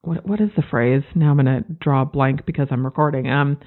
What 0.01 0.25
what 0.25 0.39
is 0.39 0.49
the 0.55 0.63
phrase? 0.69 1.03
Now 1.15 1.31
I'm 1.31 1.45
to 1.45 1.63
draw 1.81 2.03
a 2.03 2.05
blank 2.05 2.45
because 2.45 2.67
I'm 2.71 2.85
recording. 2.85 3.29
Um, 3.29 3.57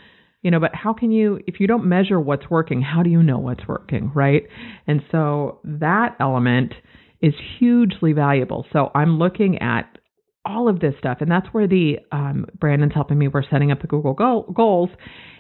you 0.47 0.53
know, 0.53 0.61
but 0.61 0.77
how 0.77 0.93
can 0.93 1.11
you 1.11 1.41
if 1.49 1.59
you 1.59 1.67
don't 1.67 1.87
measure 1.87 2.21
what's 2.21 2.49
working? 2.49 2.81
How 2.81 3.03
do 3.03 3.11
you 3.11 3.21
know 3.21 3.39
what's 3.39 3.67
working, 3.67 4.13
right? 4.15 4.45
And 4.87 5.03
so 5.11 5.59
that 5.65 6.15
element 6.21 6.73
is 7.21 7.35
hugely 7.59 8.13
valuable. 8.13 8.65
So 8.73 8.93
I'm 8.95 9.19
looking 9.19 9.59
at 9.61 9.99
all 10.45 10.69
of 10.69 10.79
this 10.79 10.95
stuff, 11.01 11.19
and 11.21 11.29
that's 11.29 11.49
where 11.51 11.67
the 11.67 11.97
um, 12.13 12.47
Brandon's 12.57 12.95
helping 12.95 13.19
me. 13.19 13.27
We're 13.27 13.43
setting 13.51 13.73
up 13.73 13.81
the 13.81 13.89
Google 13.89 14.15
goal, 14.15 14.45
goals 14.55 14.91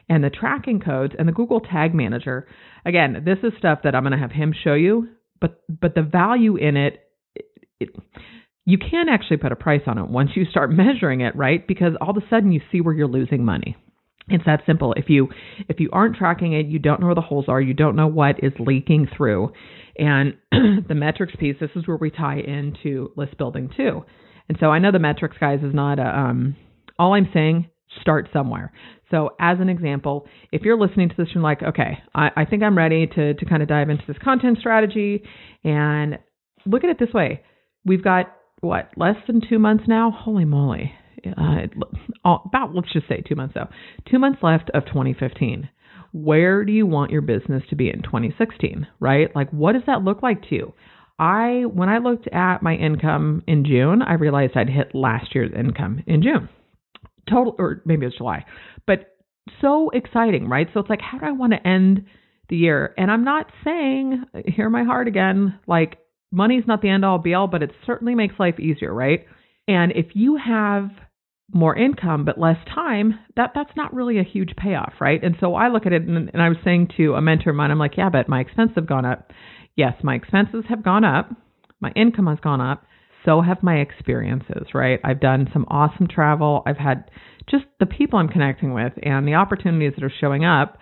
and 0.08 0.24
the 0.24 0.30
tracking 0.30 0.80
codes 0.80 1.14
and 1.16 1.28
the 1.28 1.32
Google 1.32 1.60
Tag 1.60 1.94
Manager. 1.94 2.48
Again, 2.84 3.22
this 3.24 3.38
is 3.44 3.52
stuff 3.60 3.78
that 3.84 3.94
I'm 3.94 4.02
going 4.02 4.10
to 4.10 4.18
have 4.18 4.32
him 4.32 4.52
show 4.64 4.74
you, 4.74 5.06
but 5.40 5.62
but 5.68 5.94
the 5.94 6.02
value 6.02 6.56
in 6.56 6.76
it, 6.76 6.98
it, 7.36 7.44
it 7.78 7.88
you 8.64 8.78
can 8.78 9.08
actually 9.08 9.36
put 9.36 9.52
a 9.52 9.56
price 9.56 9.82
on 9.86 9.98
it 9.98 10.08
once 10.08 10.30
you 10.34 10.46
start 10.46 10.72
measuring 10.72 11.20
it, 11.20 11.36
right? 11.36 11.64
Because 11.64 11.92
all 12.00 12.10
of 12.10 12.16
a 12.16 12.28
sudden 12.28 12.50
you 12.50 12.60
see 12.72 12.80
where 12.80 12.92
you're 12.92 13.06
losing 13.06 13.44
money. 13.44 13.76
It's 14.28 14.44
that 14.44 14.62
simple. 14.66 14.92
If 14.94 15.08
you 15.08 15.28
if 15.68 15.78
you 15.78 15.88
aren't 15.92 16.16
tracking 16.16 16.52
it, 16.52 16.66
you 16.66 16.78
don't 16.78 17.00
know 17.00 17.06
where 17.06 17.14
the 17.14 17.20
holes 17.20 17.44
are, 17.48 17.60
you 17.60 17.74
don't 17.74 17.94
know 17.94 18.08
what 18.08 18.42
is 18.42 18.52
leaking 18.58 19.08
through. 19.16 19.52
And 19.96 20.34
the 20.50 20.94
metrics 20.94 21.34
piece, 21.38 21.56
this 21.60 21.70
is 21.76 21.86
where 21.86 21.96
we 21.96 22.10
tie 22.10 22.40
into 22.40 23.12
list 23.16 23.38
building 23.38 23.70
too. 23.76 24.04
And 24.48 24.58
so 24.58 24.66
I 24.66 24.80
know 24.80 24.90
the 24.90 24.98
metrics 24.98 25.36
guys 25.38 25.60
is 25.62 25.74
not 25.74 25.98
a 25.98 26.06
um 26.06 26.56
all 26.98 27.14
I'm 27.14 27.28
saying, 27.32 27.70
start 28.00 28.28
somewhere. 28.32 28.72
So 29.12 29.30
as 29.38 29.58
an 29.60 29.68
example, 29.68 30.26
if 30.50 30.62
you're 30.62 30.78
listening 30.78 31.08
to 31.10 31.14
this 31.16 31.28
and 31.34 31.42
like, 31.42 31.62
okay, 31.62 31.98
I, 32.14 32.30
I 32.36 32.44
think 32.46 32.64
I'm 32.64 32.76
ready 32.76 33.06
to 33.06 33.34
to 33.34 33.44
kind 33.44 33.62
of 33.62 33.68
dive 33.68 33.90
into 33.90 34.04
this 34.08 34.18
content 34.22 34.58
strategy 34.58 35.22
and 35.62 36.18
look 36.64 36.82
at 36.82 36.90
it 36.90 36.98
this 36.98 37.12
way. 37.14 37.42
We've 37.84 38.02
got 38.02 38.34
what, 38.60 38.90
less 38.96 39.16
than 39.28 39.40
two 39.48 39.60
months 39.60 39.84
now? 39.86 40.10
Holy 40.10 40.44
moly 40.44 40.92
uh, 41.24 41.66
about 42.24 42.74
let's 42.74 42.92
just 42.92 43.08
say 43.08 43.22
two 43.26 43.34
months 43.34 43.54
though, 43.54 43.68
two 44.10 44.18
months 44.18 44.42
left 44.42 44.70
of 44.74 44.84
2015. 44.86 45.68
Where 46.12 46.64
do 46.64 46.72
you 46.72 46.86
want 46.86 47.10
your 47.10 47.20
business 47.20 47.62
to 47.70 47.76
be 47.76 47.90
in 47.90 48.02
2016? 48.02 48.86
Right? 49.00 49.34
Like, 49.34 49.50
what 49.50 49.72
does 49.72 49.82
that 49.86 50.02
look 50.02 50.22
like 50.22 50.42
to 50.48 50.54
you? 50.54 50.74
I 51.18 51.64
when 51.72 51.88
I 51.88 51.98
looked 51.98 52.28
at 52.28 52.62
my 52.62 52.74
income 52.74 53.42
in 53.46 53.64
June, 53.64 54.02
I 54.02 54.14
realized 54.14 54.56
I'd 54.56 54.68
hit 54.68 54.94
last 54.94 55.34
year's 55.34 55.52
income 55.56 56.02
in 56.06 56.22
June. 56.22 56.48
Total, 57.28 57.56
or 57.58 57.82
maybe 57.84 58.06
it's 58.06 58.16
July, 58.16 58.44
but 58.86 59.16
so 59.60 59.90
exciting, 59.90 60.48
right? 60.48 60.68
So 60.72 60.80
it's 60.80 60.90
like, 60.90 61.00
how 61.00 61.18
do 61.18 61.26
I 61.26 61.32
want 61.32 61.52
to 61.52 61.66
end 61.66 62.04
the 62.48 62.56
year? 62.56 62.94
And 62.96 63.10
I'm 63.10 63.24
not 63.24 63.50
saying, 63.64 64.24
hear 64.46 64.70
my 64.70 64.84
heart 64.84 65.08
again, 65.08 65.58
like 65.66 65.98
money's 66.30 66.64
not 66.66 66.82
the 66.82 66.88
end 66.88 67.04
all 67.04 67.18
be 67.18 67.34
all, 67.34 67.46
but 67.46 67.62
it 67.62 67.72
certainly 67.86 68.14
makes 68.14 68.34
life 68.38 68.60
easier, 68.60 68.92
right? 68.92 69.26
And 69.68 69.92
if 69.92 70.06
you 70.14 70.36
have 70.36 70.90
more 71.52 71.76
income 71.76 72.24
but 72.24 72.38
less 72.38 72.58
time, 72.74 73.18
that 73.36 73.52
that's 73.54 73.76
not 73.76 73.94
really 73.94 74.18
a 74.18 74.24
huge 74.24 74.54
payoff, 74.56 74.94
right? 75.00 75.22
And 75.22 75.36
so 75.40 75.54
I 75.54 75.68
look 75.68 75.86
at 75.86 75.92
it 75.92 76.02
and, 76.02 76.30
and 76.32 76.42
I 76.42 76.48
was 76.48 76.58
saying 76.64 76.90
to 76.96 77.14
a 77.14 77.22
mentor 77.22 77.50
of 77.50 77.56
mine, 77.56 77.70
I'm 77.70 77.78
like, 77.78 77.96
yeah, 77.96 78.10
but 78.10 78.28
my 78.28 78.40
expenses 78.40 78.74
have 78.76 78.88
gone 78.88 79.04
up. 79.04 79.32
Yes, 79.76 79.94
my 80.02 80.14
expenses 80.14 80.64
have 80.68 80.82
gone 80.82 81.04
up. 81.04 81.30
My 81.80 81.92
income 81.94 82.26
has 82.26 82.38
gone 82.40 82.60
up. 82.60 82.84
So 83.24 83.42
have 83.42 83.62
my 83.62 83.76
experiences, 83.76 84.68
right? 84.72 85.00
I've 85.04 85.20
done 85.20 85.48
some 85.52 85.66
awesome 85.68 86.06
travel. 86.08 86.62
I've 86.66 86.76
had 86.76 87.10
just 87.50 87.64
the 87.80 87.86
people 87.86 88.18
I'm 88.18 88.28
connecting 88.28 88.72
with 88.72 88.92
and 89.02 89.26
the 89.26 89.34
opportunities 89.34 89.92
that 89.96 90.04
are 90.04 90.12
showing 90.20 90.44
up. 90.44 90.78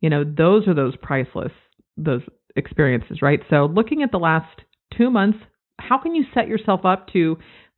You 0.00 0.10
know, 0.10 0.24
those 0.24 0.66
are 0.66 0.74
those 0.74 0.96
priceless, 1.00 1.52
those 1.96 2.22
experiences, 2.56 3.22
right? 3.22 3.40
So 3.50 3.66
looking 3.66 4.02
at 4.02 4.10
the 4.10 4.18
last 4.18 4.60
two 4.96 5.10
months, 5.10 5.38
how 5.78 5.98
can 5.98 6.14
you 6.14 6.24
set 6.34 6.48
yourself 6.48 6.84
up 6.84 7.08
to 7.12 7.36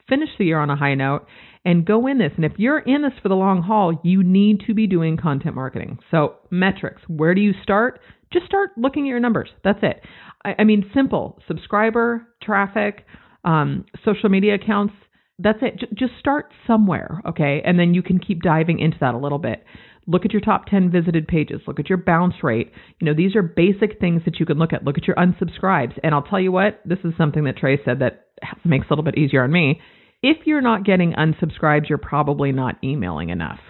finish 0.09 0.31
the 0.39 0.45
year 0.45 0.59
on 0.59 0.71
a 0.71 0.77
high 0.77 0.95
note 0.95 1.27
and 1.65 1.87
go 1.87 2.07
in 2.07 2.19
this. 2.19 2.33
And 2.37 2.45
if 2.45 2.53
you're 2.57 2.79
in 2.79 3.03
this 3.03 3.13
for 3.23 3.29
the 3.29 3.35
long 3.35 3.63
haul, 3.63 3.99
you 4.03 4.23
need 4.23 4.63
to 4.67 4.75
be 4.75 4.87
doing 4.87 5.17
content 5.17 5.55
marketing. 5.55 5.99
So, 6.11 6.37
metrics, 6.51 7.03
where 7.09 7.35
do 7.35 7.41
you 7.41 7.53
start? 7.63 8.01
Just 8.33 8.47
start 8.47 8.71
looking 8.77 9.05
at 9.05 9.11
your 9.11 9.21
numbers. 9.21 9.49
That's 9.63 9.79
it. 9.83 10.01
I, 10.45 10.55
I 10.59 10.65
mean, 10.65 10.91
simple 10.95 11.41
subscriber, 11.49 12.27
traffic, 12.43 13.07
um, 13.45 13.85
social 14.05 14.29
media 14.29 14.55
accounts. 14.55 14.95
That's 15.39 15.59
it. 15.63 15.79
J- 15.79 15.89
just 15.95 16.13
start 16.19 16.53
somewhere, 16.67 17.21
okay? 17.27 17.63
And 17.65 17.79
then 17.79 17.95
you 17.95 18.03
can 18.03 18.19
keep 18.19 18.43
diving 18.43 18.79
into 18.79 18.99
that 19.01 19.15
a 19.15 19.19
little 19.19 19.39
bit. 19.39 19.65
Look 20.07 20.25
at 20.25 20.33
your 20.33 20.41
top 20.41 20.67
10 20.67 20.91
visited 20.91 21.27
pages. 21.27 21.61
Look 21.67 21.81
at 21.81 21.89
your 21.89 21.99
bounce 21.99 22.35
rate. 22.43 22.73
You 23.01 23.07
know, 23.07 23.15
these 23.15 23.35
are 23.37 23.43
basic 23.43 23.99
things 24.01 24.23
that 24.25 24.39
you 24.39 24.47
can 24.47 24.59
look 24.59 24.73
at. 24.73 24.85
Look 24.85 24.99
at 24.99 25.07
your 25.07 25.17
unsubscribes. 25.17 25.99
And 26.03 26.15
I'll 26.15 26.23
tell 26.23 26.41
you 26.41 26.53
what, 26.53 26.81
this 26.85 26.99
is 27.05 27.15
something 27.17 27.45
that 27.45 27.57
Trey 27.57 27.79
said 27.85 28.01
that 28.01 28.27
makes 28.65 28.87
a 28.87 28.91
little 28.91 29.05
bit 29.05 29.17
easier 29.17 29.43
on 29.43 29.51
me 29.53 29.81
if 30.25 30.47
you're 30.47 30.63
not 30.63 30.85
getting 30.85 31.13
unsubscribes, 31.13 31.91
you're 31.91 31.99
probably 31.99 32.51
not 32.51 32.77
emailing 32.83 33.29
enough. 33.29 33.61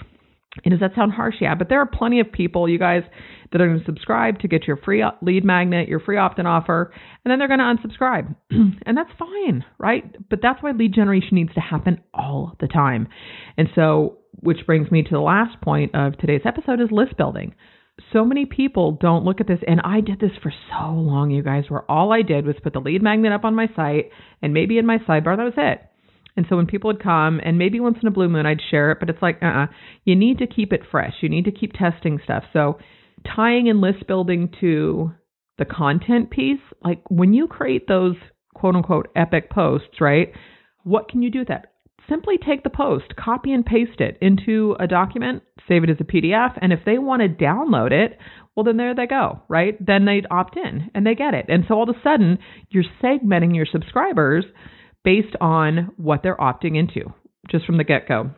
And 0.65 0.71
does 0.71 0.79
that 0.79 0.95
sound 0.95 1.11
harsh? 1.11 1.35
Yeah, 1.41 1.57
but 1.57 1.69
there 1.69 1.81
are 1.81 1.87
plenty 1.87 2.21
of 2.21 2.31
people, 2.31 2.69
you 2.69 2.79
guys, 2.79 3.03
that 3.51 3.61
are 3.61 3.67
going 3.67 3.81
to 3.81 3.85
subscribe 3.85 4.39
to 4.39 4.47
get 4.47 4.69
your 4.69 4.77
free 4.77 5.05
lead 5.21 5.45
magnet, 5.45 5.89
your 5.89 5.99
free 5.99 6.17
opt 6.17 6.39
in 6.39 6.47
offer, 6.47 6.93
and 7.25 7.33
then 7.33 7.41
they're 7.41 7.49
going 7.49 7.59
to 7.59 7.65
unsubscribe. 7.65 8.37
and 8.87 8.97
that's 8.97 9.11
fine, 9.19 9.65
right? 9.79 10.05
But 10.31 10.39
that's 10.43 10.63
why 10.63 10.71
lead 10.71 10.95
generation 10.95 11.31
needs 11.33 11.53
to 11.55 11.61
happen 11.61 12.01
all 12.15 12.55
the 12.61 12.69
time. 12.69 13.09
And 13.59 13.69
so, 13.75 14.19
which 14.41 14.67
brings 14.67 14.91
me 14.91 15.03
to 15.03 15.11
the 15.11 15.21
last 15.21 15.61
point 15.61 15.95
of 15.95 16.17
today's 16.19 16.43
episode 16.45 16.81
is 16.81 16.89
list 16.91 17.17
building. 17.17 17.55
So 18.13 18.25
many 18.25 18.45
people 18.45 18.99
don't 19.01 19.25
look 19.25 19.41
at 19.41 19.47
this, 19.47 19.61
and 19.67 19.81
I 19.85 20.01
did 20.01 20.19
this 20.19 20.33
for 20.43 20.53
so 20.71 20.91
long, 20.91 21.31
you 21.31 21.43
guys, 21.43 21.65
where 21.69 21.89
all 21.89 22.13
I 22.13 22.23
did 22.23 22.45
was 22.45 22.57
put 22.63 22.73
the 22.73 22.81
lead 22.81 23.03
magnet 23.03 23.33
up 23.33 23.45
on 23.45 23.55
my 23.55 23.69
site 23.77 24.11
and 24.43 24.53
maybe 24.53 24.79
in 24.79 24.87
my 24.87 24.99
sidebar, 24.99 25.37
that 25.37 25.45
was 25.45 25.55
it. 25.57 25.81
And 26.37 26.47
so 26.49 26.57
when 26.57 26.67
people 26.67 26.89
would 26.89 27.03
come, 27.03 27.41
and 27.45 27.59
maybe 27.59 27.79
once 27.79 27.99
in 28.03 28.09
a 28.09 28.11
blue 28.11 28.29
moon, 28.29 28.47
I'd 28.47 28.61
share 28.71 28.91
it, 28.91 28.99
but 28.99 29.11
it's 29.11 29.23
like, 29.23 29.39
uh 29.41 29.47
uh-uh. 29.47 29.67
you 30.05 30.17
need 30.17 30.39
to 30.39 30.49
keep 30.49 30.73
it 30.73 30.81
fresh. 30.91 31.15
You 31.21 31.29
need 31.29 31.45
to 31.45 31.53
keep 31.53 31.73
testing 31.73 32.19
stuff. 32.25 32.45
So 32.53 32.79
tying 33.37 33.69
in 33.69 33.81
list 33.81 34.07
building 34.09 34.53
to 34.61 35.13
the 35.59 35.65
content 35.65 36.31
piece, 36.31 36.61
like 36.83 37.03
when 37.09 37.33
you 37.33 37.47
create 37.47 37.87
those 37.87 38.17
quote 38.55 38.75
unquote 38.75 39.09
epic 39.15 39.51
posts, 39.51 40.01
right? 40.01 40.33
What 40.83 41.09
can 41.09 41.23
you 41.23 41.31
do 41.31 41.41
with 41.41 41.49
that? 41.49 41.74
Simply 42.09 42.37
take 42.37 42.63
the 42.63 42.71
post, 42.71 43.17
copy 43.17 43.53
and 43.53 43.65
paste 43.65 44.01
it 44.01 44.19
into 44.21 44.77
a 44.79 44.87
document, 44.87 45.43
save 45.67 45.85
it 45.85 45.91
as 45.91 45.97
a 46.01 46.05
PDF, 46.05 46.59
and 46.61 46.73
if 46.73 46.81
they 46.85 46.99
want 46.99 47.23
to 47.23 47.29
download 47.29 47.93
it, 47.93 48.19
well, 48.55 48.65
then 48.65 48.77
there 48.77 48.95
they 48.95 49.07
go, 49.07 49.43
right? 49.49 49.75
Then 49.85 50.05
they'd 50.05 50.27
opt 50.31 50.57
in 50.57 50.91
and 50.95 51.07
they 51.07 51.15
get 51.15 51.35
it. 51.35 51.47
And 51.49 51.65
so 51.67 51.75
all 51.75 51.89
of 51.89 51.97
a 51.97 52.03
sudden, 52.03 52.39
you're 52.69 52.85
segmenting 53.03 53.55
your 53.55 53.67
subscribers 53.67 54.45
based 55.03 55.35
on 55.41 55.93
what 55.97 56.23
they're 56.23 56.37
opting 56.37 56.77
into, 56.77 57.13
just 57.51 57.67
from 57.67 57.79
the 57.79 57.85
get 57.85 58.07
go. 58.07 58.31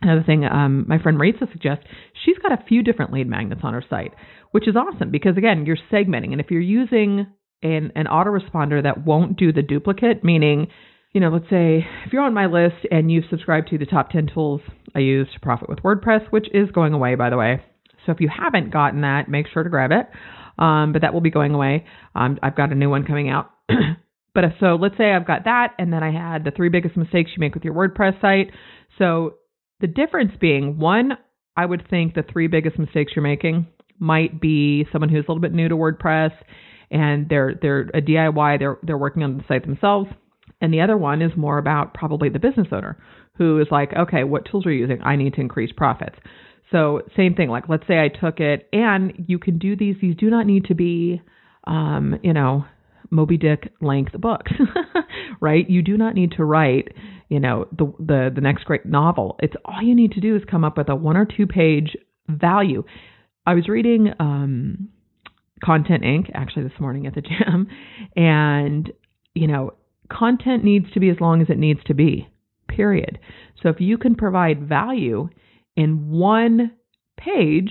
Another 0.00 0.22
thing 0.22 0.44
um, 0.44 0.84
my 0.86 0.98
friend 0.98 1.18
Rachel 1.18 1.48
suggests, 1.50 1.84
she's 2.24 2.38
got 2.38 2.52
a 2.52 2.64
few 2.68 2.82
different 2.82 3.12
lead 3.12 3.26
magnets 3.26 3.62
on 3.64 3.74
her 3.74 3.84
site, 3.90 4.12
which 4.52 4.68
is 4.68 4.76
awesome 4.76 5.10
because, 5.10 5.36
again, 5.36 5.66
you're 5.66 5.76
segmenting. 5.92 6.32
And 6.32 6.40
if 6.40 6.50
you're 6.50 6.60
using 6.60 7.26
an, 7.62 7.92
an 7.96 8.06
autoresponder 8.06 8.82
that 8.82 9.04
won't 9.04 9.36
do 9.36 9.52
the 9.52 9.62
duplicate, 9.62 10.22
meaning, 10.22 10.68
you 11.12 11.20
know, 11.20 11.30
let's 11.30 11.48
say 11.50 11.86
if 12.06 12.12
you're 12.12 12.22
on 12.22 12.34
my 12.34 12.46
list 12.46 12.86
and 12.90 13.10
you've 13.10 13.24
subscribed 13.30 13.68
to 13.68 13.78
the 13.78 13.86
top 13.86 14.10
10 14.10 14.30
tools 14.32 14.60
I 14.94 15.00
use 15.00 15.28
to 15.34 15.40
profit 15.40 15.68
with 15.68 15.80
WordPress, 15.80 16.30
which 16.30 16.46
is 16.52 16.70
going 16.70 16.92
away, 16.92 17.14
by 17.14 17.30
the 17.30 17.36
way. 17.36 17.62
So 18.06 18.12
if 18.12 18.20
you 18.20 18.28
haven't 18.28 18.72
gotten 18.72 19.02
that, 19.02 19.28
make 19.28 19.46
sure 19.52 19.62
to 19.62 19.70
grab 19.70 19.90
it. 19.92 20.08
Um, 20.62 20.92
but 20.92 21.02
that 21.02 21.14
will 21.14 21.20
be 21.20 21.30
going 21.30 21.54
away. 21.54 21.86
Um, 22.14 22.38
I've 22.42 22.56
got 22.56 22.72
a 22.72 22.74
new 22.74 22.90
one 22.90 23.04
coming 23.04 23.28
out 23.28 23.50
But 24.38 24.44
if, 24.44 24.52
so 24.60 24.76
let's 24.80 24.96
say 24.96 25.10
I've 25.12 25.26
got 25.26 25.46
that, 25.46 25.74
and 25.80 25.92
then 25.92 26.04
I 26.04 26.12
had 26.12 26.44
the 26.44 26.52
three 26.52 26.68
biggest 26.68 26.96
mistakes 26.96 27.32
you 27.36 27.40
make 27.40 27.54
with 27.54 27.64
your 27.64 27.74
WordPress 27.74 28.20
site. 28.20 28.52
So 28.96 29.34
the 29.80 29.88
difference 29.88 30.30
being 30.40 30.78
one, 30.78 31.14
I 31.56 31.66
would 31.66 31.88
think 31.90 32.14
the 32.14 32.22
three 32.22 32.46
biggest 32.46 32.78
mistakes 32.78 33.12
you're 33.16 33.24
making 33.24 33.66
might 33.98 34.40
be 34.40 34.86
someone 34.92 35.08
who's 35.08 35.24
a 35.26 35.30
little 35.32 35.40
bit 35.40 35.52
new 35.52 35.68
to 35.68 35.74
WordPress 35.74 36.30
and 36.88 37.28
they're 37.28 37.54
they're 37.60 37.90
a 37.92 38.00
DIY, 38.00 38.60
they're 38.60 38.78
they're 38.84 38.96
working 38.96 39.24
on 39.24 39.38
the 39.38 39.44
site 39.48 39.66
themselves. 39.66 40.08
And 40.60 40.72
the 40.72 40.80
other 40.80 40.96
one 40.96 41.22
is 41.22 41.32
more 41.36 41.58
about 41.58 41.94
probably 41.94 42.28
the 42.28 42.38
business 42.38 42.68
owner 42.72 42.98
who 43.36 43.60
is 43.60 43.68
like, 43.70 43.92
okay, 43.96 44.24
what 44.24 44.44
tools 44.50 44.66
are 44.66 44.72
you 44.72 44.80
using? 44.80 45.00
I 45.02 45.16
need 45.16 45.34
to 45.34 45.40
increase 45.40 45.70
profits. 45.76 46.16
So 46.70 47.02
same 47.16 47.34
thing. 47.34 47.48
Like 47.48 47.68
let's 47.68 47.86
say 47.86 47.98
I 47.98 48.08
took 48.08 48.40
it, 48.40 48.68
and 48.72 49.12
you 49.26 49.38
can 49.38 49.58
do 49.58 49.76
these. 49.76 49.96
These 50.00 50.16
do 50.16 50.28
not 50.28 50.46
need 50.46 50.66
to 50.66 50.74
be, 50.74 51.22
um, 51.64 52.18
you 52.22 52.32
know, 52.32 52.64
Moby 53.10 53.38
Dick 53.38 53.72
length 53.80 54.12
books, 54.20 54.52
right? 55.40 55.68
You 55.68 55.82
do 55.82 55.96
not 55.96 56.14
need 56.14 56.32
to 56.32 56.44
write, 56.44 56.88
you 57.28 57.40
know, 57.40 57.66
the, 57.72 57.92
the 57.98 58.30
the 58.34 58.40
next 58.40 58.64
great 58.64 58.84
novel. 58.84 59.38
It's 59.40 59.54
all 59.64 59.82
you 59.82 59.94
need 59.94 60.12
to 60.12 60.20
do 60.20 60.36
is 60.36 60.42
come 60.50 60.64
up 60.64 60.76
with 60.76 60.88
a 60.88 60.94
one 60.94 61.16
or 61.16 61.24
two 61.24 61.46
page 61.46 61.96
value. 62.28 62.84
I 63.46 63.54
was 63.54 63.66
reading 63.68 64.12
um, 64.20 64.90
Content 65.64 66.02
Inc. 66.02 66.30
actually 66.34 66.64
this 66.64 66.78
morning 66.78 67.06
at 67.06 67.14
the 67.14 67.22
gym, 67.22 67.68
and 68.16 68.92
you 69.34 69.46
know, 69.46 69.72
content 70.10 70.64
needs 70.64 70.90
to 70.92 71.00
be 71.00 71.10
as 71.10 71.20
long 71.20 71.40
as 71.42 71.48
it 71.50 71.58
needs 71.58 71.80
to 71.86 71.94
be. 71.94 72.28
Period. 72.68 73.18
So 73.62 73.68
if 73.68 73.80
you 73.80 73.98
can 73.98 74.14
provide 74.14 74.68
value 74.68 75.28
in 75.76 76.10
one 76.10 76.72
page, 77.16 77.70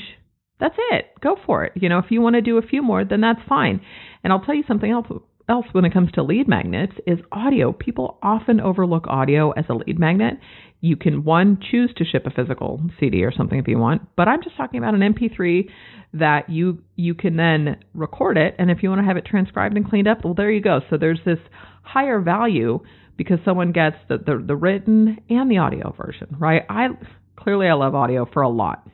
That's 0.59 0.75
it. 0.91 1.05
Go 1.21 1.37
for 1.45 1.65
it. 1.65 1.73
You 1.75 1.87
know, 1.87 1.99
if 1.99 2.05
you 2.09 2.19
want 2.21 2.35
to 2.35 2.41
do 2.41 2.57
a 2.57 2.61
few 2.63 2.81
more, 2.81 3.05
then 3.05 3.21
that's 3.21 3.39
fine. 3.47 3.79
And 4.23 4.33
I'll 4.33 4.41
tell 4.41 4.55
you 4.55 4.63
something 4.67 4.91
else 4.91 5.07
else 5.49 5.65
when 5.71 5.85
it 5.85 5.93
comes 5.93 6.11
to 6.11 6.23
lead 6.23 6.47
magnets 6.47 6.93
is 7.05 7.19
audio. 7.31 7.71
People 7.71 8.17
often 8.21 8.59
overlook 8.59 9.05
audio 9.07 9.51
as 9.51 9.63
a 9.69 9.73
lead 9.73 9.97
magnet. 9.97 10.33
You 10.81 10.97
can 10.97 11.23
one 11.23 11.59
choose 11.71 11.93
to 11.97 12.03
ship 12.03 12.25
a 12.25 12.31
physical 12.31 12.81
CD 12.99 13.23
or 13.23 13.31
something 13.31 13.57
if 13.57 13.67
you 13.67 13.77
want, 13.77 14.01
but 14.17 14.27
I'm 14.27 14.43
just 14.43 14.57
talking 14.57 14.77
about 14.77 14.93
an 14.93 15.01
MP3 15.13 15.69
that 16.13 16.49
you 16.49 16.79
you 16.95 17.13
can 17.13 17.37
then 17.37 17.77
record 17.93 18.37
it 18.37 18.55
and 18.59 18.69
if 18.69 18.83
you 18.83 18.89
want 18.89 18.99
to 19.01 19.05
have 19.05 19.17
it 19.17 19.25
transcribed 19.25 19.77
and 19.77 19.87
cleaned 19.89 20.07
up, 20.07 20.23
well 20.25 20.33
there 20.33 20.51
you 20.51 20.61
go. 20.61 20.81
So 20.89 20.97
there's 20.97 21.21
this 21.25 21.39
higher 21.87 22.19
value 22.19 22.79
because 23.17 23.39
someone 23.43 23.71
gets 23.71 23.97
the 24.09 24.17
the, 24.17 24.43
the 24.45 24.55
written 24.55 25.17
and 25.29 25.49
the 25.49 25.57
audio 25.57 25.93
version, 25.97 26.35
right? 26.39 26.63
I 26.69 26.87
clearly 27.35 27.67
I 27.67 27.73
love 27.73 27.95
audio 27.95 28.27
for 28.31 28.41
a 28.41 28.49
lot. 28.49 28.87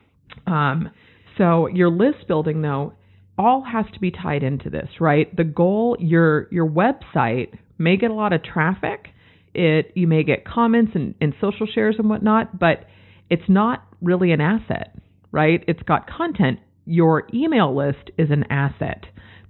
Um, 0.46 0.90
so 1.38 1.66
your 1.68 1.90
list 1.90 2.26
building 2.28 2.62
though 2.62 2.94
all 3.36 3.64
has 3.64 3.84
to 3.92 4.00
be 4.00 4.10
tied 4.10 4.42
into 4.42 4.70
this, 4.70 4.88
right? 5.00 5.34
The 5.36 5.44
goal 5.44 5.96
your 5.98 6.48
your 6.50 6.68
website 6.68 7.58
may 7.78 7.96
get 7.96 8.10
a 8.10 8.14
lot 8.14 8.32
of 8.32 8.42
traffic. 8.42 9.08
It 9.54 9.92
you 9.94 10.06
may 10.06 10.22
get 10.22 10.44
comments 10.44 10.92
and, 10.94 11.14
and 11.20 11.34
social 11.40 11.66
shares 11.66 11.96
and 11.98 12.08
whatnot, 12.08 12.58
but 12.58 12.86
it's 13.30 13.48
not 13.48 13.84
really 14.00 14.32
an 14.32 14.40
asset, 14.40 14.96
right? 15.32 15.64
It's 15.66 15.82
got 15.82 16.08
content. 16.08 16.60
Your 16.86 17.26
email 17.32 17.74
list 17.74 18.10
is 18.18 18.30
an 18.30 18.44
asset. 18.50 19.04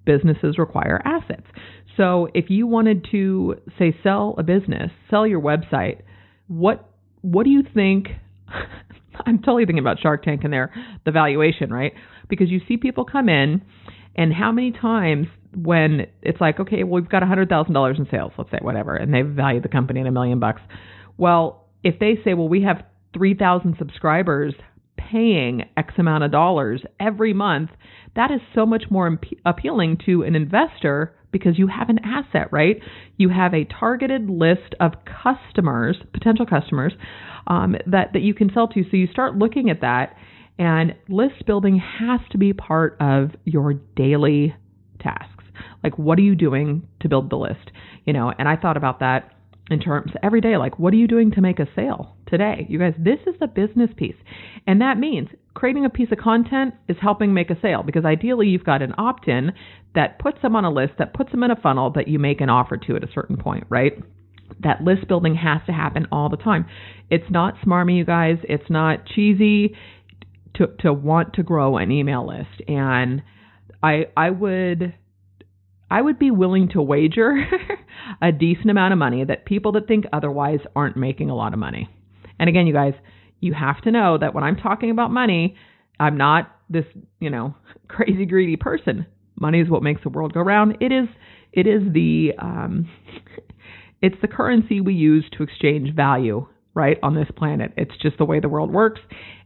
Businesses 0.06 0.58
require 0.58 1.02
assets. 1.04 1.46
So 1.96 2.28
if 2.34 2.46
you 2.48 2.66
wanted 2.66 3.06
to 3.12 3.56
say 3.78 3.96
sell 4.02 4.34
a 4.38 4.42
business, 4.42 4.90
sell 5.10 5.26
your 5.26 5.40
website, 5.40 6.02
what 6.48 6.88
what 7.22 7.44
do 7.44 7.50
you 7.50 7.62
think 7.74 8.08
I'm 9.26 9.38
totally 9.38 9.64
thinking 9.64 9.78
about 9.80 10.00
Shark 10.00 10.24
Tank 10.24 10.42
and 10.44 10.52
their 10.52 10.72
the 11.04 11.12
valuation, 11.12 11.72
right? 11.72 11.92
Because 12.28 12.50
you 12.50 12.60
see 12.66 12.76
people 12.76 13.04
come 13.04 13.28
in 13.28 13.62
and 14.16 14.32
how 14.32 14.52
many 14.52 14.72
times 14.72 15.26
when 15.54 16.06
it's 16.22 16.40
like, 16.40 16.58
okay, 16.60 16.82
well 16.82 17.00
we've 17.00 17.10
got 17.10 17.22
hundred 17.22 17.48
thousand 17.48 17.74
dollars 17.74 17.96
in 17.98 18.06
sales, 18.10 18.32
let's 18.36 18.50
say 18.50 18.58
whatever, 18.60 18.96
and 18.96 19.12
they 19.12 19.22
value 19.22 19.60
the 19.60 19.68
company 19.68 20.00
in 20.00 20.06
a 20.06 20.12
million 20.12 20.40
bucks. 20.40 20.62
Well, 21.16 21.66
if 21.82 21.98
they 21.98 22.18
say, 22.24 22.34
well, 22.34 22.48
we 22.48 22.62
have 22.62 22.84
three 23.12 23.34
thousand 23.34 23.76
subscribers 23.78 24.54
paying 24.96 25.64
X 25.76 25.94
amount 25.98 26.24
of 26.24 26.32
dollars 26.32 26.82
every 26.98 27.32
month, 27.32 27.70
that 28.16 28.30
is 28.30 28.40
so 28.54 28.66
much 28.66 28.84
more 28.90 29.06
imp- 29.06 29.24
appealing 29.44 29.98
to 30.06 30.22
an 30.22 30.34
investor 30.34 31.14
because 31.34 31.58
you 31.58 31.66
have 31.66 31.90
an 31.90 31.98
asset, 32.04 32.48
right? 32.52 32.80
You 33.16 33.28
have 33.28 33.52
a 33.52 33.64
targeted 33.64 34.30
list 34.30 34.74
of 34.78 34.92
customers, 35.04 35.96
potential 36.12 36.46
customers, 36.46 36.92
um, 37.48 37.74
that 37.86 38.12
that 38.12 38.22
you 38.22 38.32
can 38.32 38.50
sell 38.54 38.68
to. 38.68 38.84
So 38.84 38.96
you 38.96 39.08
start 39.08 39.36
looking 39.36 39.68
at 39.68 39.80
that, 39.80 40.16
and 40.58 40.94
list 41.08 41.44
building 41.44 41.82
has 41.98 42.20
to 42.30 42.38
be 42.38 42.52
part 42.52 42.96
of 43.00 43.32
your 43.44 43.74
daily 43.74 44.54
tasks. 45.00 45.44
Like, 45.82 45.98
what 45.98 46.18
are 46.18 46.22
you 46.22 46.36
doing 46.36 46.86
to 47.00 47.08
build 47.08 47.30
the 47.30 47.36
list? 47.36 47.72
You 48.06 48.12
know, 48.12 48.32
and 48.38 48.48
I 48.48 48.56
thought 48.56 48.76
about 48.76 49.00
that 49.00 49.32
in 49.70 49.80
terms 49.80 50.12
every 50.22 50.42
day 50.42 50.58
like 50.58 50.78
what 50.78 50.92
are 50.92 50.96
you 50.96 51.08
doing 51.08 51.30
to 51.30 51.40
make 51.40 51.58
a 51.58 51.66
sale 51.74 52.16
today. 52.36 52.66
You 52.68 52.78
guys 52.78 52.94
this 52.98 53.20
is 53.26 53.34
the 53.38 53.46
business 53.46 53.90
piece. 53.96 54.16
And 54.66 54.80
that 54.80 54.98
means 54.98 55.28
creating 55.54 55.84
a 55.84 55.90
piece 55.90 56.10
of 56.10 56.18
content 56.18 56.74
is 56.88 56.96
helping 57.00 57.32
make 57.32 57.50
a 57.50 57.60
sale 57.60 57.82
because 57.84 58.04
ideally 58.04 58.48
you've 58.48 58.64
got 58.64 58.82
an 58.82 58.92
opt-in 58.98 59.52
that 59.94 60.18
puts 60.18 60.42
them 60.42 60.56
on 60.56 60.64
a 60.64 60.70
list 60.70 60.94
that 60.98 61.14
puts 61.14 61.30
them 61.30 61.44
in 61.44 61.50
a 61.52 61.56
funnel 61.56 61.92
that 61.94 62.08
you 62.08 62.18
make 62.18 62.40
an 62.40 62.50
offer 62.50 62.76
to 62.76 62.96
at 62.96 63.04
a 63.04 63.12
certain 63.14 63.36
point 63.36 63.64
right? 63.68 63.92
That 64.60 64.82
list 64.82 65.06
building 65.06 65.36
has 65.36 65.60
to 65.66 65.72
happen 65.72 66.06
all 66.10 66.28
the 66.28 66.36
time. 66.36 66.66
It's 67.08 67.30
not 67.30 67.54
smarmy 67.64 67.96
you 67.96 68.04
guys. 68.04 68.38
It's 68.42 68.68
not 68.68 69.06
cheesy 69.06 69.76
to 70.56 70.66
to 70.80 70.92
want 70.92 71.34
to 71.34 71.42
grow 71.42 71.76
an 71.76 71.90
email 71.90 72.26
list. 72.26 72.68
And 72.68 73.22
i 73.82 74.06
i 74.16 74.30
would 74.30 74.94
I 75.90 76.02
would 76.02 76.18
be 76.18 76.30
willing 76.32 76.70
to 76.70 76.82
wager 76.82 77.36
a 78.22 78.32
decent 78.32 78.70
amount 78.70 78.92
of 78.92 78.98
money 78.98 79.24
that 79.24 79.44
people 79.44 79.72
that 79.72 79.86
think 79.86 80.06
otherwise 80.12 80.60
aren't 80.74 80.96
making 80.96 81.30
a 81.30 81.36
lot 81.36 81.52
of 81.52 81.58
money. 81.60 81.88
And 82.38 82.48
again, 82.48 82.66
you 82.66 82.72
guys, 82.72 82.94
you 83.40 83.52
have 83.54 83.80
to 83.82 83.90
know 83.90 84.18
that 84.18 84.34
when 84.34 84.44
I'm 84.44 84.56
talking 84.56 84.90
about 84.90 85.10
money, 85.10 85.56
I'm 86.00 86.16
not 86.16 86.50
this, 86.68 86.84
you 87.20 87.30
know, 87.30 87.54
crazy 87.88 88.26
greedy 88.26 88.56
person. 88.56 89.06
Money 89.40 89.60
is 89.60 89.68
what 89.68 89.82
makes 89.82 90.02
the 90.02 90.08
world 90.08 90.32
go 90.32 90.40
round. 90.40 90.78
It 90.80 90.92
is 90.92 91.08
it 91.52 91.66
is 91.66 91.82
the 91.92 92.32
um 92.38 92.88
it's 94.02 94.16
the 94.20 94.28
currency 94.28 94.80
we 94.80 94.94
use 94.94 95.24
to 95.36 95.42
exchange 95.42 95.94
value, 95.94 96.46
right, 96.74 96.98
on 97.02 97.14
this 97.14 97.28
planet. 97.36 97.72
It's 97.76 97.96
just 98.00 98.18
the 98.18 98.24
way 98.24 98.40
the 98.40 98.48
world 98.48 98.72
works. 98.72 99.00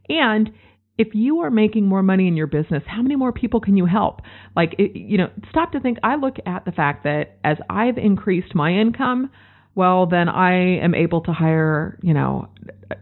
And 0.09 0.51
if 0.99 1.09
you 1.14 1.41
are 1.41 1.51
making 1.51 1.86
more 1.86 2.03
money 2.03 2.26
in 2.26 2.36
your 2.36 2.49
business, 2.49 2.82
how 2.86 3.03
many 3.03 3.14
more 3.14 3.32
people 3.32 3.61
can 3.61 3.76
you 3.76 3.86
help? 3.86 4.20
Like, 4.57 4.74
it, 4.78 4.99
you 4.99 5.16
know, 5.16 5.30
stop 5.49 5.70
to 5.72 5.80
think. 5.80 5.99
I 6.03 6.16
look 6.16 6.36
at 6.45 6.64
the 6.64 6.72
fact 6.72 7.05
that 7.05 7.39
as 7.45 7.57
I've 7.70 7.97
increased 7.99 8.55
my 8.55 8.72
income, 8.72 9.30
well, 9.79 10.07
then 10.07 10.29
I 10.29 10.79
am 10.83 10.93
able 10.93 11.20
to 11.20 11.33
hire, 11.33 12.01
you 12.03 12.12
know, 12.12 12.49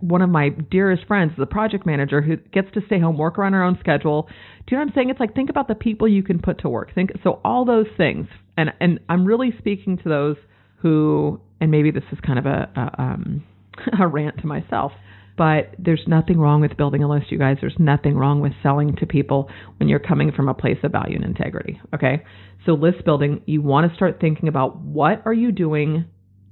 one 0.02 0.20
of 0.20 0.28
my 0.28 0.50
dearest 0.50 1.06
friends, 1.06 1.32
the 1.38 1.46
project 1.46 1.86
manager, 1.86 2.20
who 2.20 2.36
gets 2.36 2.68
to 2.74 2.82
stay 2.84 3.00
home, 3.00 3.16
work 3.16 3.38
around 3.38 3.54
her 3.54 3.62
own 3.64 3.78
schedule. 3.80 4.28
Do 4.66 4.74
you 4.74 4.76
know 4.76 4.82
what 4.82 4.90
I'm 4.90 4.94
saying? 4.94 5.08
It's 5.08 5.18
like 5.18 5.34
think 5.34 5.48
about 5.48 5.68
the 5.68 5.74
people 5.74 6.06
you 6.06 6.22
can 6.22 6.38
put 6.38 6.58
to 6.58 6.68
work. 6.68 6.94
Think 6.94 7.12
so 7.24 7.40
all 7.46 7.64
those 7.64 7.86
things, 7.96 8.26
and 8.58 8.74
and 8.78 9.00
I'm 9.08 9.24
really 9.24 9.54
speaking 9.56 9.96
to 10.02 10.08
those 10.10 10.36
who, 10.82 11.40
and 11.62 11.70
maybe 11.70 11.90
this 11.90 12.04
is 12.12 12.18
kind 12.20 12.38
of 12.38 12.44
a, 12.44 12.68
a 12.76 13.02
um 13.02 13.44
a 13.98 14.06
rant 14.06 14.36
to 14.42 14.46
myself 14.46 14.92
but 15.38 15.74
there's 15.78 16.02
nothing 16.06 16.38
wrong 16.38 16.62
with 16.62 16.78
building 16.78 17.02
a 17.02 17.08
list, 17.08 17.30
you 17.30 17.38
guys. 17.38 17.58
There's 17.60 17.76
nothing 17.78 18.16
wrong 18.16 18.40
with 18.40 18.52
selling 18.62 18.96
to 18.96 19.06
people 19.06 19.50
when 19.76 19.86
you're 19.86 19.98
coming 19.98 20.32
from 20.32 20.48
a 20.48 20.54
place 20.54 20.78
of 20.82 20.92
value 20.92 21.14
and 21.14 21.26
integrity. 21.26 21.78
Okay. 21.94 22.24
So 22.64 22.72
list 22.72 23.04
building, 23.04 23.42
you 23.44 23.60
want 23.60 23.86
to 23.90 23.94
start 23.94 24.16
thinking 24.18 24.48
about 24.48 24.78
what 24.78 25.20
are 25.26 25.34
you 25.34 25.52
doing 25.52 26.06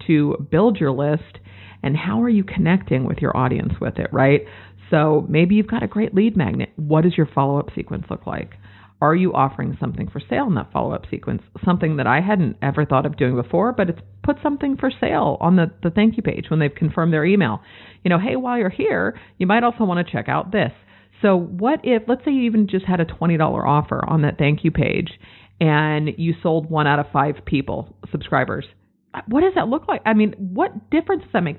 to 0.07 0.47
build 0.51 0.79
your 0.79 0.93
list 0.93 1.39
and 1.83 1.97
how 1.97 2.23
are 2.23 2.29
you 2.29 2.45
connecting 2.45 3.05
with 3.05 3.19
your 3.19 3.37
audience 3.37 3.75
with 3.81 3.99
it, 3.99 4.09
right? 4.13 4.43
So 4.91 5.27
maybe 5.29 5.55
you've 5.55 5.67
got 5.67 5.83
a 5.83 5.87
great 5.87 6.15
lead 6.15 6.37
magnet. 6.37 6.71
What 6.77 7.03
does 7.03 7.17
your 7.17 7.27
follow 7.27 7.59
up 7.59 7.69
sequence 7.75 8.07
look 8.11 8.27
like? 8.27 8.55
Are 9.01 9.15
you 9.15 9.35
offering 9.35 9.77
something 9.79 10.09
for 10.09 10.21
sale 10.31 10.47
in 10.47 10.55
that 10.55 10.73
follow 10.73 10.95
up 10.95 11.05
sequence? 11.11 11.43
Something 11.65 11.97
that 11.97 12.07
I 12.07 12.21
hadn't 12.21 12.57
ever 12.63 12.87
thought 12.87 13.05
of 13.05 13.19
doing 13.19 13.35
before, 13.35 13.73
but 13.73 13.91
it's 13.91 14.01
put 14.23 14.37
something 14.43 14.77
for 14.79 14.91
sale 14.91 15.37
on 15.41 15.57
the, 15.57 15.71
the 15.83 15.91
thank 15.91 16.17
you 16.17 16.23
page 16.23 16.47
when 16.49 16.59
they've 16.59 16.75
confirmed 16.75 17.13
their 17.13 17.25
email. 17.25 17.61
You 18.03 18.09
know, 18.09 18.19
hey, 18.19 18.37
while 18.37 18.57
you're 18.57 18.71
here, 18.71 19.21
you 19.37 19.47
might 19.47 19.63
also 19.63 19.85
want 19.85 20.07
to 20.07 20.11
check 20.11 20.29
out 20.29 20.53
this. 20.53 20.73
So, 21.21 21.37
what 21.37 21.81
if, 21.83 22.05
let's 22.07 22.25
say 22.25 22.31
you 22.31 22.43
even 22.43 22.67
just 22.69 22.87
had 22.87 23.01
a 23.01 23.05
$20 23.05 23.41
offer 23.67 24.03
on 24.09 24.23
that 24.23 24.39
thank 24.39 24.65
you 24.65 24.71
page 24.71 25.11
and 25.61 26.11
you 26.17 26.35
sold 26.43 26.71
one 26.71 26.87
out 26.87 26.99
of 26.99 27.07
five 27.13 27.45
people, 27.45 27.95
subscribers? 28.11 28.65
What 29.27 29.43
does 29.43 29.55
that 29.55 29.69
look 29.69 29.89
like? 29.89 30.03
I 30.05 30.15
mean, 30.15 30.35
what 30.39 30.91
difference 30.91 31.23
does 31.23 31.33
that 31.33 31.43
make? 31.43 31.57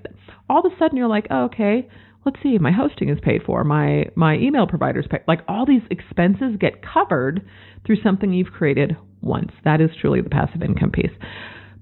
All 0.49 0.65
of 0.65 0.71
a 0.71 0.75
sudden, 0.77 0.97
you're 0.97 1.07
like, 1.07 1.27
oh, 1.29 1.45
okay, 1.45 1.87
let's 2.25 2.37
see, 2.41 2.57
my 2.57 2.71
hosting 2.71 3.09
is 3.09 3.19
paid 3.21 3.43
for, 3.43 3.63
my 3.63 4.05
my 4.15 4.35
email 4.35 4.67
provider's 4.67 5.07
paid. 5.09 5.21
Like 5.27 5.41
all 5.47 5.65
these 5.65 5.83
expenses 5.89 6.57
get 6.59 6.81
covered 6.81 7.45
through 7.85 8.01
something 8.01 8.33
you've 8.33 8.51
created 8.51 8.97
once. 9.21 9.51
That 9.63 9.81
is 9.81 9.89
truly 9.99 10.21
the 10.21 10.29
passive 10.29 10.63
income 10.63 10.91
piece. 10.91 11.11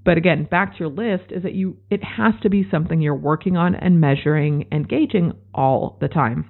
But 0.06 0.18
again, 0.18 0.48
back 0.50 0.74
to 0.74 0.80
your 0.80 0.90
list 0.90 1.32
is 1.32 1.44
that 1.44 1.54
you 1.54 1.78
it 1.90 2.04
has 2.04 2.34
to 2.44 2.50
be 2.50 2.68
something 2.70 3.02
you're 3.02 3.16
working 3.16 3.56
on 3.56 3.74
and 3.74 4.02
measuring 4.02 4.68
and 4.72 4.88
gauging 4.88 5.34
all 5.54 5.98
the 6.02 6.10
time. 6.10 6.50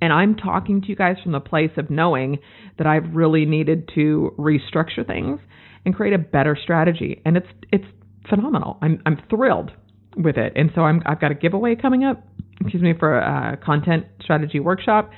And 0.00 0.12
I'm 0.12 0.36
talking 0.36 0.80
to 0.82 0.88
you 0.88 0.96
guys 0.96 1.16
from 1.22 1.32
the 1.32 1.40
place 1.40 1.72
of 1.76 1.90
knowing 1.90 2.38
that 2.76 2.86
I've 2.86 3.14
really 3.14 3.46
needed 3.46 3.90
to 3.94 4.32
restructure 4.38 5.06
things 5.06 5.40
and 5.84 5.94
create 5.94 6.14
a 6.14 6.18
better 6.18 6.56
strategy. 6.60 7.22
And 7.24 7.36
it's 7.36 7.46
it's 7.72 7.84
phenomenal. 8.28 8.78
I'm 8.82 9.02
I'm 9.06 9.18
thrilled 9.30 9.70
with 10.16 10.36
it. 10.36 10.52
And 10.56 10.70
so 10.74 10.82
I'm 10.82 11.02
I've 11.06 11.20
got 11.20 11.30
a 11.30 11.34
giveaway 11.34 11.76
coming 11.76 12.04
up 12.04 12.24
excuse 12.60 12.82
me, 12.82 12.94
for 12.98 13.18
a 13.18 13.56
content 13.64 14.06
strategy 14.22 14.60
workshop. 14.60 15.10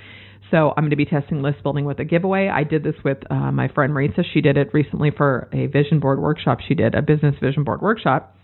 So 0.51 0.71
I'm 0.77 0.85
going 0.85 0.91
to 0.91 0.97
be 0.97 1.05
testing 1.05 1.43
list 1.43 1.63
building 1.63 1.85
with 1.85 2.01
a 2.01 2.05
giveaway. 2.05 2.49
I 2.49 2.65
did 2.65 2.83
this 2.83 2.97
with 3.05 3.19
uh, 3.31 3.53
my 3.53 3.69
friend 3.69 3.93
Marisa. 3.93 4.23
She 4.33 4.41
did 4.41 4.57
it 4.57 4.71
recently 4.73 5.11
for 5.17 5.49
a 5.53 5.67
vision 5.67 6.01
board 6.01 6.21
workshop. 6.21 6.59
She 6.67 6.75
did 6.75 6.95
a 6.95 7.03
business 7.03 7.37
vision 7.41 7.63
board 7.63 7.81
workshop. 7.81 8.37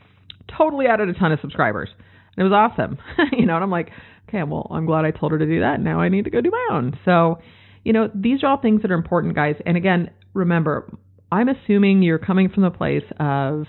Totally 0.57 0.87
added 0.87 1.09
a 1.09 1.15
ton 1.15 1.33
of 1.33 1.41
subscribers. 1.41 1.89
And 2.37 2.47
it 2.47 2.51
was 2.51 2.53
awesome. 2.53 2.99
you 3.33 3.47
know, 3.47 3.57
and 3.57 3.65
I'm 3.65 3.71
like, 3.71 3.91
okay, 4.29 4.43
well, 4.45 4.69
I'm 4.71 4.87
glad 4.87 5.05
I 5.05 5.11
told 5.11 5.33
her 5.33 5.39
to 5.39 5.47
do 5.47 5.61
that. 5.61 5.81
Now 5.81 6.01
I 6.01 6.09
need 6.09 6.25
to 6.25 6.31
go 6.31 6.41
do 6.41 6.51
my 6.51 6.77
own. 6.77 6.99
So, 7.05 7.41
you 7.83 7.93
know, 7.93 8.09
these 8.15 8.45
are 8.45 8.49
all 8.49 8.61
things 8.61 8.83
that 8.83 8.91
are 8.93 8.97
important, 8.97 9.35
guys. 9.35 9.57
And 9.67 9.77
again, 9.77 10.11
remember, 10.33 10.89
I'm 11.33 11.49
assuming 11.49 12.03
you're 12.03 12.19
coming 12.19 12.51
from 12.51 12.63
the 12.63 12.71
place 12.71 13.05
of 13.19 13.67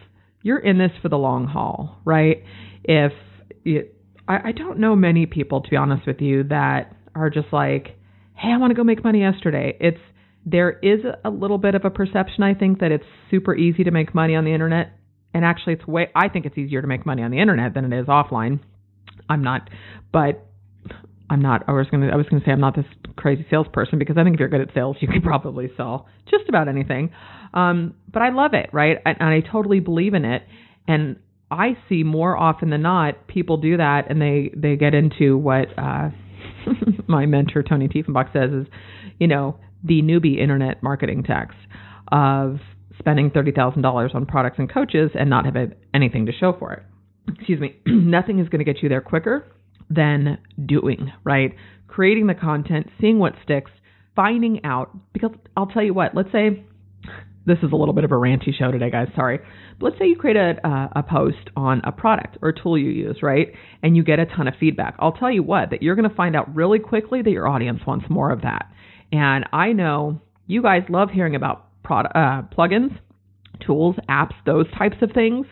you're 0.48 0.58
in 0.58 0.78
this 0.78 0.92
for 1.02 1.10
the 1.10 1.18
long 1.18 1.46
haul, 1.46 2.00
right? 2.06 2.42
If 2.86 3.12
it, 3.66 3.94
I, 4.30 4.50
I 4.50 4.52
don't 4.54 4.80
know 4.80 4.96
many 4.96 5.26
people, 5.26 5.62
to 5.62 5.70
be 5.70 5.76
honest 5.76 6.08
with 6.08 6.22
you, 6.22 6.44
that 6.46 6.96
are 7.14 7.30
just 7.30 7.52
like, 7.52 7.98
hey, 8.34 8.50
I 8.54 8.58
want 8.58 8.72
to 8.72 8.76
go 8.76 8.86
make 8.86 9.04
money 9.04 9.20
yesterday. 9.20 9.78
It's 9.82 10.00
there 10.46 10.80
is 10.82 11.02
a 11.26 11.30
little 11.30 11.58
bit 11.58 11.76
of 11.76 11.84
a 11.84 11.90
perception, 11.90 12.44
I 12.44 12.54
think, 12.54 12.80
that 12.80 12.94
it's 12.94 13.04
super 13.30 13.54
easy 13.54 13.84
to 13.84 13.92
make 13.92 14.16
money 14.16 14.38
on 14.38 14.46
the 14.46 14.54
internet. 14.54 14.94
And 15.34 15.44
actually, 15.44 15.74
it's 15.74 15.86
way, 15.86 16.10
I 16.16 16.30
think 16.30 16.46
it's 16.46 16.58
easier 16.58 16.82
to 16.82 16.88
make 16.88 17.06
money 17.06 17.24
on 17.24 17.32
the 17.32 17.40
internet 17.40 17.74
than 17.74 17.92
it 17.92 18.00
is 18.00 18.06
offline. 18.06 18.62
I'm 19.30 19.44
not, 19.44 19.70
but 20.14 20.48
I'm 21.30 21.42
not. 21.42 21.66
I 21.68 21.74
was 21.74 21.88
gonna. 21.92 22.08
I 22.08 22.16
was 22.16 22.26
gonna 22.30 22.42
say 22.46 22.52
I'm 22.52 22.62
not 22.62 22.74
this 22.74 22.86
crazy 23.18 23.46
salesperson 23.50 24.00
because 24.00 24.16
I 24.18 24.24
think 24.24 24.36
if 24.36 24.40
you're 24.40 24.48
good 24.48 24.62
at 24.62 24.74
sales, 24.74 24.96
you 25.02 25.10
could 25.10 25.24
probably 25.24 25.70
sell 25.76 26.08
just 26.32 26.48
about 26.48 26.70
anything. 26.70 27.12
Um, 27.54 27.96
but 28.12 28.22
I 28.22 28.30
love 28.30 28.54
it, 28.54 28.70
right? 28.74 28.98
And, 29.06 29.18
I 29.22 29.42
totally 29.42 29.80
believe 29.80 30.14
in 30.14 30.26
it. 30.26 30.44
And 30.88 31.18
I 31.50 31.78
see 31.88 32.04
more 32.04 32.38
often 32.38 32.70
than 32.70 32.82
not 32.82 33.28
people 33.28 33.58
do 33.58 33.78
that, 33.78 34.10
and 34.10 34.22
they 34.22 34.52
they 34.56 34.76
get 34.76 34.94
into 34.94 35.38
what 35.38 35.68
uh, 35.78 36.10
my 37.08 37.26
mentor 37.26 37.64
Tony 37.64 37.88
Tiefenbach 37.88 38.34
says 38.34 38.52
is, 38.52 38.68
you 39.20 39.28
know, 39.28 39.58
the 39.84 40.02
newbie 40.02 40.40
internet 40.40 40.84
marketing 40.84 41.24
tax 41.24 41.56
of 42.12 42.58
spending 43.00 43.32
thirty 43.32 43.52
thousand 43.52 43.82
dollars 43.82 44.12
on 44.14 44.26
products 44.26 44.58
and 44.60 44.72
coaches 44.72 45.12
and 45.18 45.30
not 45.30 45.46
have 45.46 45.56
anything 45.94 46.26
to 46.26 46.34
show 46.34 46.54
for 46.58 46.74
it. 46.74 46.84
Excuse 47.36 47.60
me. 47.60 47.78
Nothing 47.86 48.40
is 48.40 48.50
going 48.50 48.60
to 48.60 48.66
get 48.66 48.84
you 48.84 48.90
there 48.90 49.02
quicker 49.02 49.46
than 49.90 50.38
doing, 50.66 51.12
right? 51.24 51.56
Creating 51.88 52.28
the 52.28 52.34
content, 52.34 52.88
seeing 53.00 53.20
what 53.20 53.34
sticks, 53.44 53.72
finding 54.16 54.64
out. 54.66 54.96
Because 55.14 55.32
I'll 55.56 55.68
tell 55.68 55.84
you 55.84 55.94
what, 55.94 56.14
let's 56.14 56.32
say 56.32 56.66
this 57.48 57.58
is 57.64 57.72
a 57.72 57.76
little 57.76 57.94
bit 57.94 58.04
of 58.04 58.12
a 58.12 58.16
ranty 58.16 58.54
show 58.54 58.72
today, 58.72 58.92
guys. 58.92 59.08
Sorry. 59.16 59.40
But 59.80 59.86
let's 59.86 60.00
say 60.00 60.06
you 60.08 60.18
create 60.18 60.36
a, 60.36 60.56
uh, 60.68 61.00
a 61.00 61.04
post 61.04 61.50
on 61.56 61.82
a 61.86 61.92
product 61.92 62.38
or 62.42 62.50
a 62.50 62.54
tool 62.54 62.78
you 62.78 62.90
use, 62.90 63.20
right? 63.24 63.54
And 63.82 63.96
you 63.96 64.04
get 64.04 64.20
a 64.20 64.26
ton 64.26 64.48
of 64.48 64.54
feedback. 64.60 64.96
I'll 65.00 65.14
tell 65.14 65.32
you 65.32 65.44
what, 65.44 65.70
that 65.72 65.82
you're 65.82 65.96
going 65.96 66.10
to 66.10 66.16
find 66.16 66.36
out 66.36 66.54
really 66.54 66.80
quickly 66.80 67.22
that 67.22 67.30
your 67.30 67.48
audience 67.48 67.80
wants 67.88 68.06
more 68.10 68.32
of 68.32 68.42
that. 68.42 68.70
And 69.12 69.46
I 69.54 69.72
know 69.72 70.22
you 70.46 70.62
guys 70.62 70.84
love 70.90 71.10
hearing 71.10 71.36
about 71.36 71.66
product, 71.84 72.16
uh, 72.16 72.42
plugins, 72.56 73.00
tools, 73.66 73.96
apps, 74.10 74.34
those 74.46 74.66
types 74.78 74.98
of 75.02 75.12
things. 75.14 75.48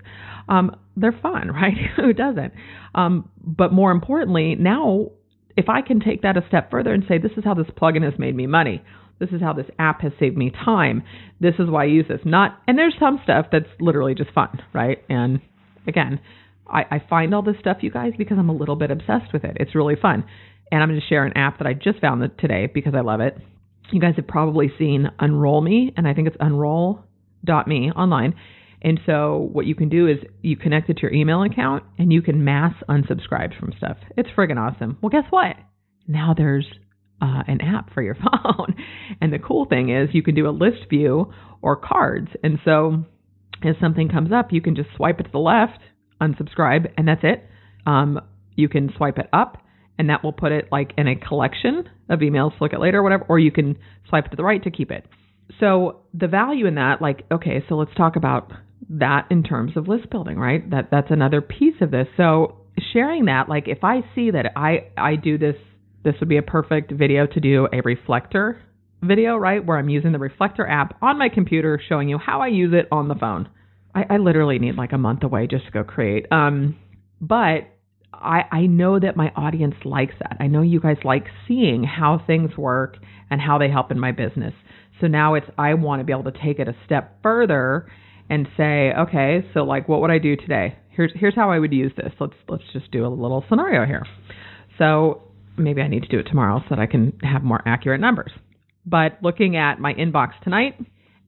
Um, 0.49 0.75
they're 0.97 1.17
fun, 1.21 1.47
right? 1.51 1.77
Who 1.95 2.11
doesn't? 2.11 2.53
Um, 2.93 3.29
but 3.41 3.71
more 3.71 3.91
importantly, 3.91 4.55
now 4.55 5.11
if 5.57 5.69
I 5.69 5.81
can 5.81 5.99
take 5.99 6.21
that 6.23 6.37
a 6.37 6.43
step 6.47 6.69
further 6.69 6.93
and 6.93 7.03
say, 7.07 7.17
this 7.17 7.31
is 7.37 7.43
how 7.43 7.53
this 7.53 7.67
plugin 7.67 8.03
has 8.03 8.19
made 8.19 8.35
me 8.35 8.47
money. 8.47 8.83
This 9.19 9.29
is 9.29 9.41
how 9.41 9.53
this 9.53 9.67
app 9.79 10.01
has 10.01 10.11
saved 10.19 10.37
me 10.37 10.51
time. 10.51 11.03
This 11.39 11.55
is 11.59 11.69
why 11.69 11.83
I 11.83 11.87
use 11.87 12.05
this. 12.07 12.19
Not, 12.25 12.59
and 12.67 12.77
there's 12.77 12.95
some 12.99 13.19
stuff 13.23 13.47
that's 13.51 13.69
literally 13.79 14.15
just 14.15 14.31
fun, 14.31 14.61
right? 14.73 14.99
And 15.09 15.39
again, 15.87 16.19
I, 16.67 16.83
I 16.91 17.01
find 17.09 17.33
all 17.33 17.41
this 17.41 17.55
stuff, 17.59 17.77
you 17.81 17.91
guys, 17.91 18.13
because 18.17 18.37
I'm 18.37 18.49
a 18.49 18.55
little 18.55 18.75
bit 18.75 18.91
obsessed 18.91 19.31
with 19.33 19.43
it. 19.43 19.57
It's 19.59 19.75
really 19.75 19.95
fun. 19.95 20.25
And 20.71 20.81
I'm 20.81 20.89
going 20.89 20.99
to 20.99 21.07
share 21.07 21.25
an 21.25 21.37
app 21.37 21.59
that 21.59 21.67
I 21.67 21.73
just 21.73 21.99
found 21.99 22.29
today 22.39 22.67
because 22.73 22.93
I 22.95 23.01
love 23.01 23.21
it. 23.21 23.37
You 23.91 24.01
guys 24.01 24.15
have 24.15 24.27
probably 24.27 24.71
seen 24.79 25.09
Unroll 25.19 25.61
Me, 25.61 25.93
and 25.95 26.07
I 26.07 26.13
think 26.13 26.27
it's 26.27 26.37
unroll.me 26.39 27.91
online. 27.91 28.33
And 28.81 28.99
so 29.05 29.49
what 29.51 29.65
you 29.65 29.75
can 29.75 29.89
do 29.89 30.07
is 30.07 30.17
you 30.41 30.57
connect 30.57 30.89
it 30.89 30.97
to 30.97 31.01
your 31.03 31.13
email 31.13 31.41
account 31.43 31.83
and 31.97 32.13
you 32.13 32.21
can 32.21 32.43
mass 32.43 32.73
unsubscribe 32.87 33.57
from 33.59 33.73
stuff. 33.77 33.97
It's 34.15 34.29
friggin' 34.37 34.57
awesome. 34.57 34.97
Well, 35.01 35.09
guess 35.09 35.25
what? 35.31 35.55
Now 36.07 36.35
there's 36.37 36.67
uh, 37.21 37.43
an 37.47 37.61
app 37.61 37.93
for 37.93 38.01
your 38.01 38.15
phone. 38.15 38.75
and 39.21 39.31
the 39.31 39.39
cool 39.39 39.65
thing 39.65 39.89
is 39.89 40.09
you 40.13 40.23
can 40.23 40.35
do 40.35 40.47
a 40.47 40.51
list 40.51 40.89
view 40.89 41.31
or 41.61 41.75
cards. 41.75 42.29
And 42.43 42.59
so 42.65 43.05
if 43.61 43.77
something 43.79 44.09
comes 44.09 44.31
up, 44.31 44.51
you 44.51 44.61
can 44.61 44.75
just 44.75 44.89
swipe 44.95 45.19
it 45.19 45.23
to 45.23 45.31
the 45.31 45.39
left, 45.39 45.79
unsubscribe, 46.21 46.91
and 46.97 47.07
that's 47.07 47.23
it. 47.23 47.43
Um, 47.85 48.19
you 48.55 48.69
can 48.69 48.91
swipe 48.95 49.17
it 49.17 49.27
up 49.33 49.57
and 49.97 50.09
that 50.09 50.23
will 50.23 50.33
put 50.33 50.51
it 50.51 50.67
like 50.71 50.91
in 50.97 51.07
a 51.07 51.15
collection 51.15 51.89
of 52.09 52.19
emails 52.19 52.57
to 52.57 52.63
look 52.63 52.73
at 52.73 52.79
later 52.79 52.99
or 52.99 53.03
whatever, 53.03 53.25
or 53.29 53.39
you 53.39 53.51
can 53.51 53.77
swipe 54.09 54.25
it 54.25 54.29
to 54.29 54.35
the 54.35 54.43
right 54.43 54.63
to 54.63 54.71
keep 54.71 54.91
it. 54.91 55.05
So 55.59 56.01
the 56.13 56.27
value 56.27 56.65
in 56.65 56.75
that, 56.75 57.01
like, 57.01 57.23
okay, 57.31 57.63
so 57.69 57.75
let's 57.75 57.93
talk 57.95 58.15
about 58.15 58.51
that 58.89 59.27
in 59.29 59.43
terms 59.43 59.77
of 59.77 59.87
list 59.87 60.09
building, 60.09 60.37
right? 60.37 60.69
That 60.69 60.89
that's 60.91 61.11
another 61.11 61.41
piece 61.41 61.75
of 61.81 61.91
this. 61.91 62.07
So 62.17 62.57
sharing 62.93 63.25
that, 63.25 63.47
like 63.47 63.67
if 63.67 63.83
I 63.83 64.01
see 64.13 64.31
that 64.31 64.51
I 64.55 64.87
I 64.97 65.15
do 65.15 65.37
this, 65.37 65.55
this 66.05 66.15
would 66.21 66.29
be 66.29 66.37
a 66.37 66.43
perfect 66.43 66.91
video 66.91 67.27
to 67.27 67.39
do 67.41 67.67
a 67.73 67.81
reflector 67.83 68.61
video, 69.03 69.35
right? 69.35 69.65
Where 69.65 69.77
I'm 69.77 69.89
using 69.89 70.11
the 70.11 70.19
reflector 70.19 70.65
app 70.65 70.97
on 71.01 71.19
my 71.19 71.29
computer, 71.29 71.81
showing 71.89 72.07
you 72.07 72.17
how 72.17 72.41
I 72.41 72.47
use 72.47 72.73
it 72.73 72.87
on 72.91 73.07
the 73.07 73.15
phone. 73.15 73.49
I, 73.93 74.05
I 74.09 74.17
literally 74.17 74.59
need 74.59 74.75
like 74.75 74.93
a 74.93 74.97
month 74.97 75.23
away 75.23 75.47
just 75.47 75.65
to 75.65 75.71
go 75.71 75.83
create. 75.83 76.31
Um, 76.31 76.77
but 77.19 77.67
I, 78.13 78.43
I 78.51 78.61
know 78.67 78.99
that 78.99 79.17
my 79.17 79.31
audience 79.35 79.75
likes 79.83 80.13
that. 80.19 80.37
I 80.39 80.47
know 80.47 80.61
you 80.61 80.79
guys 80.79 80.97
like 81.03 81.25
seeing 81.47 81.83
how 81.83 82.21
things 82.25 82.55
work 82.57 82.97
and 83.29 83.41
how 83.41 83.57
they 83.57 83.69
help 83.69 83.91
in 83.91 83.99
my 83.99 84.11
business. 84.11 84.53
So 85.01 85.07
now 85.07 85.33
it's 85.33 85.47
I 85.57 85.73
want 85.73 85.99
to 85.99 86.03
be 86.03 86.13
able 86.13 86.31
to 86.31 86.39
take 86.43 86.59
it 86.59 86.67
a 86.67 86.75
step 86.85 87.21
further 87.21 87.91
and 88.29 88.47
say, 88.57 88.91
okay, 88.97 89.45
so 89.53 89.63
like 89.63 89.89
what 89.89 90.01
would 90.01 90.11
I 90.11 90.19
do 90.19 90.35
today? 90.35 90.77
Here's 90.89 91.11
here's 91.15 91.35
how 91.35 91.51
I 91.51 91.59
would 91.59 91.73
use 91.73 91.91
this. 91.97 92.13
Let's 92.19 92.33
let's 92.47 92.63
just 92.73 92.91
do 92.91 93.05
a 93.05 93.09
little 93.09 93.43
scenario 93.49 93.85
here. 93.85 94.05
So 94.77 95.24
maybe 95.57 95.81
I 95.81 95.87
need 95.87 96.03
to 96.03 96.09
do 96.09 96.19
it 96.19 96.23
tomorrow 96.23 96.59
so 96.61 96.75
that 96.75 96.79
I 96.79 96.85
can 96.85 97.17
have 97.21 97.43
more 97.43 97.61
accurate 97.65 98.01
numbers. 98.01 98.31
But 98.85 99.17
looking 99.21 99.55
at 99.55 99.79
my 99.79 99.93
inbox 99.93 100.31
tonight 100.43 100.75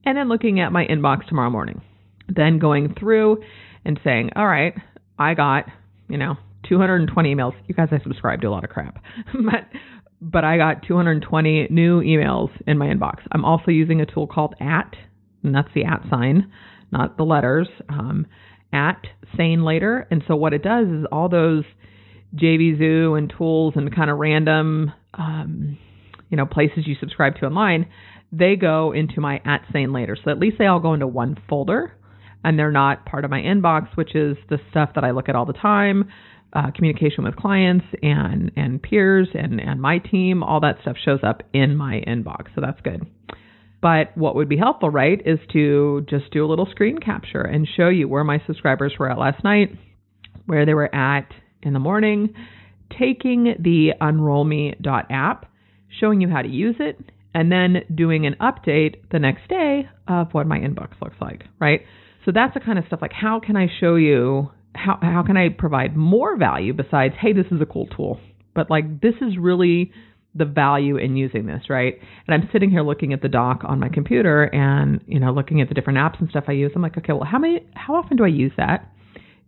and 0.04 0.16
then 0.16 0.28
looking 0.28 0.60
at 0.60 0.72
my 0.72 0.86
inbox 0.86 1.26
tomorrow 1.26 1.50
morning. 1.50 1.82
Then 2.28 2.58
going 2.58 2.94
through 2.98 3.42
and 3.84 3.98
saying, 4.04 4.30
all 4.36 4.46
right, 4.46 4.74
I 5.18 5.34
got, 5.34 5.64
you 6.08 6.18
know, 6.18 6.36
220 6.68 7.34
emails. 7.34 7.54
You 7.66 7.74
guys, 7.74 7.88
I 7.90 8.02
subscribe 8.02 8.42
to 8.42 8.48
a 8.48 8.50
lot 8.50 8.64
of 8.64 8.70
crap, 8.70 9.02
but 9.32 9.68
but 10.20 10.44
I 10.44 10.56
got 10.56 10.82
220 10.82 11.68
new 11.70 12.00
emails 12.02 12.50
in 12.66 12.76
my 12.76 12.86
inbox. 12.86 13.20
I'm 13.30 13.44
also 13.44 13.70
using 13.70 14.00
a 14.00 14.06
tool 14.06 14.26
called 14.26 14.54
at, 14.60 14.96
and 15.44 15.54
that's 15.54 15.68
the 15.74 15.84
at 15.84 16.02
sign 16.10 16.50
not 16.90 17.16
the 17.16 17.24
letters, 17.24 17.68
um, 17.88 18.26
at 18.72 19.06
Sane 19.36 19.64
Later. 19.64 20.06
And 20.10 20.22
so 20.26 20.36
what 20.36 20.52
it 20.52 20.62
does 20.62 20.88
is 20.88 21.06
all 21.10 21.28
those 21.28 21.64
JVZoo 22.34 23.16
and 23.16 23.32
tools 23.36 23.74
and 23.76 23.94
kind 23.94 24.10
of 24.10 24.18
random, 24.18 24.92
um, 25.14 25.78
you 26.28 26.36
know, 26.36 26.46
places 26.46 26.86
you 26.86 26.94
subscribe 27.00 27.36
to 27.36 27.46
online, 27.46 27.86
they 28.32 28.56
go 28.56 28.92
into 28.92 29.20
my 29.20 29.40
at 29.44 29.62
Sane 29.72 29.92
Later. 29.92 30.16
So 30.22 30.30
at 30.30 30.38
least 30.38 30.56
they 30.58 30.66
all 30.66 30.80
go 30.80 30.94
into 30.94 31.06
one 31.06 31.36
folder 31.48 31.94
and 32.44 32.58
they're 32.58 32.70
not 32.70 33.06
part 33.06 33.24
of 33.24 33.30
my 33.30 33.40
inbox, 33.40 33.96
which 33.96 34.14
is 34.14 34.36
the 34.48 34.58
stuff 34.70 34.90
that 34.94 35.04
I 35.04 35.10
look 35.10 35.28
at 35.28 35.36
all 35.36 35.46
the 35.46 35.52
time. 35.52 36.10
Uh, 36.50 36.70
communication 36.70 37.24
with 37.24 37.36
clients 37.36 37.84
and 38.02 38.50
and 38.56 38.82
peers 38.82 39.28
and 39.34 39.60
and 39.60 39.82
my 39.82 39.98
team, 39.98 40.42
all 40.42 40.60
that 40.60 40.78
stuff 40.80 40.96
shows 41.04 41.20
up 41.22 41.42
in 41.52 41.76
my 41.76 42.02
inbox, 42.06 42.46
so 42.54 42.62
that's 42.62 42.80
good. 42.80 43.06
But 43.82 44.16
what 44.16 44.34
would 44.34 44.48
be 44.48 44.56
helpful, 44.56 44.88
right, 44.88 45.20
is 45.24 45.38
to 45.52 46.06
just 46.08 46.30
do 46.30 46.44
a 46.44 46.48
little 46.48 46.66
screen 46.70 46.98
capture 46.98 47.42
and 47.42 47.68
show 47.76 47.88
you 47.88 48.08
where 48.08 48.24
my 48.24 48.42
subscribers 48.46 48.94
were 48.98 49.10
at 49.10 49.18
last 49.18 49.44
night, 49.44 49.76
where 50.46 50.64
they 50.64 50.72
were 50.72 50.92
at 50.92 51.28
in 51.62 51.72
the 51.72 51.78
morning, 51.78 52.34
taking 52.98 53.54
the 53.58 53.92
unrollme.app, 54.00 55.46
showing 56.00 56.20
you 56.20 56.28
how 56.28 56.42
to 56.42 56.48
use 56.48 56.76
it, 56.78 56.98
and 57.34 57.52
then 57.52 57.82
doing 57.94 58.26
an 58.26 58.36
update 58.40 58.96
the 59.10 59.18
next 59.18 59.48
day 59.48 59.88
of 60.06 60.28
what 60.32 60.46
my 60.46 60.58
inbox 60.58 61.00
looks 61.00 61.16
like, 61.20 61.44
right? 61.60 61.82
So 62.24 62.32
that's 62.32 62.54
the 62.54 62.60
kind 62.60 62.78
of 62.78 62.84
stuff 62.86 63.00
like 63.00 63.12
how 63.12 63.40
can 63.40 63.56
I 63.56 63.68
show 63.80 63.94
you 63.94 64.50
how 64.74 64.98
how 65.00 65.22
can 65.26 65.36
I 65.36 65.48
provide 65.48 65.96
more 65.96 66.36
value 66.36 66.72
besides 66.72 67.14
hey 67.18 67.32
this 67.32 67.46
is 67.50 67.60
a 67.60 67.66
cool 67.66 67.86
tool, 67.86 68.20
but 68.54 68.70
like 68.70 69.00
this 69.00 69.14
is 69.20 69.38
really 69.38 69.92
the 70.34 70.44
value 70.44 70.96
in 70.96 71.16
using 71.16 71.46
this, 71.46 71.62
right? 71.68 71.98
And 72.26 72.34
I'm 72.34 72.48
sitting 72.52 72.70
here 72.70 72.82
looking 72.82 73.12
at 73.12 73.22
the 73.22 73.28
doc 73.28 73.62
on 73.64 73.80
my 73.80 73.88
computer 73.88 74.44
and, 74.44 75.00
you 75.06 75.18
know, 75.18 75.32
looking 75.32 75.60
at 75.60 75.68
the 75.68 75.74
different 75.74 75.98
apps 75.98 76.20
and 76.20 76.28
stuff 76.30 76.44
I 76.48 76.52
use. 76.52 76.70
I'm 76.74 76.82
like, 76.82 76.96
okay, 76.96 77.12
well, 77.12 77.24
how 77.24 77.38
many, 77.38 77.66
how 77.74 77.94
often 77.94 78.16
do 78.16 78.24
I 78.24 78.28
use 78.28 78.52
that? 78.56 78.90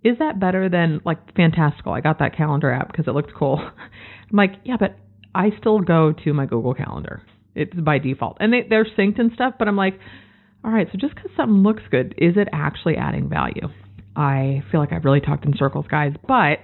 Is 0.03 0.19
that 0.19 0.41
better 0.41 0.69
than 0.69 1.01
like 1.05 1.35
Fantastical? 1.35 1.93
I 1.93 2.01
got 2.01 2.19
that 2.21 2.37
calendar 2.37 2.71
app 2.71 2.91
because 2.91 3.07
it 3.07 3.15
looked 3.15 3.35
cool. 3.35 3.59
I'm 4.31 4.37
like, 4.37 4.53
yeah, 4.65 4.77
but 4.79 4.97
I 5.35 5.51
still 5.59 5.81
go 5.81 6.13
to 6.25 6.33
my 6.33 6.47
Google 6.47 6.75
Calendar. 6.75 7.23
It's 7.55 7.75
by 7.75 7.99
default, 7.99 8.39
and 8.41 8.53
they, 8.53 8.67
they're 8.69 8.85
synced 8.85 9.19
and 9.19 9.33
stuff. 9.35 9.55
But 9.59 9.69
I'm 9.69 9.77
like, 9.77 9.99
all 10.65 10.71
right, 10.71 10.87
so 10.91 10.99
just 10.99 11.15
because 11.15 11.31
something 11.37 11.63
looks 11.63 11.83
good, 11.91 12.15
is 12.17 12.35
it 12.37 12.49
actually 12.53 12.97
adding 12.97 13.29
value? 13.29 13.69
I 14.15 14.63
feel 14.71 14.81
like 14.81 14.93
I've 14.93 15.05
really 15.05 15.21
talked 15.21 15.45
in 15.45 15.57
circles, 15.57 15.87
guys, 15.91 16.13
but 16.27 16.59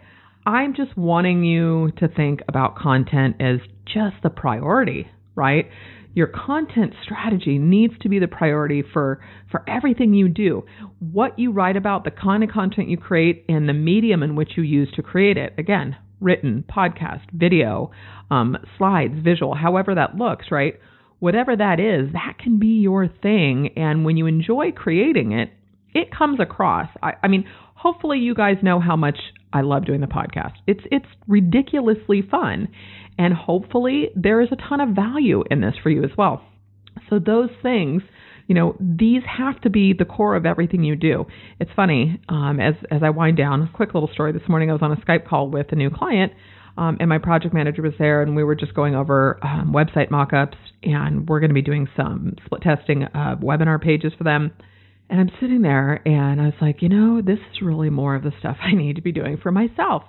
I'm 0.44 0.74
just 0.74 0.96
wanting 0.96 1.44
you 1.44 1.90
to 1.98 2.08
think 2.08 2.40
about 2.48 2.76
content 2.76 3.36
as 3.40 3.58
just 3.84 4.16
the 4.22 4.30
priority, 4.30 5.08
right? 5.34 5.68
Your 6.16 6.28
content 6.28 6.94
strategy 7.04 7.58
needs 7.58 7.92
to 8.00 8.08
be 8.08 8.18
the 8.18 8.26
priority 8.26 8.82
for, 8.90 9.20
for 9.50 9.62
everything 9.68 10.14
you 10.14 10.30
do. 10.30 10.64
What 10.98 11.38
you 11.38 11.52
write 11.52 11.76
about, 11.76 12.04
the 12.04 12.10
kind 12.10 12.42
of 12.42 12.48
content 12.48 12.88
you 12.88 12.96
create, 12.96 13.44
and 13.50 13.68
the 13.68 13.74
medium 13.74 14.22
in 14.22 14.34
which 14.34 14.52
you 14.56 14.62
use 14.62 14.90
to 14.96 15.02
create 15.02 15.36
it. 15.36 15.52
Again, 15.58 15.94
written, 16.18 16.64
podcast, 16.74 17.20
video, 17.34 17.90
um, 18.30 18.56
slides, 18.78 19.12
visual, 19.22 19.54
however 19.54 19.94
that 19.94 20.16
looks, 20.16 20.46
right? 20.50 20.80
Whatever 21.18 21.54
that 21.54 21.80
is, 21.80 22.10
that 22.14 22.38
can 22.42 22.58
be 22.58 22.80
your 22.80 23.08
thing. 23.08 23.68
And 23.76 24.06
when 24.06 24.16
you 24.16 24.24
enjoy 24.24 24.72
creating 24.72 25.32
it, 25.32 25.50
it 25.92 26.08
comes 26.10 26.40
across. 26.40 26.88
I, 27.02 27.12
I 27.22 27.28
mean, 27.28 27.44
hopefully 27.74 28.20
you 28.20 28.34
guys 28.34 28.56
know 28.62 28.80
how 28.80 28.96
much 28.96 29.18
I 29.52 29.60
love 29.60 29.84
doing 29.84 30.00
the 30.00 30.06
podcast. 30.06 30.54
It's 30.66 30.80
it's 30.90 31.06
ridiculously 31.28 32.22
fun 32.22 32.68
and 33.18 33.32
hopefully 33.34 34.10
there 34.14 34.40
is 34.40 34.48
a 34.52 34.56
ton 34.56 34.80
of 34.80 34.90
value 34.90 35.42
in 35.50 35.60
this 35.60 35.74
for 35.82 35.90
you 35.90 36.04
as 36.04 36.10
well. 36.16 36.42
So 37.10 37.18
those 37.18 37.50
things, 37.62 38.02
you 38.46 38.54
know, 38.54 38.76
these 38.80 39.22
have 39.26 39.60
to 39.62 39.70
be 39.70 39.92
the 39.92 40.04
core 40.04 40.36
of 40.36 40.46
everything 40.46 40.84
you 40.84 40.96
do. 40.96 41.26
It's 41.60 41.70
funny, 41.76 42.20
um, 42.28 42.60
as 42.60 42.74
as 42.90 43.02
I 43.02 43.10
wind 43.10 43.36
down, 43.36 43.62
a 43.62 43.70
quick 43.74 43.94
little 43.94 44.10
story 44.12 44.32
this 44.32 44.48
morning 44.48 44.70
I 44.70 44.72
was 44.72 44.82
on 44.82 44.92
a 44.92 44.96
Skype 44.96 45.26
call 45.28 45.50
with 45.50 45.66
a 45.72 45.76
new 45.76 45.90
client 45.90 46.32
Um, 46.78 46.98
and 47.00 47.08
my 47.08 47.18
project 47.18 47.54
manager 47.54 47.82
was 47.82 47.94
there, 47.98 48.22
and 48.22 48.36
we 48.36 48.44
were 48.44 48.54
just 48.54 48.74
going 48.74 48.94
over 48.94 49.38
um, 49.42 49.72
website 49.72 50.10
mockups, 50.10 50.56
and 50.82 51.26
we're 51.28 51.40
going 51.40 51.50
to 51.50 51.54
be 51.54 51.62
doing 51.62 51.88
some 51.96 52.34
split 52.44 52.62
testing 52.62 53.04
of 53.04 53.38
webinar 53.40 53.80
pages 53.80 54.12
for 54.16 54.24
them. 54.24 54.52
And 55.08 55.20
I'm 55.20 55.30
sitting 55.40 55.62
there, 55.62 56.06
and 56.06 56.40
I 56.40 56.46
was 56.46 56.54
like, 56.60 56.82
you 56.82 56.88
know, 56.88 57.22
this 57.22 57.38
is 57.38 57.62
really 57.62 57.90
more 57.90 58.14
of 58.14 58.22
the 58.22 58.32
stuff 58.40 58.58
I 58.62 58.74
need 58.74 58.96
to 58.96 59.02
be 59.02 59.12
doing 59.12 59.38
for 59.38 59.50
myself. 59.50 60.02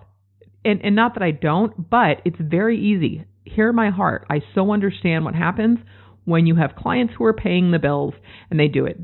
And, 0.68 0.82
and 0.84 0.95
not 0.95 1.13
that 1.13 1.24
I 1.24 1.32
don't, 1.32 1.89
but 1.89 2.22
it's 2.26 2.38
very 2.39 2.78
easy. 2.80 3.26
Hear 3.45 3.72
my 3.72 3.89
heart. 3.89 4.26
I 4.30 4.41
so 4.53 4.72
understand 4.72 5.24
what 5.24 5.34
happens 5.34 5.80
when 6.26 6.45
you 6.45 6.55
have 6.55 6.76
clients 6.76 7.13
who 7.18 7.24
are 7.24 7.34
paying 7.34 7.72
the 7.72 7.80
bills 7.80 8.13
and 8.51 8.59
they 8.59 8.68
do 8.68 8.86
it 8.86 8.97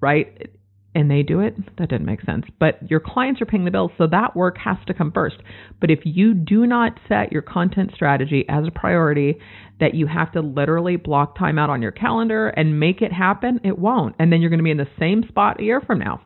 right 0.00 0.50
and 0.94 1.10
they 1.10 1.22
do 1.22 1.40
it, 1.40 1.54
that 1.78 1.88
didn't 1.88 2.04
make 2.04 2.20
sense. 2.22 2.44
But 2.58 2.90
your 2.90 3.00
clients 3.00 3.40
are 3.40 3.46
paying 3.46 3.64
the 3.64 3.70
bills, 3.70 3.92
so 3.96 4.08
that 4.08 4.34
work 4.34 4.58
has 4.58 4.76
to 4.88 4.94
come 4.94 5.12
first. 5.12 5.36
But 5.80 5.90
if 5.90 6.00
you 6.04 6.34
do 6.34 6.66
not 6.66 6.98
set 7.08 7.30
your 7.30 7.42
content 7.42 7.92
strategy 7.94 8.44
as 8.48 8.66
a 8.66 8.72
priority, 8.72 9.38
that 9.78 9.94
you 9.94 10.08
have 10.08 10.32
to 10.32 10.40
literally 10.40 10.96
block 10.96 11.38
time 11.38 11.58
out 11.58 11.70
on 11.70 11.80
your 11.80 11.92
calendar 11.92 12.48
and 12.48 12.80
make 12.80 13.02
it 13.02 13.12
happen, 13.12 13.60
it 13.62 13.78
won't. 13.78 14.16
And 14.18 14.32
then 14.32 14.40
you're 14.40 14.50
going 14.50 14.58
to 14.58 14.64
be 14.64 14.72
in 14.72 14.78
the 14.78 14.88
same 14.98 15.22
spot 15.28 15.60
a 15.60 15.64
year 15.64 15.80
from 15.80 16.00
now. 16.00 16.22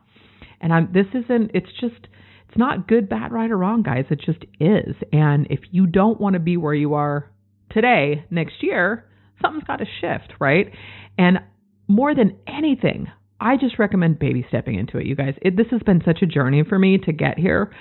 And 0.59 0.73
I'm, 0.73 0.91
this 0.91 1.07
isn't, 1.13 1.51
it's 1.53 1.71
just, 1.79 2.07
it's 2.47 2.57
not 2.57 2.87
good, 2.87 3.09
bad, 3.09 3.31
right, 3.31 3.51
or 3.51 3.57
wrong, 3.57 3.83
guys. 3.83 4.05
It 4.09 4.21
just 4.25 4.43
is. 4.59 4.95
And 5.11 5.47
if 5.49 5.59
you 5.71 5.87
don't 5.87 6.19
want 6.19 6.33
to 6.33 6.39
be 6.39 6.57
where 6.57 6.73
you 6.73 6.93
are 6.93 7.31
today, 7.71 8.25
next 8.29 8.61
year, 8.61 9.05
something's 9.41 9.65
got 9.65 9.77
to 9.77 9.85
shift, 10.01 10.33
right? 10.39 10.71
And 11.17 11.39
more 11.87 12.15
than 12.15 12.37
anything, 12.47 13.07
I 13.39 13.57
just 13.57 13.77
recommend 13.79 14.19
baby 14.19 14.45
stepping 14.47 14.79
into 14.79 14.97
it, 14.97 15.05
you 15.05 15.15
guys. 15.15 15.33
It, 15.41 15.57
this 15.57 15.67
has 15.71 15.81
been 15.81 16.01
such 16.05 16.21
a 16.21 16.25
journey 16.25 16.63
for 16.67 16.79
me 16.79 16.97
to 16.99 17.11
get 17.11 17.37
here. 17.37 17.73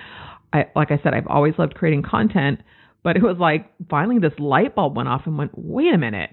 I, 0.52 0.66
like 0.76 0.90
I 0.90 1.00
said, 1.02 1.14
I've 1.14 1.26
always 1.26 1.54
loved 1.58 1.74
creating 1.74 2.02
content, 2.02 2.60
but 3.02 3.16
it 3.16 3.22
was 3.22 3.36
like 3.38 3.70
finally 3.88 4.18
this 4.18 4.38
light 4.38 4.74
bulb 4.74 4.96
went 4.96 5.08
off 5.08 5.22
and 5.26 5.38
went, 5.38 5.52
wait 5.54 5.94
a 5.94 5.98
minute, 5.98 6.30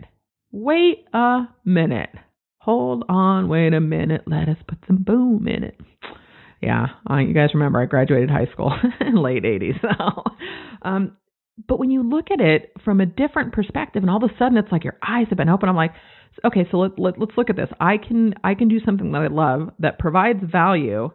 wait 0.51 1.05
a 1.13 1.43
minute, 1.65 2.09
hold 2.57 3.03
on, 3.09 3.47
wait 3.47 3.73
a 3.73 3.81
minute, 3.81 4.23
let 4.27 4.47
us 4.47 4.57
put 4.67 4.77
some 4.87 5.03
boom 5.03 5.47
in 5.47 5.63
it. 5.63 5.79
Yeah, 6.61 6.87
uh, 7.09 7.17
you 7.17 7.33
guys 7.33 7.49
remember 7.53 7.81
I 7.81 7.85
graduated 7.85 8.29
high 8.29 8.47
school 8.53 8.71
in 9.01 9.15
late 9.15 9.43
80s. 9.43 9.81
So, 9.81 10.23
um, 10.83 11.17
but 11.67 11.79
when 11.79 11.91
you 11.91 12.07
look 12.07 12.27
at 12.31 12.39
it 12.39 12.71
from 12.85 13.01
a 13.01 13.05
different 13.05 13.53
perspective, 13.53 14.03
and 14.03 14.09
all 14.09 14.23
of 14.23 14.29
a 14.29 14.37
sudden 14.37 14.57
it's 14.57 14.71
like 14.71 14.83
your 14.83 14.97
eyes 15.01 15.27
have 15.29 15.37
been 15.37 15.49
open, 15.49 15.69
I'm 15.69 15.75
like, 15.75 15.93
okay, 16.45 16.67
so 16.69 16.77
let, 16.77 16.99
let, 16.99 17.19
let's 17.19 17.33
look 17.37 17.49
at 17.49 17.55
this. 17.55 17.69
I 17.79 17.97
can 17.97 18.35
I 18.43 18.55
can 18.55 18.67
do 18.67 18.79
something 18.85 19.11
that 19.11 19.21
I 19.21 19.27
love 19.27 19.69
that 19.79 19.99
provides 19.99 20.39
value. 20.51 21.09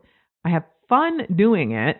I 0.44 0.50
have 0.50 0.64
fun 0.88 1.20
doing 1.34 1.72
it, 1.72 1.96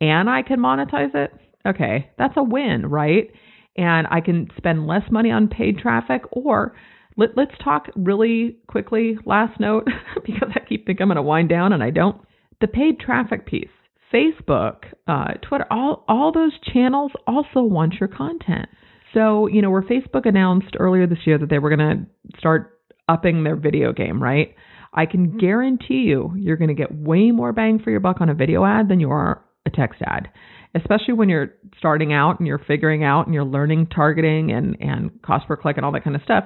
and 0.00 0.28
I 0.28 0.42
can 0.42 0.60
monetize 0.60 1.14
it. 1.14 1.32
Okay, 1.66 2.10
that's 2.18 2.34
a 2.36 2.42
win, 2.42 2.86
right? 2.86 3.30
And 3.76 4.06
I 4.10 4.20
can 4.20 4.48
spend 4.56 4.86
less 4.86 5.10
money 5.10 5.30
on 5.30 5.48
paid 5.48 5.78
traffic, 5.78 6.22
or 6.32 6.74
let, 7.16 7.36
let's 7.36 7.52
talk 7.62 7.86
really 7.96 8.58
quickly. 8.68 9.16
Last 9.24 9.58
note, 9.60 9.86
because 10.26 10.48
I 10.54 10.60
keep 10.60 10.86
thinking 10.86 11.02
I'm 11.04 11.08
going 11.08 11.16
to 11.16 11.22
wind 11.22 11.48
down 11.48 11.72
and 11.72 11.82
I 11.82 11.90
don't. 11.90 12.20
The 12.62 12.68
paid 12.68 13.00
traffic 13.00 13.44
piece. 13.44 13.68
Facebook, 14.14 14.84
uh, 15.08 15.34
Twitter, 15.42 15.66
all 15.70 16.04
all 16.06 16.32
those 16.32 16.52
channels 16.72 17.10
also 17.26 17.62
want 17.62 17.94
your 17.98 18.08
content. 18.08 18.68
So, 19.14 19.48
you 19.48 19.62
know, 19.62 19.70
where 19.70 19.82
Facebook 19.82 20.26
announced 20.26 20.76
earlier 20.78 21.06
this 21.06 21.18
year 21.26 21.38
that 21.38 21.50
they 21.50 21.58
were 21.58 21.74
going 21.74 21.80
to 21.80 22.38
start 22.38 22.78
upping 23.08 23.42
their 23.42 23.56
video 23.56 23.92
game, 23.92 24.22
right? 24.22 24.54
I 24.94 25.06
can 25.06 25.28
mm-hmm. 25.28 25.38
guarantee 25.38 26.04
you 26.06 26.32
you're 26.36 26.56
going 26.56 26.68
to 26.68 26.74
get 26.74 26.94
way 26.94 27.32
more 27.32 27.52
bang 27.52 27.80
for 27.82 27.90
your 27.90 28.00
buck 28.00 28.20
on 28.20 28.28
a 28.28 28.34
video 28.34 28.64
ad 28.64 28.88
than 28.88 29.00
you 29.00 29.10
are 29.10 29.44
a 29.66 29.70
text 29.70 30.00
ad, 30.04 30.28
especially 30.74 31.14
when 31.14 31.28
you're 31.28 31.54
starting 31.78 32.12
out 32.12 32.38
and 32.38 32.46
you're 32.46 32.62
figuring 32.66 33.02
out 33.02 33.26
and 33.26 33.34
you're 33.34 33.44
learning 33.44 33.88
targeting 33.88 34.52
and, 34.52 34.76
and 34.80 35.20
cost 35.22 35.48
per 35.48 35.56
click 35.56 35.76
and 35.78 35.84
all 35.84 35.92
that 35.92 36.04
kind 36.04 36.14
of 36.14 36.22
stuff. 36.22 36.44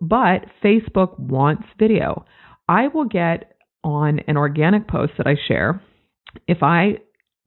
But 0.00 0.46
Facebook 0.62 1.18
wants 1.18 1.64
video. 1.78 2.26
I 2.68 2.88
will 2.88 3.04
get 3.04 3.53
on 3.84 4.20
an 4.26 4.36
organic 4.36 4.88
post 4.88 5.12
that 5.18 5.26
I 5.26 5.36
share. 5.46 5.80
If 6.48 6.62
I, 6.62 6.98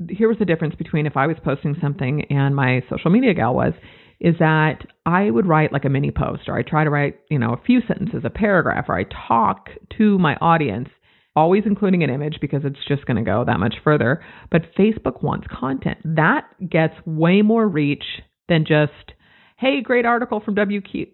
here 0.10 0.30
was 0.30 0.38
the 0.38 0.46
difference 0.46 0.76
between 0.76 1.06
if 1.06 1.18
I 1.18 1.28
was 1.28 1.38
posting 1.44 1.76
something 1.82 2.24
and 2.30 2.56
my 2.56 2.84
social 2.90 3.12
media 3.12 3.34
gal 3.34 3.54
was, 3.54 3.74
is 4.20 4.36
that 4.40 4.80
I 5.06 5.30
would 5.30 5.48
write 5.48 5.74
like 5.74 5.86
a 5.86 5.90
mini 5.90 6.12
post 6.12 6.44
or 6.48 6.58
I 6.58 6.64
try 6.64 6.84
to 6.84 6.90
write, 6.90 7.20
you 7.30 7.38
know, 7.38 7.54
a 7.54 7.62
few 7.66 7.82
sentences, 7.88 8.24
a 8.24 8.30
paragraph, 8.30 8.86
or 8.90 8.98
I 8.98 9.06
talk 9.28 9.70
to 9.98 10.18
my 10.18 10.36
audience, 10.38 10.90
always 11.36 11.64
including 11.66 12.04
an 12.04 12.10
image 12.10 12.38
because 12.42 12.62
it's 12.64 12.80
just 12.88 13.06
going 13.06 13.18
to 13.18 13.24
go 13.24 13.44
that 13.46 13.60
much 13.60 13.76
further. 13.84 14.24
But 14.52 14.74
Facebook 14.78 15.22
wants 15.22 15.48
content. 15.48 16.00
That 16.04 16.46
gets 16.68 16.96
way 17.06 17.42
more 17.44 17.68
reach 17.68 18.04
than 18.50 18.66
just, 18.66 19.14
hey, 19.58 19.82
great 19.84 20.06
article 20.06 20.40
from 20.40 20.56
WP 20.56 21.10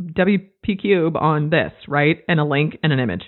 Kube 0.65 1.21
on 1.21 1.49
this, 1.49 1.73
right? 1.87 2.19
And 2.29 2.39
a 2.39 2.45
link 2.45 2.77
and 2.83 2.93
an 2.93 2.99
image. 2.99 3.23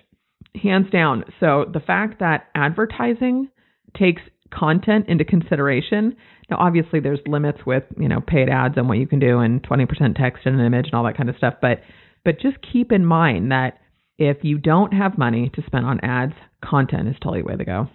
Hands 0.62 0.90
down. 0.90 1.26
So 1.40 1.66
the 1.72 1.80
fact 1.80 2.20
that 2.20 2.48
advertising 2.56 3.50
takes 3.98 4.22
content 4.52 5.08
into 5.08 5.26
consideration 5.26 6.16
now, 6.50 6.58
obviously, 6.60 7.00
there's 7.00 7.20
limits 7.26 7.60
with 7.66 7.84
you 7.98 8.08
know 8.08 8.22
paid 8.22 8.50
ads 8.50 8.76
and 8.78 8.88
what 8.88 8.98
you 8.98 9.08
can 9.08 9.20
do, 9.20 9.40
and 9.40 9.64
20% 9.64 10.16
text 10.16 10.46
and 10.46 10.60
an 10.60 10.66
image 10.66 10.86
and 10.86 10.94
all 10.94 11.04
that 11.06 11.18
kind 11.18 11.30
of 11.30 11.38
stuff. 11.38 11.56
But 11.62 11.82
but 12.24 12.40
just 12.40 12.58
keep 12.72 12.92
in 12.92 13.06
mind 13.06 13.52
that 13.52 13.80
if 14.18 14.38
you 14.44 14.58
don't 14.58 14.94
have 14.94 15.18
money 15.18 15.52
to 15.56 15.64
spend 15.66 15.86
on 15.86 16.00
ads, 16.02 16.34
content 16.64 17.08
is 17.10 17.16
totally 17.22 17.42
the 17.42 17.48
way 17.48 17.56
to 17.58 17.66
go. 17.66 17.88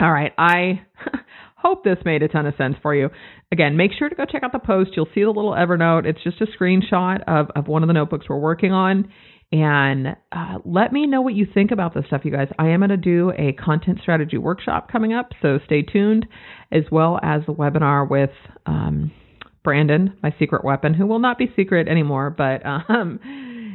All 0.00 0.12
right, 0.12 0.32
I 0.36 0.82
hope 1.56 1.84
this 1.84 1.98
made 2.04 2.22
a 2.22 2.28
ton 2.28 2.46
of 2.46 2.54
sense 2.56 2.74
for 2.82 2.94
you. 2.94 3.10
Again, 3.52 3.76
make 3.76 3.92
sure 3.96 4.08
to 4.08 4.14
go 4.14 4.24
check 4.24 4.42
out 4.42 4.52
the 4.52 4.58
post. 4.58 4.90
You'll 4.96 5.08
see 5.14 5.22
the 5.22 5.30
little 5.30 5.52
Evernote. 5.52 6.06
It's 6.06 6.22
just 6.24 6.40
a 6.40 6.46
screenshot 6.46 7.22
of, 7.26 7.50
of 7.54 7.68
one 7.68 7.82
of 7.82 7.86
the 7.86 7.92
notebooks 7.92 8.26
we're 8.28 8.38
working 8.38 8.72
on. 8.72 9.12
And 9.52 10.16
uh, 10.32 10.58
let 10.64 10.94
me 10.94 11.06
know 11.06 11.20
what 11.20 11.34
you 11.34 11.46
think 11.52 11.72
about 11.72 11.92
this 11.94 12.04
stuff, 12.06 12.22
you 12.24 12.30
guys. 12.30 12.48
I 12.58 12.68
am 12.68 12.80
going 12.80 12.88
to 12.88 12.96
do 12.96 13.32
a 13.36 13.52
content 13.52 13.98
strategy 14.00 14.38
workshop 14.38 14.90
coming 14.90 15.12
up, 15.12 15.32
so 15.42 15.58
stay 15.66 15.82
tuned, 15.82 16.26
as 16.72 16.84
well 16.90 17.20
as 17.22 17.42
the 17.46 17.52
webinar 17.52 18.08
with 18.08 18.30
um, 18.64 19.12
Brandon, 19.62 20.16
my 20.22 20.34
secret 20.38 20.64
weapon, 20.64 20.94
who 20.94 21.06
will 21.06 21.18
not 21.18 21.36
be 21.36 21.52
secret 21.54 21.86
anymore, 21.86 22.30
but 22.30 22.64
um, 22.64 23.20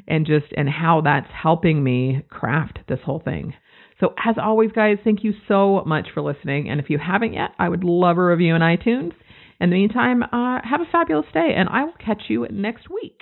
and 0.07 0.25
just 0.25 0.47
and 0.57 0.67
how 0.67 1.01
that's 1.01 1.29
helping 1.31 1.83
me 1.83 2.23
craft 2.29 2.79
this 2.89 2.99
whole 3.05 3.21
thing. 3.23 3.53
So 3.99 4.13
as 4.23 4.35
always, 4.41 4.71
guys, 4.71 4.97
thank 5.03 5.23
you 5.23 5.33
so 5.47 5.83
much 5.85 6.07
for 6.13 6.21
listening. 6.21 6.69
And 6.69 6.79
if 6.79 6.89
you 6.89 6.97
haven't 6.97 7.33
yet, 7.33 7.51
I 7.59 7.69
would 7.69 7.83
love 7.83 8.17
a 8.17 8.25
review 8.25 8.55
in 8.55 8.61
iTunes. 8.61 9.11
In 9.59 9.69
the 9.69 9.75
meantime, 9.75 10.23
uh, 10.23 10.59
have 10.63 10.81
a 10.81 10.91
fabulous 10.91 11.25
day, 11.33 11.53
and 11.55 11.69
I 11.69 11.83
will 11.83 11.95
catch 12.03 12.23
you 12.29 12.47
next 12.51 12.89
week. 12.89 13.21